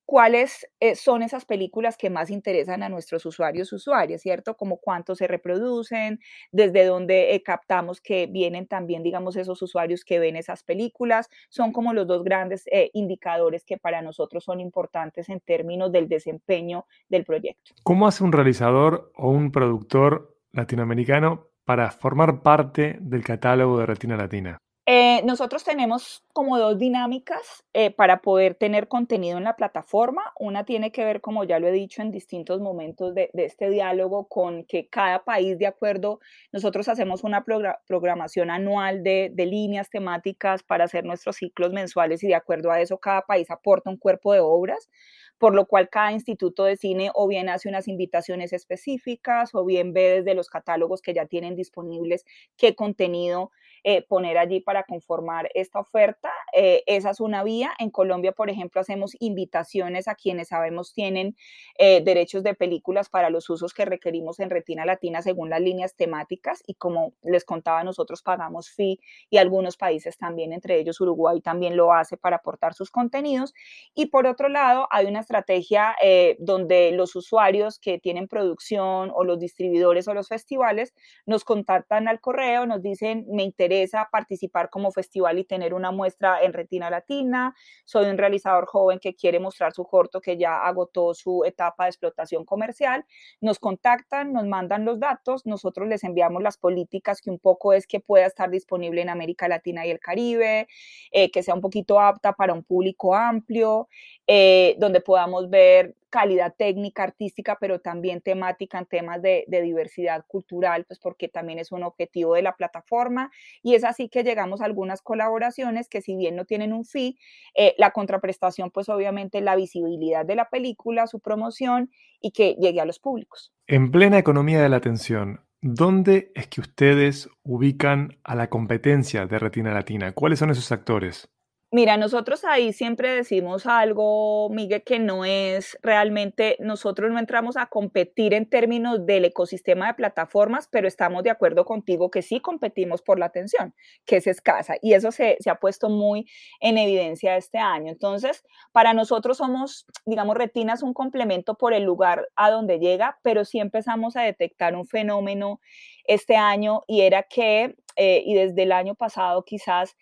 cuáles 0.08 0.66
eh, 0.80 0.96
son 0.96 1.22
esas 1.22 1.44
películas 1.44 1.98
que 1.98 2.10
más 2.10 2.30
interesan 2.30 2.82
a 2.82 2.88
nuestros 2.88 3.26
usuarios, 3.26 3.74
usuarias, 3.74 4.22
¿cierto? 4.22 4.56
Como 4.56 4.78
cuántos 4.78 5.18
se 5.18 5.28
reproducen, 5.28 6.22
desde 6.54 6.86
dónde 6.86 7.36
eh, 7.36 7.44
captamos 7.44 8.00
que 8.00 8.26
vienen 8.26 8.68
también, 8.68 9.04
digamos, 9.04 9.36
esos 9.36 9.62
usuarios 9.62 10.06
que 10.06 10.20
ven 10.20 10.38
esas 10.38 10.64
películas. 10.64 11.30
Son 11.50 11.74
como 11.74 11.94
los 11.94 12.08
dos 12.08 12.24
grandes 12.24 12.64
eh, 12.72 12.90
indicadores 12.94 13.66
que 13.66 13.78
para 13.78 14.02
nosotros 14.02 14.46
son 14.46 14.62
importantes 14.62 15.28
en 15.28 15.42
términos 15.42 15.92
del 15.92 16.08
desempeño 16.08 16.86
del 17.10 17.26
proyecto. 17.26 17.74
¿Cómo 17.84 18.08
hace 18.08 18.24
un 18.24 18.32
realizador 18.32 19.12
o 19.14 19.30
un 19.30 19.52
productor 19.52 20.38
latinoamericano 20.54 21.50
para 21.66 21.92
formar 21.92 22.42
parte 22.42 22.96
del 23.02 23.26
catálogo 23.26 23.78
de 23.78 23.86
Retina 23.86 24.16
Latina? 24.16 24.58
Eh, 24.90 25.22
nosotros 25.26 25.66
tenemos 25.66 26.24
como 26.32 26.58
dos 26.58 26.78
dinámicas 26.78 27.66
eh, 27.74 27.92
para 27.92 28.22
poder 28.22 28.56
tener 28.56 28.88
contenido 28.88 29.38
en 29.38 29.44
la 29.44 29.58
plataforma. 29.58 30.32
Una 30.40 30.64
tiene 30.64 30.94
que 30.94 31.04
ver, 31.04 31.20
como 31.20 31.44
ya 31.44 31.60
lo 31.60 31.68
he 31.68 31.74
dicho 31.74 32.02
en 32.02 32.10
distintos 32.10 32.62
momentos 32.62 33.14
de, 33.14 33.30
este 33.34 33.70
diálogo, 33.70 34.30
con 34.30 34.64
que 34.64 34.88
cada 34.88 35.26
país, 35.26 35.60
de 35.60 35.68
acuerdo, 35.68 36.22
nosotros 36.54 36.88
hacemos 36.88 37.26
una 37.26 37.44
programación 37.44 38.50
anual 38.50 39.04
de, 39.04 39.30
de 39.34 39.46
líneas 39.46 39.90
temáticas 39.90 40.64
para 40.64 40.86
hacer 40.86 41.04
nuestros 41.04 41.36
ciclos 41.36 41.74
mensuales 41.74 42.24
y 42.24 42.28
de 42.28 42.36
acuerdo 42.36 42.72
a 42.72 42.80
eso 42.80 42.98
cada 42.98 43.24
país 43.24 43.52
aporta 43.52 43.90
un 43.90 43.98
cuerpo 43.98 44.32
de 44.32 44.40
obras 44.40 44.90
por 45.38 45.54
lo 45.54 45.68
cual 45.68 45.88
cada 45.90 46.14
instituto 46.14 46.64
de 46.64 46.78
cine 46.78 47.12
o 47.14 47.28
bien 47.28 47.48
hace 47.50 47.70
unas 47.70 47.88
invitaciones 47.88 48.54
específicas 48.54 49.54
o 49.54 49.64
bien 49.66 49.94
ve 49.94 50.22
desde 50.22 50.34
los 50.34 50.50
catálogos 50.50 51.02
que 51.02 51.14
ya 51.14 51.28
tienen 51.28 51.56
disponibles 51.56 52.26
qué 52.58 52.74
contenido 52.74 53.52
eh, 53.84 54.02
poner 54.02 54.38
allí 54.38 54.60
para 54.60 54.77
conformar 54.84 55.50
esta 55.54 55.80
oferta. 55.80 56.32
Eh, 56.54 56.84
esa 56.88 57.10
es 57.12 57.20
una 57.20 57.44
vía. 57.44 57.74
En 57.80 57.90
Colombia, 57.90 58.32
por 58.32 58.50
ejemplo, 58.50 58.82
hacemos 58.82 59.12
invitaciones 59.20 60.08
a 60.08 60.16
quienes 60.16 60.50
sabemos 60.50 60.94
tienen 60.94 61.36
eh, 61.78 62.02
derechos 62.04 62.44
de 62.44 62.54
películas 62.54 63.10
para 63.10 63.30
los 63.30 63.50
usos 63.50 63.74
que 63.74 63.86
requerimos 63.86 64.40
en 64.40 64.50
Retina 64.50 64.86
Latina 64.86 65.22
según 65.22 65.50
las 65.50 65.62
líneas 65.62 65.96
temáticas 65.96 66.64
y 66.68 66.76
como 66.76 67.14
les 67.24 67.46
contaba, 67.46 67.84
nosotros 67.84 68.22
pagamos 68.22 68.70
fee 68.70 69.00
y 69.30 69.38
algunos 69.38 69.78
países 69.78 70.18
también, 70.18 70.54
entre 70.54 70.80
ellos 70.80 71.00
Uruguay 71.02 71.42
también 71.42 71.76
lo 71.78 71.94
hace 71.94 72.18
para 72.18 72.38
aportar 72.38 72.74
sus 72.74 72.92
contenidos. 72.92 73.54
Y 73.94 74.08
por 74.08 74.28
otro 74.28 74.50
lado, 74.50 74.88
hay 74.92 75.06
una 75.06 75.20
estrategia 75.20 75.96
donde 76.40 76.92
los 76.92 77.16
usuarios 77.16 77.80
que 77.80 78.00
tienen 78.00 78.28
producción 78.28 79.12
o 79.14 79.24
los 79.24 79.40
distribuidores 79.40 80.08
o 80.08 80.14
los 80.14 80.28
festivales 80.28 80.94
nos 81.26 81.44
contactan 81.44 82.08
al 82.08 82.20
correo, 82.20 82.66
nos 82.66 82.82
dicen, 82.82 83.26
me 83.30 83.44
interesa 83.44 84.10
participar 84.12 84.70
como 84.70 84.92
festival 84.92 85.40
y 85.40 85.44
tener 85.44 85.74
una 85.74 85.92
muestra 85.92 86.37
en 86.42 86.54
Retina 86.54 86.90
Latina. 86.90 87.56
Soy 87.86 88.06
un 88.06 88.18
realizador 88.18 88.66
joven 88.66 89.00
que 89.00 89.16
quiere 89.16 89.40
mostrar 89.40 89.74
su 89.74 89.86
corto 89.86 90.22
que 90.22 90.38
ya 90.38 90.58
agotó 90.58 91.14
su 91.14 91.44
etapa 91.46 91.86
de 91.86 91.90
explotación 91.90 92.46
comercial. 92.46 93.06
Nos 93.42 93.60
contactan, 93.60 94.34
nos 94.34 94.46
mandan 94.46 94.86
los 94.86 95.00
datos, 95.00 95.46
nosotros 95.46 95.88
les 95.88 96.04
enviamos 96.04 96.42
las 96.42 96.58
políticas 96.58 97.22
que 97.22 97.30
un 97.30 97.40
poco 97.40 97.74
es 97.74 97.88
que 97.88 98.00
pueda 98.00 98.26
estar 98.26 98.50
disponible 98.50 99.02
en 99.02 99.10
América 99.10 99.48
Latina 99.48 99.86
y 99.86 99.92
el 99.92 100.00
Caribe, 100.00 100.68
eh, 101.12 101.32
que 101.32 101.44
sea 101.44 101.56
un 101.56 101.62
poquito 101.62 102.00
apta 102.00 102.34
para 102.34 102.54
un 102.54 102.64
público 102.64 103.16
amplio, 103.16 103.88
eh, 104.28 104.76
donde 104.80 105.02
podamos 105.02 105.50
ver 105.50 105.96
calidad 106.18 106.56
técnica, 106.58 107.04
artística, 107.04 107.60
pero 107.62 107.80
también 107.80 108.22
temática 108.22 108.80
en 108.80 108.88
temas 108.88 109.22
de, 109.22 109.46
diversidad 109.48 110.26
cultural, 110.28 110.84
pues 110.86 110.98
porque 110.98 111.28
también 111.28 111.60
es 111.60 111.72
un 111.72 111.84
objetivo 111.84 112.34
de 112.34 112.42
la 112.42 112.56
plataforma. 112.56 113.30
Y 113.62 113.76
es 113.76 113.84
así 113.84 114.10
que 114.10 114.24
llegamos 114.24 114.62
a 114.62 114.66
algunas 114.66 115.04
colaboraciones 115.04 115.88
que 115.88 116.02
si 116.02 116.16
bien 116.16 116.36
no 116.36 116.46
tienen 116.46 116.74
un 116.74 116.86
fee, 116.86 117.20
eh, 117.54 117.76
la 117.78 117.92
contraprestación, 117.92 118.72
pues 118.72 118.90
obviamente 118.90 119.42
la 119.42 119.56
visibilidad 119.56 120.26
de 120.26 120.36
la 120.36 120.50
película, 120.50 121.06
su 121.06 121.20
promoción 121.20 121.92
y 122.20 122.32
que 122.32 122.56
llegue 122.60 122.82
a 122.82 122.86
los 122.86 122.98
públicos. 122.98 123.54
En 123.68 123.92
plena 123.92 124.18
economía 124.18 124.60
de 124.60 124.70
la 124.70 124.78
atención, 124.78 125.42
¿dónde 125.62 126.32
es 126.34 126.48
que 126.48 126.62
ustedes 126.62 127.30
ubican 127.44 128.18
a 128.24 128.34
la 128.34 128.50
competencia 128.50 129.28
de 129.28 129.38
Retina 129.38 129.72
Latina? 129.72 130.14
¿Cuáles 130.14 130.40
son 130.40 130.50
esos 130.50 130.72
actores? 130.72 131.30
Mira, 131.70 131.98
nosotros 131.98 132.46
ahí 132.46 132.72
siempre 132.72 133.10
decimos 133.14 133.66
algo, 133.66 134.48
Miguel, 134.50 134.84
que 134.84 135.00
no 135.00 135.26
es 135.26 135.78
realmente, 135.82 136.56
nosotros 136.62 137.12
no 137.12 137.20
entramos 137.20 137.58
a 137.58 137.66
competir 137.66 138.34
en 138.34 138.50
términos 138.50 139.06
del 139.06 139.26
ecosistema 139.26 139.88
de 139.88 139.94
plataformas, 139.96 140.70
pero 140.72 140.88
estamos 140.88 141.24
de 141.24 141.30
acuerdo 141.30 141.66
contigo 141.66 142.10
que 142.10 142.22
sí 142.22 142.40
competimos 142.40 143.02
por 143.02 143.20
la 143.20 143.26
atención, 143.26 143.76
que 144.06 144.16
es 144.18 144.28
escasa, 144.28 144.76
y 144.82 144.94
eso 144.94 145.12
se, 145.12 145.36
se 145.42 145.50
ha 145.50 145.56
puesto 145.56 145.90
muy 145.90 146.26
en 146.62 146.78
evidencia 146.78 147.36
este 147.36 147.58
año. 147.58 147.92
Entonces, 147.92 148.46
para 148.72 148.94
nosotros 148.94 149.36
somos, 149.36 149.86
digamos, 150.06 150.38
retinas 150.38 150.84
un 150.84 150.94
complemento 150.94 151.56
por 151.56 151.74
el 151.74 151.84
lugar 151.84 152.30
a 152.38 152.50
donde 152.50 152.80
llega, 152.80 153.20
pero 153.24 153.44
sí 153.44 153.60
empezamos 153.60 154.16
a 154.16 154.22
detectar 154.22 154.74
un 154.74 154.88
fenómeno 154.88 155.60
este 156.06 156.38
año 156.38 156.84
y 156.88 157.02
era 157.02 157.24
que, 157.24 157.76
eh, 157.98 158.24
y 158.26 158.36
desde 158.36 158.64
el 158.64 158.72
año 158.72 158.96
pasado 158.96 159.44
quizás, 159.44 159.98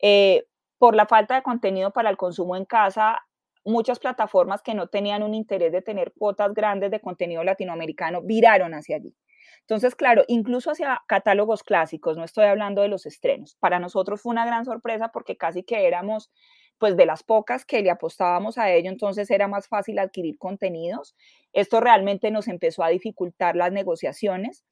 eh, 0.00 0.44
por 0.82 0.96
la 0.96 1.06
falta 1.06 1.36
de 1.36 1.44
contenido 1.44 1.92
para 1.92 2.10
el 2.10 2.16
consumo 2.16 2.56
en 2.56 2.64
casa, 2.64 3.20
muchas 3.64 4.00
plataformas 4.00 4.62
que 4.62 4.74
no 4.74 4.88
tenían 4.88 5.22
un 5.22 5.32
interés 5.32 5.70
de 5.70 5.80
tener 5.80 6.12
cuotas 6.12 6.52
grandes 6.54 6.90
de 6.90 6.98
contenido 7.00 7.44
latinoamericano 7.44 8.20
viraron 8.20 8.74
hacia 8.74 8.96
allí. 8.96 9.14
Entonces, 9.60 9.94
claro, 9.94 10.24
incluso 10.26 10.72
hacia 10.72 11.00
catálogos 11.06 11.62
clásicos, 11.62 12.16
no 12.16 12.24
estoy 12.24 12.46
hablando 12.46 12.82
de 12.82 12.88
los 12.88 13.06
estrenos. 13.06 13.54
Para 13.60 13.78
nosotros 13.78 14.20
fue 14.20 14.30
una 14.32 14.44
gran 14.44 14.64
sorpresa 14.64 15.10
porque 15.12 15.36
casi 15.36 15.62
que 15.62 15.86
éramos 15.86 16.32
pues 16.78 16.96
de 16.96 17.06
las 17.06 17.22
pocas 17.22 17.64
que 17.64 17.80
le 17.80 17.90
apostábamos 17.92 18.58
a 18.58 18.72
ello, 18.72 18.90
entonces 18.90 19.30
era 19.30 19.46
más 19.46 19.68
fácil 19.68 20.00
adquirir 20.00 20.36
contenidos. 20.36 21.14
Esto 21.52 21.80
realmente 21.80 22.32
nos 22.32 22.48
empezó 22.48 22.82
a 22.82 22.88
dificultar 22.88 23.54
las 23.54 23.70
negociaciones. 23.70 24.64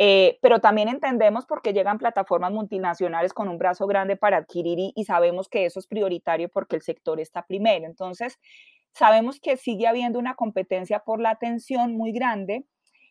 Eh, 0.00 0.38
pero 0.40 0.60
también 0.60 0.88
entendemos 0.88 1.44
por 1.44 1.60
qué 1.60 1.72
llegan 1.72 1.98
plataformas 1.98 2.52
multinacionales 2.52 3.32
con 3.32 3.48
un 3.48 3.58
brazo 3.58 3.88
grande 3.88 4.16
para 4.16 4.36
adquirir 4.36 4.92
y, 4.94 5.04
sabemos 5.04 5.48
que 5.48 5.64
eso 5.64 5.80
es 5.80 5.88
prioritario 5.88 6.48
porque 6.48 6.76
el 6.76 6.82
sector 6.82 7.18
está 7.18 7.44
primero. 7.44 7.84
Entonces, 7.84 8.38
sabemos 8.92 9.40
que 9.40 9.56
sigue 9.56 9.88
habiendo 9.88 10.20
una 10.20 10.36
competencia 10.36 11.00
por 11.00 11.20
la 11.20 11.30
atención 11.30 11.96
muy 11.96 12.12
grande, 12.12 12.64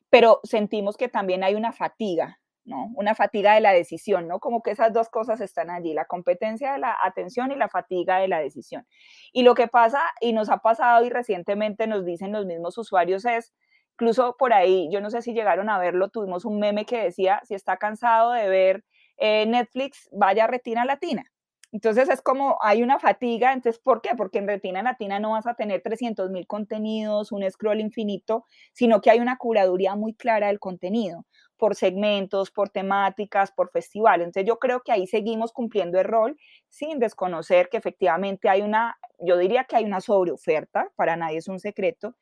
pero 0.09 0.39
sentimos 0.43 0.95
que 0.95 1.09
también 1.09 1.43
hay 1.43 1.55
una 1.55 1.73
fatiga, 1.73 2.39
¿no? 2.63 2.87
Una 2.95 3.15
fatiga 3.15 3.55
de 3.55 3.61
la 3.61 3.73
decisión, 3.73 4.29
¿no? 4.29 4.39
Como 4.39 4.63
que 4.63 4.71
esas 4.71 4.93
dos 4.93 5.09
cosas 5.09 5.41
están 5.41 5.69
allí, 5.69 5.93
la 5.93 6.05
competencia 6.05 6.71
de 6.71 6.79
la 6.79 6.95
atención 7.03 7.51
y 7.51 7.55
la 7.57 7.67
fatiga 7.67 8.19
de 8.19 8.29
la 8.29 8.39
decisión. 8.39 8.87
Y 9.33 9.43
lo 9.43 9.55
que 9.55 9.67
pasa 9.67 10.01
y 10.21 10.31
nos 10.31 10.49
ha 10.49 10.59
pasado 10.59 11.05
y 11.05 11.09
recientemente 11.09 11.85
nos 11.85 12.05
dicen 12.05 12.31
los 12.31 12.45
mismos 12.45 12.77
usuarios 12.77 13.25
es, 13.25 13.53
Incluso 13.99 14.35
por 14.37 14.53
ahí, 14.53 14.87
yo 14.91 15.01
no 15.01 15.09
sé 15.09 15.23
si 15.23 15.33
llegaron 15.33 15.69
a 15.71 15.79
verlo, 15.79 16.09
tuvimos 16.09 16.45
un 16.45 16.59
meme 16.59 16.85
que 16.85 17.01
decía, 17.01 17.41
si 17.45 17.55
está 17.55 17.77
cansado 17.77 18.31
de 18.31 18.47
ver 18.47 18.85
eh, 19.17 19.47
Netflix, 19.47 20.07
vaya 20.11 20.43
a 20.43 20.47
Retina 20.47 20.85
Latina. 20.85 21.25
Entonces 21.71 22.07
es 22.07 22.21
como 22.21 22.57
hay 22.61 22.83
una 22.83 22.99
fatiga, 22.99 23.53
entonces 23.53 23.81
¿por 23.81 24.01
qué? 24.01 24.11
Porque 24.15 24.37
en 24.37 24.47
Retina 24.47 24.83
Latina 24.83 25.19
no 25.19 25.31
vas 25.31 25.47
a 25.47 25.55
tener 25.55 25.81
300 25.81 26.29
mil 26.29 26.45
contenidos, 26.45 27.31
un 27.31 27.49
scroll 27.49 27.81
infinito, 27.81 28.45
sino 28.71 29.01
que 29.01 29.09
hay 29.09 29.19
una 29.19 29.37
curaduría 29.37 29.95
muy 29.95 30.13
clara 30.13 30.47
del 30.47 30.59
contenido, 30.59 31.25
por 31.57 31.75
segmentos, 31.75 32.51
por 32.51 32.69
temáticas, 32.69 33.51
por 33.51 33.71
festivales. 33.71 34.27
Entonces 34.27 34.47
yo 34.47 34.59
creo 34.59 34.81
que 34.81 34.91
ahí 34.91 35.07
seguimos 35.07 35.51
cumpliendo 35.51 35.99
el 35.99 36.05
rol 36.05 36.37
sin 36.69 36.99
desconocer 36.99 37.67
que 37.69 37.77
efectivamente 37.77 38.47
hay 38.47 38.61
una, 38.61 38.97
yo 39.19 39.37
diría 39.37 39.63
que 39.63 39.75
hay 39.75 39.85
una 39.85 40.01
sobreoferta, 40.01 40.91
para 40.95 41.17
nadie 41.17 41.39
es 41.39 41.47
un 41.47 41.59
secreto, 41.59 42.15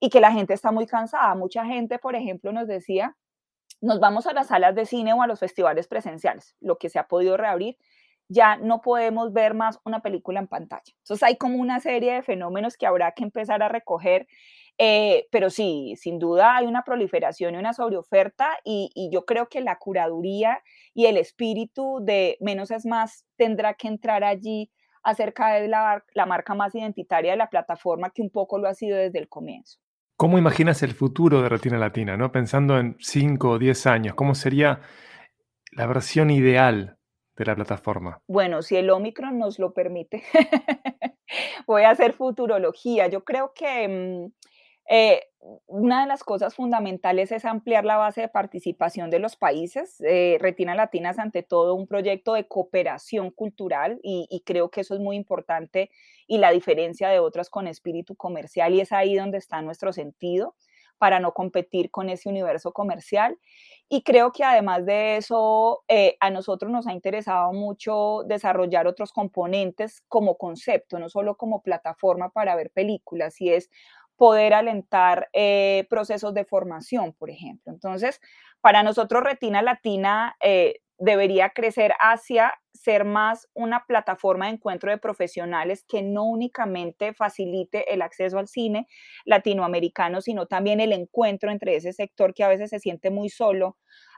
y 0.00 0.10
que 0.10 0.20
la 0.20 0.32
gente 0.32 0.54
está 0.54 0.72
muy 0.72 0.86
cansada. 0.86 1.34
Mucha 1.34 1.64
gente, 1.64 1.98
por 1.98 2.16
ejemplo, 2.16 2.52
nos 2.52 2.66
decía, 2.68 3.16
nos 3.80 4.00
vamos 4.00 4.26
a 4.26 4.32
las 4.32 4.48
salas 4.48 4.74
de 4.74 4.86
cine 4.86 5.12
o 5.12 5.22
a 5.22 5.26
los 5.26 5.40
festivales 5.40 5.88
presenciales, 5.88 6.56
lo 6.60 6.78
que 6.78 6.88
se 6.88 6.98
ha 6.98 7.06
podido 7.08 7.36
reabrir, 7.36 7.76
ya 8.28 8.56
no 8.56 8.80
podemos 8.80 9.32
ver 9.32 9.54
más 9.54 9.78
una 9.84 10.00
película 10.00 10.40
en 10.40 10.48
pantalla. 10.48 10.92
Entonces 10.98 11.22
hay 11.22 11.36
como 11.36 11.58
una 11.58 11.80
serie 11.80 12.14
de 12.14 12.22
fenómenos 12.22 12.76
que 12.76 12.86
habrá 12.86 13.12
que 13.12 13.22
empezar 13.24 13.62
a 13.62 13.68
recoger, 13.68 14.26
eh, 14.78 15.28
pero 15.30 15.50
sí, 15.50 15.94
sin 15.96 16.18
duda 16.18 16.56
hay 16.56 16.66
una 16.66 16.82
proliferación 16.84 17.54
y 17.54 17.58
una 17.58 17.74
sobreoferta 17.74 18.58
y, 18.64 18.90
y 18.94 19.10
yo 19.12 19.24
creo 19.24 19.48
que 19.48 19.60
la 19.60 19.76
curaduría 19.78 20.62
y 20.94 21.06
el 21.06 21.16
espíritu 21.16 22.00
de 22.02 22.38
menos 22.40 22.70
es 22.70 22.86
más 22.86 23.24
tendrá 23.36 23.74
que 23.74 23.88
entrar 23.88 24.24
allí 24.24 24.70
a 25.02 25.14
ser 25.14 25.34
cada 25.34 25.60
vez 25.60 25.68
la, 25.68 26.02
la 26.14 26.26
marca 26.26 26.54
más 26.54 26.74
identitaria 26.74 27.32
de 27.32 27.36
la 27.36 27.50
plataforma 27.50 28.10
que 28.10 28.22
un 28.22 28.30
poco 28.30 28.58
lo 28.58 28.68
ha 28.68 28.74
sido 28.74 28.96
desde 28.96 29.18
el 29.18 29.28
comienzo. 29.28 29.83
¿Cómo 30.16 30.38
imaginas 30.38 30.82
el 30.84 30.92
futuro 30.92 31.42
de 31.42 31.48
Retina 31.48 31.76
Latina? 31.76 32.16
¿no? 32.16 32.30
Pensando 32.30 32.78
en 32.78 32.96
5 33.00 33.50
o 33.50 33.58
10 33.58 33.86
años, 33.86 34.14
¿cómo 34.14 34.36
sería 34.36 34.80
la 35.72 35.86
versión 35.86 36.30
ideal 36.30 36.98
de 37.36 37.44
la 37.44 37.56
plataforma? 37.56 38.22
Bueno, 38.28 38.62
si 38.62 38.76
el 38.76 38.90
Omicron 38.90 39.38
nos 39.38 39.58
lo 39.58 39.72
permite, 39.72 40.22
voy 41.66 41.82
a 41.82 41.90
hacer 41.90 42.12
futurología. 42.12 43.08
Yo 43.08 43.24
creo 43.24 43.52
que 43.54 43.88
mm, 43.88 44.32
eh, 44.88 45.22
una 45.66 46.00
de 46.00 46.06
las 46.06 46.24
cosas 46.24 46.54
fundamentales 46.54 47.30
es 47.30 47.44
ampliar 47.44 47.84
la 47.84 47.96
base 47.96 48.22
de 48.22 48.28
participación 48.28 49.10
de 49.10 49.18
los 49.18 49.36
países. 49.36 50.00
Eh, 50.00 50.38
Retina 50.40 50.74
Latina 50.74 51.10
es 51.10 51.18
ante 51.18 51.42
todo 51.42 51.74
un 51.74 51.86
proyecto 51.86 52.32
de 52.34 52.48
cooperación 52.48 53.30
cultural 53.30 54.00
y, 54.02 54.42
creo 54.46 54.70
que 54.70 54.80
eso 54.80 54.94
es 54.94 55.00
muy 55.00 55.16
importante 55.16 55.90
y 56.26 56.38
la 56.38 56.50
diferencia 56.50 57.08
de 57.08 57.18
otras 57.18 57.50
con 57.50 57.66
espíritu 57.66 58.14
comercial 58.14 58.72
y 58.72 58.80
es 58.80 58.92
ahí 58.92 59.16
donde 59.16 59.38
está 59.38 59.60
nuestro 59.60 59.92
sentido 59.92 60.54
para 60.96 61.20
no 61.20 61.32
competir 61.32 61.90
con 61.90 62.08
ese 62.08 62.28
universo 62.28 62.72
comercial. 62.72 63.36
Y 63.90 64.02
creo 64.02 64.32
que 64.32 64.44
además 64.44 64.86
de 64.86 65.16
eso, 65.18 65.84
eh, 65.88 66.16
a 66.20 66.30
nosotros 66.30 66.72
nos 66.72 66.86
ha 66.86 66.92
interesado 66.92 67.52
mucho 67.52 68.22
desarrollar 68.26 68.86
otros 68.86 69.12
componentes 69.12 70.02
como 70.08 70.38
concepto, 70.38 70.98
no 70.98 71.10
solo 71.10 71.36
como 71.36 71.62
plataforma 71.62 72.30
para 72.30 72.56
ver 72.56 72.70
películas, 72.70 73.40
y 73.42 73.50
es 73.50 73.70
poder 74.16 74.54
alentar 74.54 75.28
eh, 75.32 75.86
procesos 75.90 76.34
de 76.34 76.44
formación, 76.44 77.12
por 77.12 77.30
ejemplo. 77.30 77.72
Entonces, 77.72 78.20
para 78.60 78.82
nosotros 78.82 79.22
Retina 79.22 79.62
Latina 79.62 80.36
eh, 80.40 80.80
debería 80.98 81.50
crecer 81.50 81.92
hacia 82.00 82.54
ser 82.74 83.04
más 83.04 83.48
una 83.54 83.86
plataforma 83.86 84.46
de 84.46 84.54
encuentro 84.54 84.90
de 84.90 84.98
profesionales 84.98 85.84
que 85.88 86.02
no 86.02 86.24
únicamente 86.24 87.14
facilite 87.14 87.92
el 87.94 88.02
acceso 88.02 88.38
al 88.38 88.48
cine 88.48 88.88
latinoamericano, 89.24 90.20
sino 90.20 90.46
también 90.46 90.80
el 90.80 90.92
encuentro 90.92 91.50
entre 91.50 91.76
ese 91.76 91.92
sector 91.92 92.34
que 92.34 92.44
a 92.44 92.48
veces 92.48 92.70
se 92.70 92.80
siente 92.80 93.10
muy 93.10 93.28
solo 93.28 93.76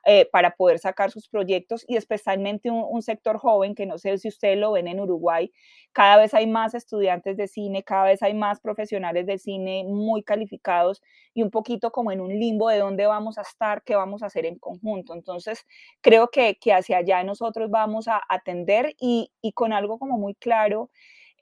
eh, 0.08 0.28
para 0.30 0.52
poder 0.52 0.78
sacar 0.78 1.10
sus 1.10 1.28
proyectos 1.28 1.84
y 1.88 1.96
especialmente 1.96 2.70
un, 2.70 3.02
sector 3.02 3.38
joven 3.38 3.74
que 3.74 3.86
no 3.86 3.98
sé 3.98 4.16
si 4.18 4.28
ustedes 4.28 4.56
lo 4.56 4.70
ven 4.70 4.86
en 4.86 5.00
Uruguay, 5.00 5.52
cada 5.92 6.16
vez 6.16 6.32
hay 6.32 6.46
más 6.46 6.74
estudiantes 6.74 7.36
de 7.36 7.48
cine, 7.48 7.82
cada 7.82 8.04
vez 8.04 8.22
hay 8.22 8.32
más 8.32 8.60
profesionales 8.60 9.26
de 9.26 9.36
cine 9.38 9.84
muy 9.84 10.22
calificados 10.22 11.02
y 11.34 11.42
un 11.42 11.50
poquito 11.50 11.90
como 11.90 12.12
en 12.12 12.20
un 12.20 12.30
limbo 12.30 12.68
de 12.68 12.78
dónde 12.78 13.04
vamos 13.06 13.36
a 13.36 13.42
estar, 13.42 13.82
qué 13.82 13.96
vamos 13.96 14.22
a 14.22 14.26
hacer 14.26 14.46
en 14.46 14.60
conjunto. 14.60 15.12
Entonces, 15.12 15.66
creo 16.00 16.28
que, 16.28 16.56
que 16.60 16.72
hacia 16.72 16.98
allá 16.98 17.24
nosotros 17.24 17.68
vamos 17.68 18.06
a 18.06 18.22
atender 18.46 18.94
y, 19.00 19.30
con 19.54 19.72
algo 19.72 19.98
como 19.98 20.18
muy 20.18 20.34
claro, 20.34 20.90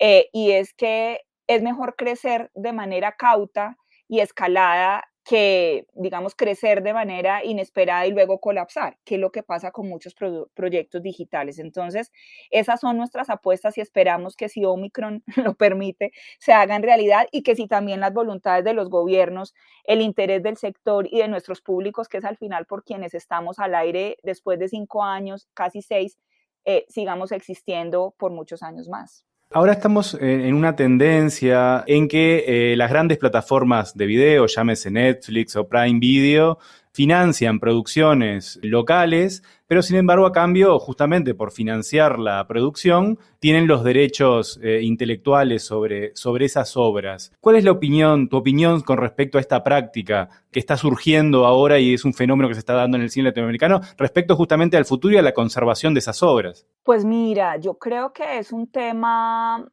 eh, 0.01 0.29
y 0.33 0.53
es 0.53 0.73
que 0.75 1.21
es 1.47 1.63
mejor 1.63 1.97
crecer 1.97 2.51
de 2.55 2.73
manera 2.73 3.13
cauta 3.13 3.77
y 4.09 4.21
escalada 4.21 5.05
que, 5.25 5.87
digamos, 5.95 6.35
crecer 6.35 6.83
de 6.83 6.93
manera 6.93 7.43
inesperada 7.45 8.07
y 8.07 8.11
luego 8.11 8.41
colapsar, 8.41 8.99
que 9.05 9.15
es 9.15 9.21
lo 9.21 9.33
que 9.33 9.43
pasa 9.43 9.71
con 9.71 9.89
muchos 9.89 10.15
proyectos 10.55 11.03
digitales. 11.03 11.59
Entonces, 11.59 12.13
esas 12.51 12.81
son 12.81 12.99
nuestras 12.99 13.31
apuestas 13.31 13.79
y 13.79 13.81
esperamos 13.81 14.37
que 14.37 14.51
si 14.51 14.65
Omicron 14.67 15.23
lo 15.53 15.55
permite, 15.55 16.13
se 16.39 16.53
hagan 16.53 16.83
realidad 16.83 17.27
y 17.33 17.43
que 17.43 17.57
si 17.57 17.67
también 17.67 18.01
las 18.01 18.13
voluntades 18.13 18.65
de 18.65 18.75
los 18.75 18.91
gobiernos, 18.91 19.55
el 19.85 20.03
interés 20.03 20.43
del 20.43 20.59
sector 20.59 21.09
y 21.11 21.21
de 21.21 21.29
nuestros 21.29 21.63
públicos, 21.63 22.09
que 22.09 22.19
es 22.19 22.25
al 22.25 22.37
final 22.37 22.67
por 22.67 22.85
quienes 22.85 23.15
estamos 23.15 23.59
al 23.59 23.75
aire 23.75 24.19
después 24.23 24.59
de 24.59 24.69
cinco 24.69 25.03
años, 25.05 25.49
casi 25.55 25.81
seis, 25.81 26.19
eh, 26.65 26.87
sigamos 26.89 27.33
existiendo 27.33 28.15
por 28.19 28.33
muchos 28.33 28.63
años 28.63 28.89
más. 28.89 29.25
Ahora 29.51 29.73
estamos 29.73 30.15
en 30.21 30.53
una 30.55 30.75
tendencia 30.75 31.85
en 31.87 32.09
que 32.09 32.45
eh, 32.73 32.77
las 32.77 32.91
grandes 32.91 33.19
plataformas 33.19 33.95
de 33.97 34.07
video, 34.07 34.47
llámese 34.47 34.91
Netflix 34.91 35.55
o 35.55 35.69
Prime 35.69 36.01
Video, 36.01 36.59
financian 36.95 37.59
producciones 37.59 38.61
locales, 38.63 39.43
pero 39.67 39.83
sin 39.83 39.97
embargo 39.97 40.27
a 40.27 40.33
cambio, 40.33 40.79
justamente 40.79 41.35
por 41.35 41.51
financiar 41.51 42.21
la 42.21 42.47
producción, 42.47 43.19
tienen 43.41 43.67
los 43.67 43.83
derechos 43.83 44.61
eh, 44.63 44.81
intelectuales 44.83 45.65
sobre, 45.65 46.15
sobre 46.15 46.45
esas 46.45 46.77
obras. 46.77 47.33
¿Cuál 47.41 47.57
es 47.57 47.65
la 47.65 47.73
opinión, 47.73 48.29
tu 48.29 48.37
opinión 48.37 48.81
con 48.83 48.99
respecto 48.99 49.39
a 49.39 49.41
esta 49.41 49.65
práctica 49.65 50.29
que 50.53 50.61
está 50.61 50.77
surgiendo 50.77 51.47
ahora 51.47 51.81
y 51.81 51.95
es 51.95 52.05
un 52.05 52.15
fenómeno 52.15 52.47
que 52.47 52.55
se 52.55 52.61
está 52.61 52.75
dando 52.75 52.97
en 52.97 53.03
el 53.03 53.11
cine 53.11 53.31
latinoamericano 53.31 53.81
respecto 53.99 54.37
justamente 54.37 54.77
al 54.77 54.85
futuro 54.85 55.15
y 55.15 55.19
a 55.19 55.23
la 55.23 55.35
conservación 55.35 55.95
de 55.95 55.99
esas 55.99 56.23
obras? 56.23 56.65
Pues 56.85 57.05
mira, 57.05 57.57
yo 57.57 57.75
creo 57.75 58.13
que 58.13 58.39
es 58.39 58.53
un 58.53 58.69
tema 58.69 59.67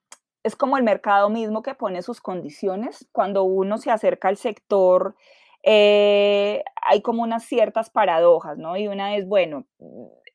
es 0.44 0.56
como 0.56 0.76
el 0.76 0.84
mercado 0.84 1.30
mismo 1.30 1.62
que 1.62 1.76
pone 1.76 2.02
sus 2.02 2.20
condiciones. 2.20 3.08
Cuando 3.12 3.44
uno 3.44 3.78
se 3.78 3.92
acerca 3.92 4.28
al 4.28 4.38
sector 4.38 5.16
eh, 5.64 6.64
hay 6.84 7.02
como 7.02 7.24
unas 7.24 7.44
ciertas 7.46 7.90
paradojas, 7.90 8.58
¿no? 8.58 8.78
Y 8.78 8.88
una 8.88 9.16
es, 9.16 9.28
bueno, 9.28 9.66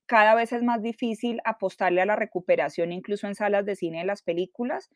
cada 0.07 0.35
vez 0.35 0.53
es 0.53 0.63
más 0.63 0.83
difícil 0.83 1.41
apostarle 1.45 2.01
a 2.01 2.07
la 2.07 2.17
recuperación 2.17 2.93
incluso 2.93 3.27
en 3.27 3.35
salas 3.35 3.67
de 3.67 3.75
cine 3.77 3.99
de 3.99 4.05
las 4.05 4.23
películas, 4.23 4.89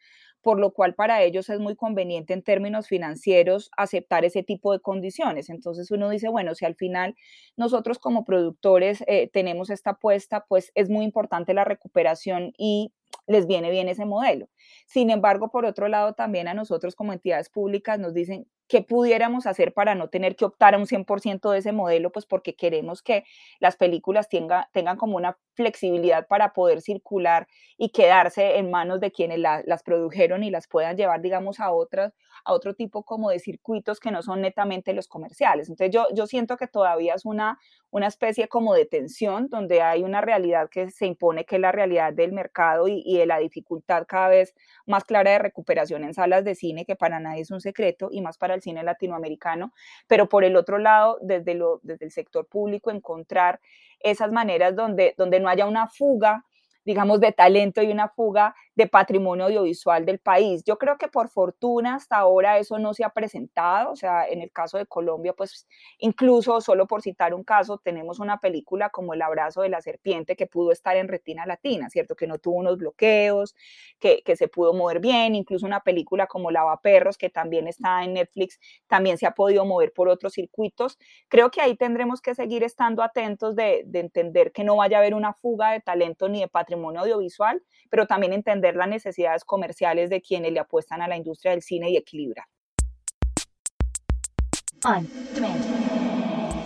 por 0.43 0.59
lo 0.61 0.73
cual 0.73 0.95
para 0.95 1.23
ellos 1.23 1.51
es 1.51 1.59
muy 1.59 1.75
conveniente 1.77 2.33
en 2.33 2.43
términos 2.43 2.87
financieros 2.89 3.71
aceptar 3.77 4.25
ese 4.25 4.43
tipo 4.43 4.73
de 4.73 4.81
condiciones. 4.81 5.51
Entonces 5.51 5.91
uno 5.91 6.09
dice, 6.11 6.29
bueno, 6.29 6.55
si 6.55 6.65
al 6.65 6.77
final 6.77 7.17
nosotros 7.57 7.99
como 7.99 8.25
productores 8.25 9.03
eh, 9.07 9.29
tenemos 9.33 9.69
esta 9.71 9.91
apuesta, 9.91 10.47
pues 10.49 10.71
es 10.77 10.89
muy 10.89 11.05
importante 11.05 11.55
la 11.55 11.65
recuperación 11.65 12.53
y 12.57 12.93
les 13.27 13.47
viene 13.47 13.71
bien 13.71 13.89
ese 13.89 14.05
modelo. 14.05 14.49
Sin 14.87 15.11
embargo, 15.11 15.51
por 15.51 15.65
otro 15.65 15.89
lado, 15.89 16.15
también 16.15 16.49
a 16.49 16.55
nosotros 16.55 16.95
como 16.95 17.13
entidades 17.13 17.49
públicas 17.49 17.99
nos 17.99 18.15
dicen, 18.15 18.47
qué 18.71 18.83
pudiéramos 18.83 19.47
hacer 19.49 19.75
para 19.75 19.97
no 19.97 20.11
tener 20.11 20.37
que 20.37 20.45
optar 20.45 20.75
a 20.77 20.79
un 20.79 20.87
100% 20.87 21.51
de 21.51 21.59
ese 21.59 21.73
modelo, 21.73 22.13
pues 22.13 22.25
porque 22.25 22.55
queremos 22.55 23.03
que 23.03 23.25
las 23.59 23.77
películas 23.77 24.29
tenga, 24.29 24.71
tengan 24.73 24.97
como 24.97 25.17
una 25.17 25.37
flexibilidad 25.55 26.29
para 26.29 26.53
poder 26.53 26.81
circular 26.81 27.49
y 27.77 27.89
quedarse 27.89 28.59
en 28.59 28.71
manos 28.71 29.01
de 29.01 29.11
quienes 29.11 29.41
las 29.41 29.83
produjeron 29.83 30.45
y 30.45 30.51
las 30.51 30.69
puedan 30.69 30.97
llevar, 30.97 31.21
digamos, 31.21 31.59
a, 31.59 31.73
otras, 31.73 32.15
a 32.45 32.53
otro 32.53 32.75
tipo 32.75 33.03
como 33.03 33.31
de 33.31 33.41
circuitos 33.41 33.99
que 33.99 34.13
no 34.13 34.23
son 34.23 34.41
netamente 34.41 34.93
los 34.93 35.09
comerciales. 35.09 35.69
Entonces 35.69 35.93
yo, 35.93 36.07
yo 36.15 36.29
siento 36.29 36.57
que 36.57 36.69
todavía 36.69 37.15
es 37.15 37.25
una, 37.25 37.59
una 37.91 38.07
especie 38.07 38.47
como 38.47 38.75
de 38.75 38.87
tensión 38.87 39.49
donde 39.49 39.83
hay 39.83 40.05
una 40.05 40.21
realidad 40.21 40.69
que 40.71 40.91
se 40.91 41.07
impone, 41.07 41.45
que 41.45 41.57
es 41.57 41.61
la 41.61 41.73
realidad 41.73 42.13
del 42.13 42.31
mercado 42.31 42.87
y, 42.87 43.03
y 43.05 43.19
de 43.19 43.27
la 43.27 43.39
dificultad 43.39 44.05
cada 44.07 44.29
vez 44.29 44.55
más 44.87 45.05
clara 45.05 45.33
de 45.33 45.39
recuperación 45.39 46.05
en 46.05 46.15
salas 46.15 46.45
de 46.45 46.55
cine, 46.55 46.85
que 46.85 46.97
para 46.97 47.21
nadie 47.21 47.43
es 47.43 47.51
un 47.51 47.61
secreto, 47.61 48.09
y 48.11 48.21
más 48.21 48.39
para 48.39 48.55
el 48.55 48.63
cine 48.63 48.83
latinoamericano, 48.83 49.73
pero 50.07 50.29
por 50.29 50.45
el 50.45 50.57
otro 50.57 50.79
lado, 50.79 51.19
desde, 51.23 51.55
lo, 51.55 51.81
desde 51.83 52.07
el 52.07 52.11
sector 52.11 52.47
público, 52.47 52.91
encontrar 52.91 53.61
esas 54.01 54.33
maneras 54.33 54.75
donde, 54.75 55.15
donde 55.17 55.41
no 55.41 55.49
haya 55.49 55.67
una 55.67 55.89
fuga 55.89 56.45
digamos, 56.85 57.21
de 57.21 57.33
talento 57.33 57.83
y 57.83 57.91
una 57.93 58.09
fuga 58.09 58.55
de 58.81 58.87
patrimonio 58.87 59.45
audiovisual 59.45 60.07
del 60.07 60.19
país. 60.19 60.65
Yo 60.65 60.79
creo 60.79 60.97
que 60.97 61.09
por 61.09 61.29
fortuna 61.29 61.97
hasta 61.97 62.17
ahora 62.17 62.57
eso 62.57 62.79
no 62.79 62.95
se 62.95 63.05
ha 63.05 63.11
presentado, 63.11 63.93
o 63.93 63.97
sea, 63.97 64.27
en 64.27 64.41
el 64.41 64.51
caso 64.51 64.79
de 64.79 64.87
Colombia, 64.87 65.35
pues 65.35 65.69
incluso 65.99 66.63
solo 66.63 66.87
por 66.87 67.03
citar 67.03 67.35
un 67.35 67.45
caso, 67.45 67.77
tenemos 67.77 68.21
una 68.21 68.39
película 68.39 68.89
como 68.89 69.13
El 69.13 69.21
abrazo 69.21 69.61
de 69.61 69.69
la 69.69 69.83
serpiente 69.83 70.35
que 70.35 70.47
pudo 70.47 70.73
estar 70.73 70.97
en 70.97 71.09
retina 71.09 71.45
latina, 71.45 71.91
¿cierto? 71.91 72.17
Que 72.17 72.27
no 72.27 72.39
tuvo 72.39 72.57
unos 72.57 72.79
bloqueos, 72.79 73.55
que, 73.99 74.23
que 74.25 74.35
se 74.35 74.49
pudo 74.49 74.73
mover 74.73 75.01
bien, 75.01 75.35
incluso 75.35 75.67
una 75.67 75.81
película 75.81 76.27
como 76.27 76.51
Lava 76.51 76.81
Perros, 76.81 77.19
que 77.19 77.29
también 77.29 77.69
está 77.69 78.03
en 78.03 78.15
Netflix, 78.15 78.59
también 78.87 79.19
se 79.19 79.27
ha 79.27 79.33
podido 79.33 79.67
mover 79.67 79.93
por 79.93 80.09
otros 80.09 80.33
circuitos. 80.33 80.97
Creo 81.29 81.51
que 81.51 81.61
ahí 81.61 81.77
tendremos 81.77 82.23
que 82.23 82.35
seguir 82.35 82.65
estando 82.65 83.03
atentos 83.03 83.55
de, 83.55 83.83
de 83.85 84.01
entender 84.01 84.53
que 84.53 84.65
no 84.65 84.77
vaya 84.77 84.97
a 84.97 85.01
haber 85.01 85.15
una 85.15 85.35
fuga 85.35 85.73
de 85.73 85.81
talento 85.81 86.31
ni 86.31 86.41
de 86.41 86.49
patrimonio 86.49 87.03
audiovisual, 87.03 87.63
pero 87.91 88.07
también 88.07 88.33
entender 88.33 88.70
las 88.77 88.89
necesidades 88.89 89.45
comerciales 89.45 90.11
de 90.11 90.21
quienes 90.21 90.53
le 90.53 90.61
apuestan 90.61 91.03
a 91.03 91.09
la 91.09 91.17
industria 91.17 91.53
del 91.53 91.63
cine 91.63 91.91
y 91.91 91.97
equilibrar. 91.97 92.47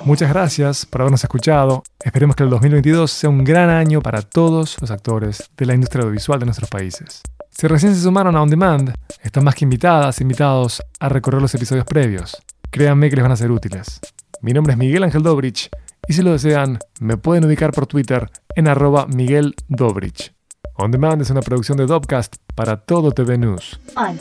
Muchas 0.04 0.28
gracias 0.28 0.86
por 0.86 1.00
habernos 1.00 1.24
escuchado. 1.24 1.82
Esperemos 2.04 2.36
que 2.36 2.42
el 2.42 2.50
2022 2.50 3.10
sea 3.10 3.30
un 3.30 3.42
gran 3.42 3.70
año 3.70 4.02
para 4.02 4.22
todos 4.22 4.80
los 4.80 4.90
actores 4.90 5.50
de 5.56 5.66
la 5.66 5.74
industria 5.74 6.02
audiovisual 6.02 6.38
de 6.38 6.44
nuestros 6.44 6.68
países. 6.68 7.22
Si 7.50 7.66
recién 7.66 7.94
se 7.94 8.02
sumaron 8.02 8.36
a 8.36 8.42
On 8.42 8.50
Demand, 8.50 8.92
están 9.22 9.44
más 9.44 9.54
que 9.54 9.64
invitadas, 9.64 10.20
invitados 10.20 10.82
a 11.00 11.08
recorrer 11.08 11.40
los 11.40 11.54
episodios 11.54 11.86
previos. 11.86 12.36
Créanme 12.70 13.08
que 13.08 13.16
les 13.16 13.22
van 13.22 13.32
a 13.32 13.36
ser 13.36 13.50
útiles. 13.50 14.00
Mi 14.42 14.52
nombre 14.52 14.72
es 14.72 14.78
Miguel 14.78 15.04
Ángel 15.04 15.22
Dobrich 15.22 15.70
y 16.06 16.12
si 16.12 16.22
lo 16.22 16.32
desean, 16.32 16.78
me 17.00 17.16
pueden 17.16 17.46
ubicar 17.46 17.72
por 17.72 17.86
Twitter 17.86 18.28
en 18.56 18.68
arroba 18.68 19.06
Miguel 19.06 19.54
Dobrich. 19.68 20.33
On 20.76 20.90
Demand 20.90 21.22
es 21.22 21.30
una 21.30 21.40
producción 21.40 21.78
de 21.78 21.86
Dopcast 21.86 22.36
para 22.56 22.78
todo 22.78 23.12
TV 23.12 23.38
News. 23.38 23.78
On. 23.96 24.18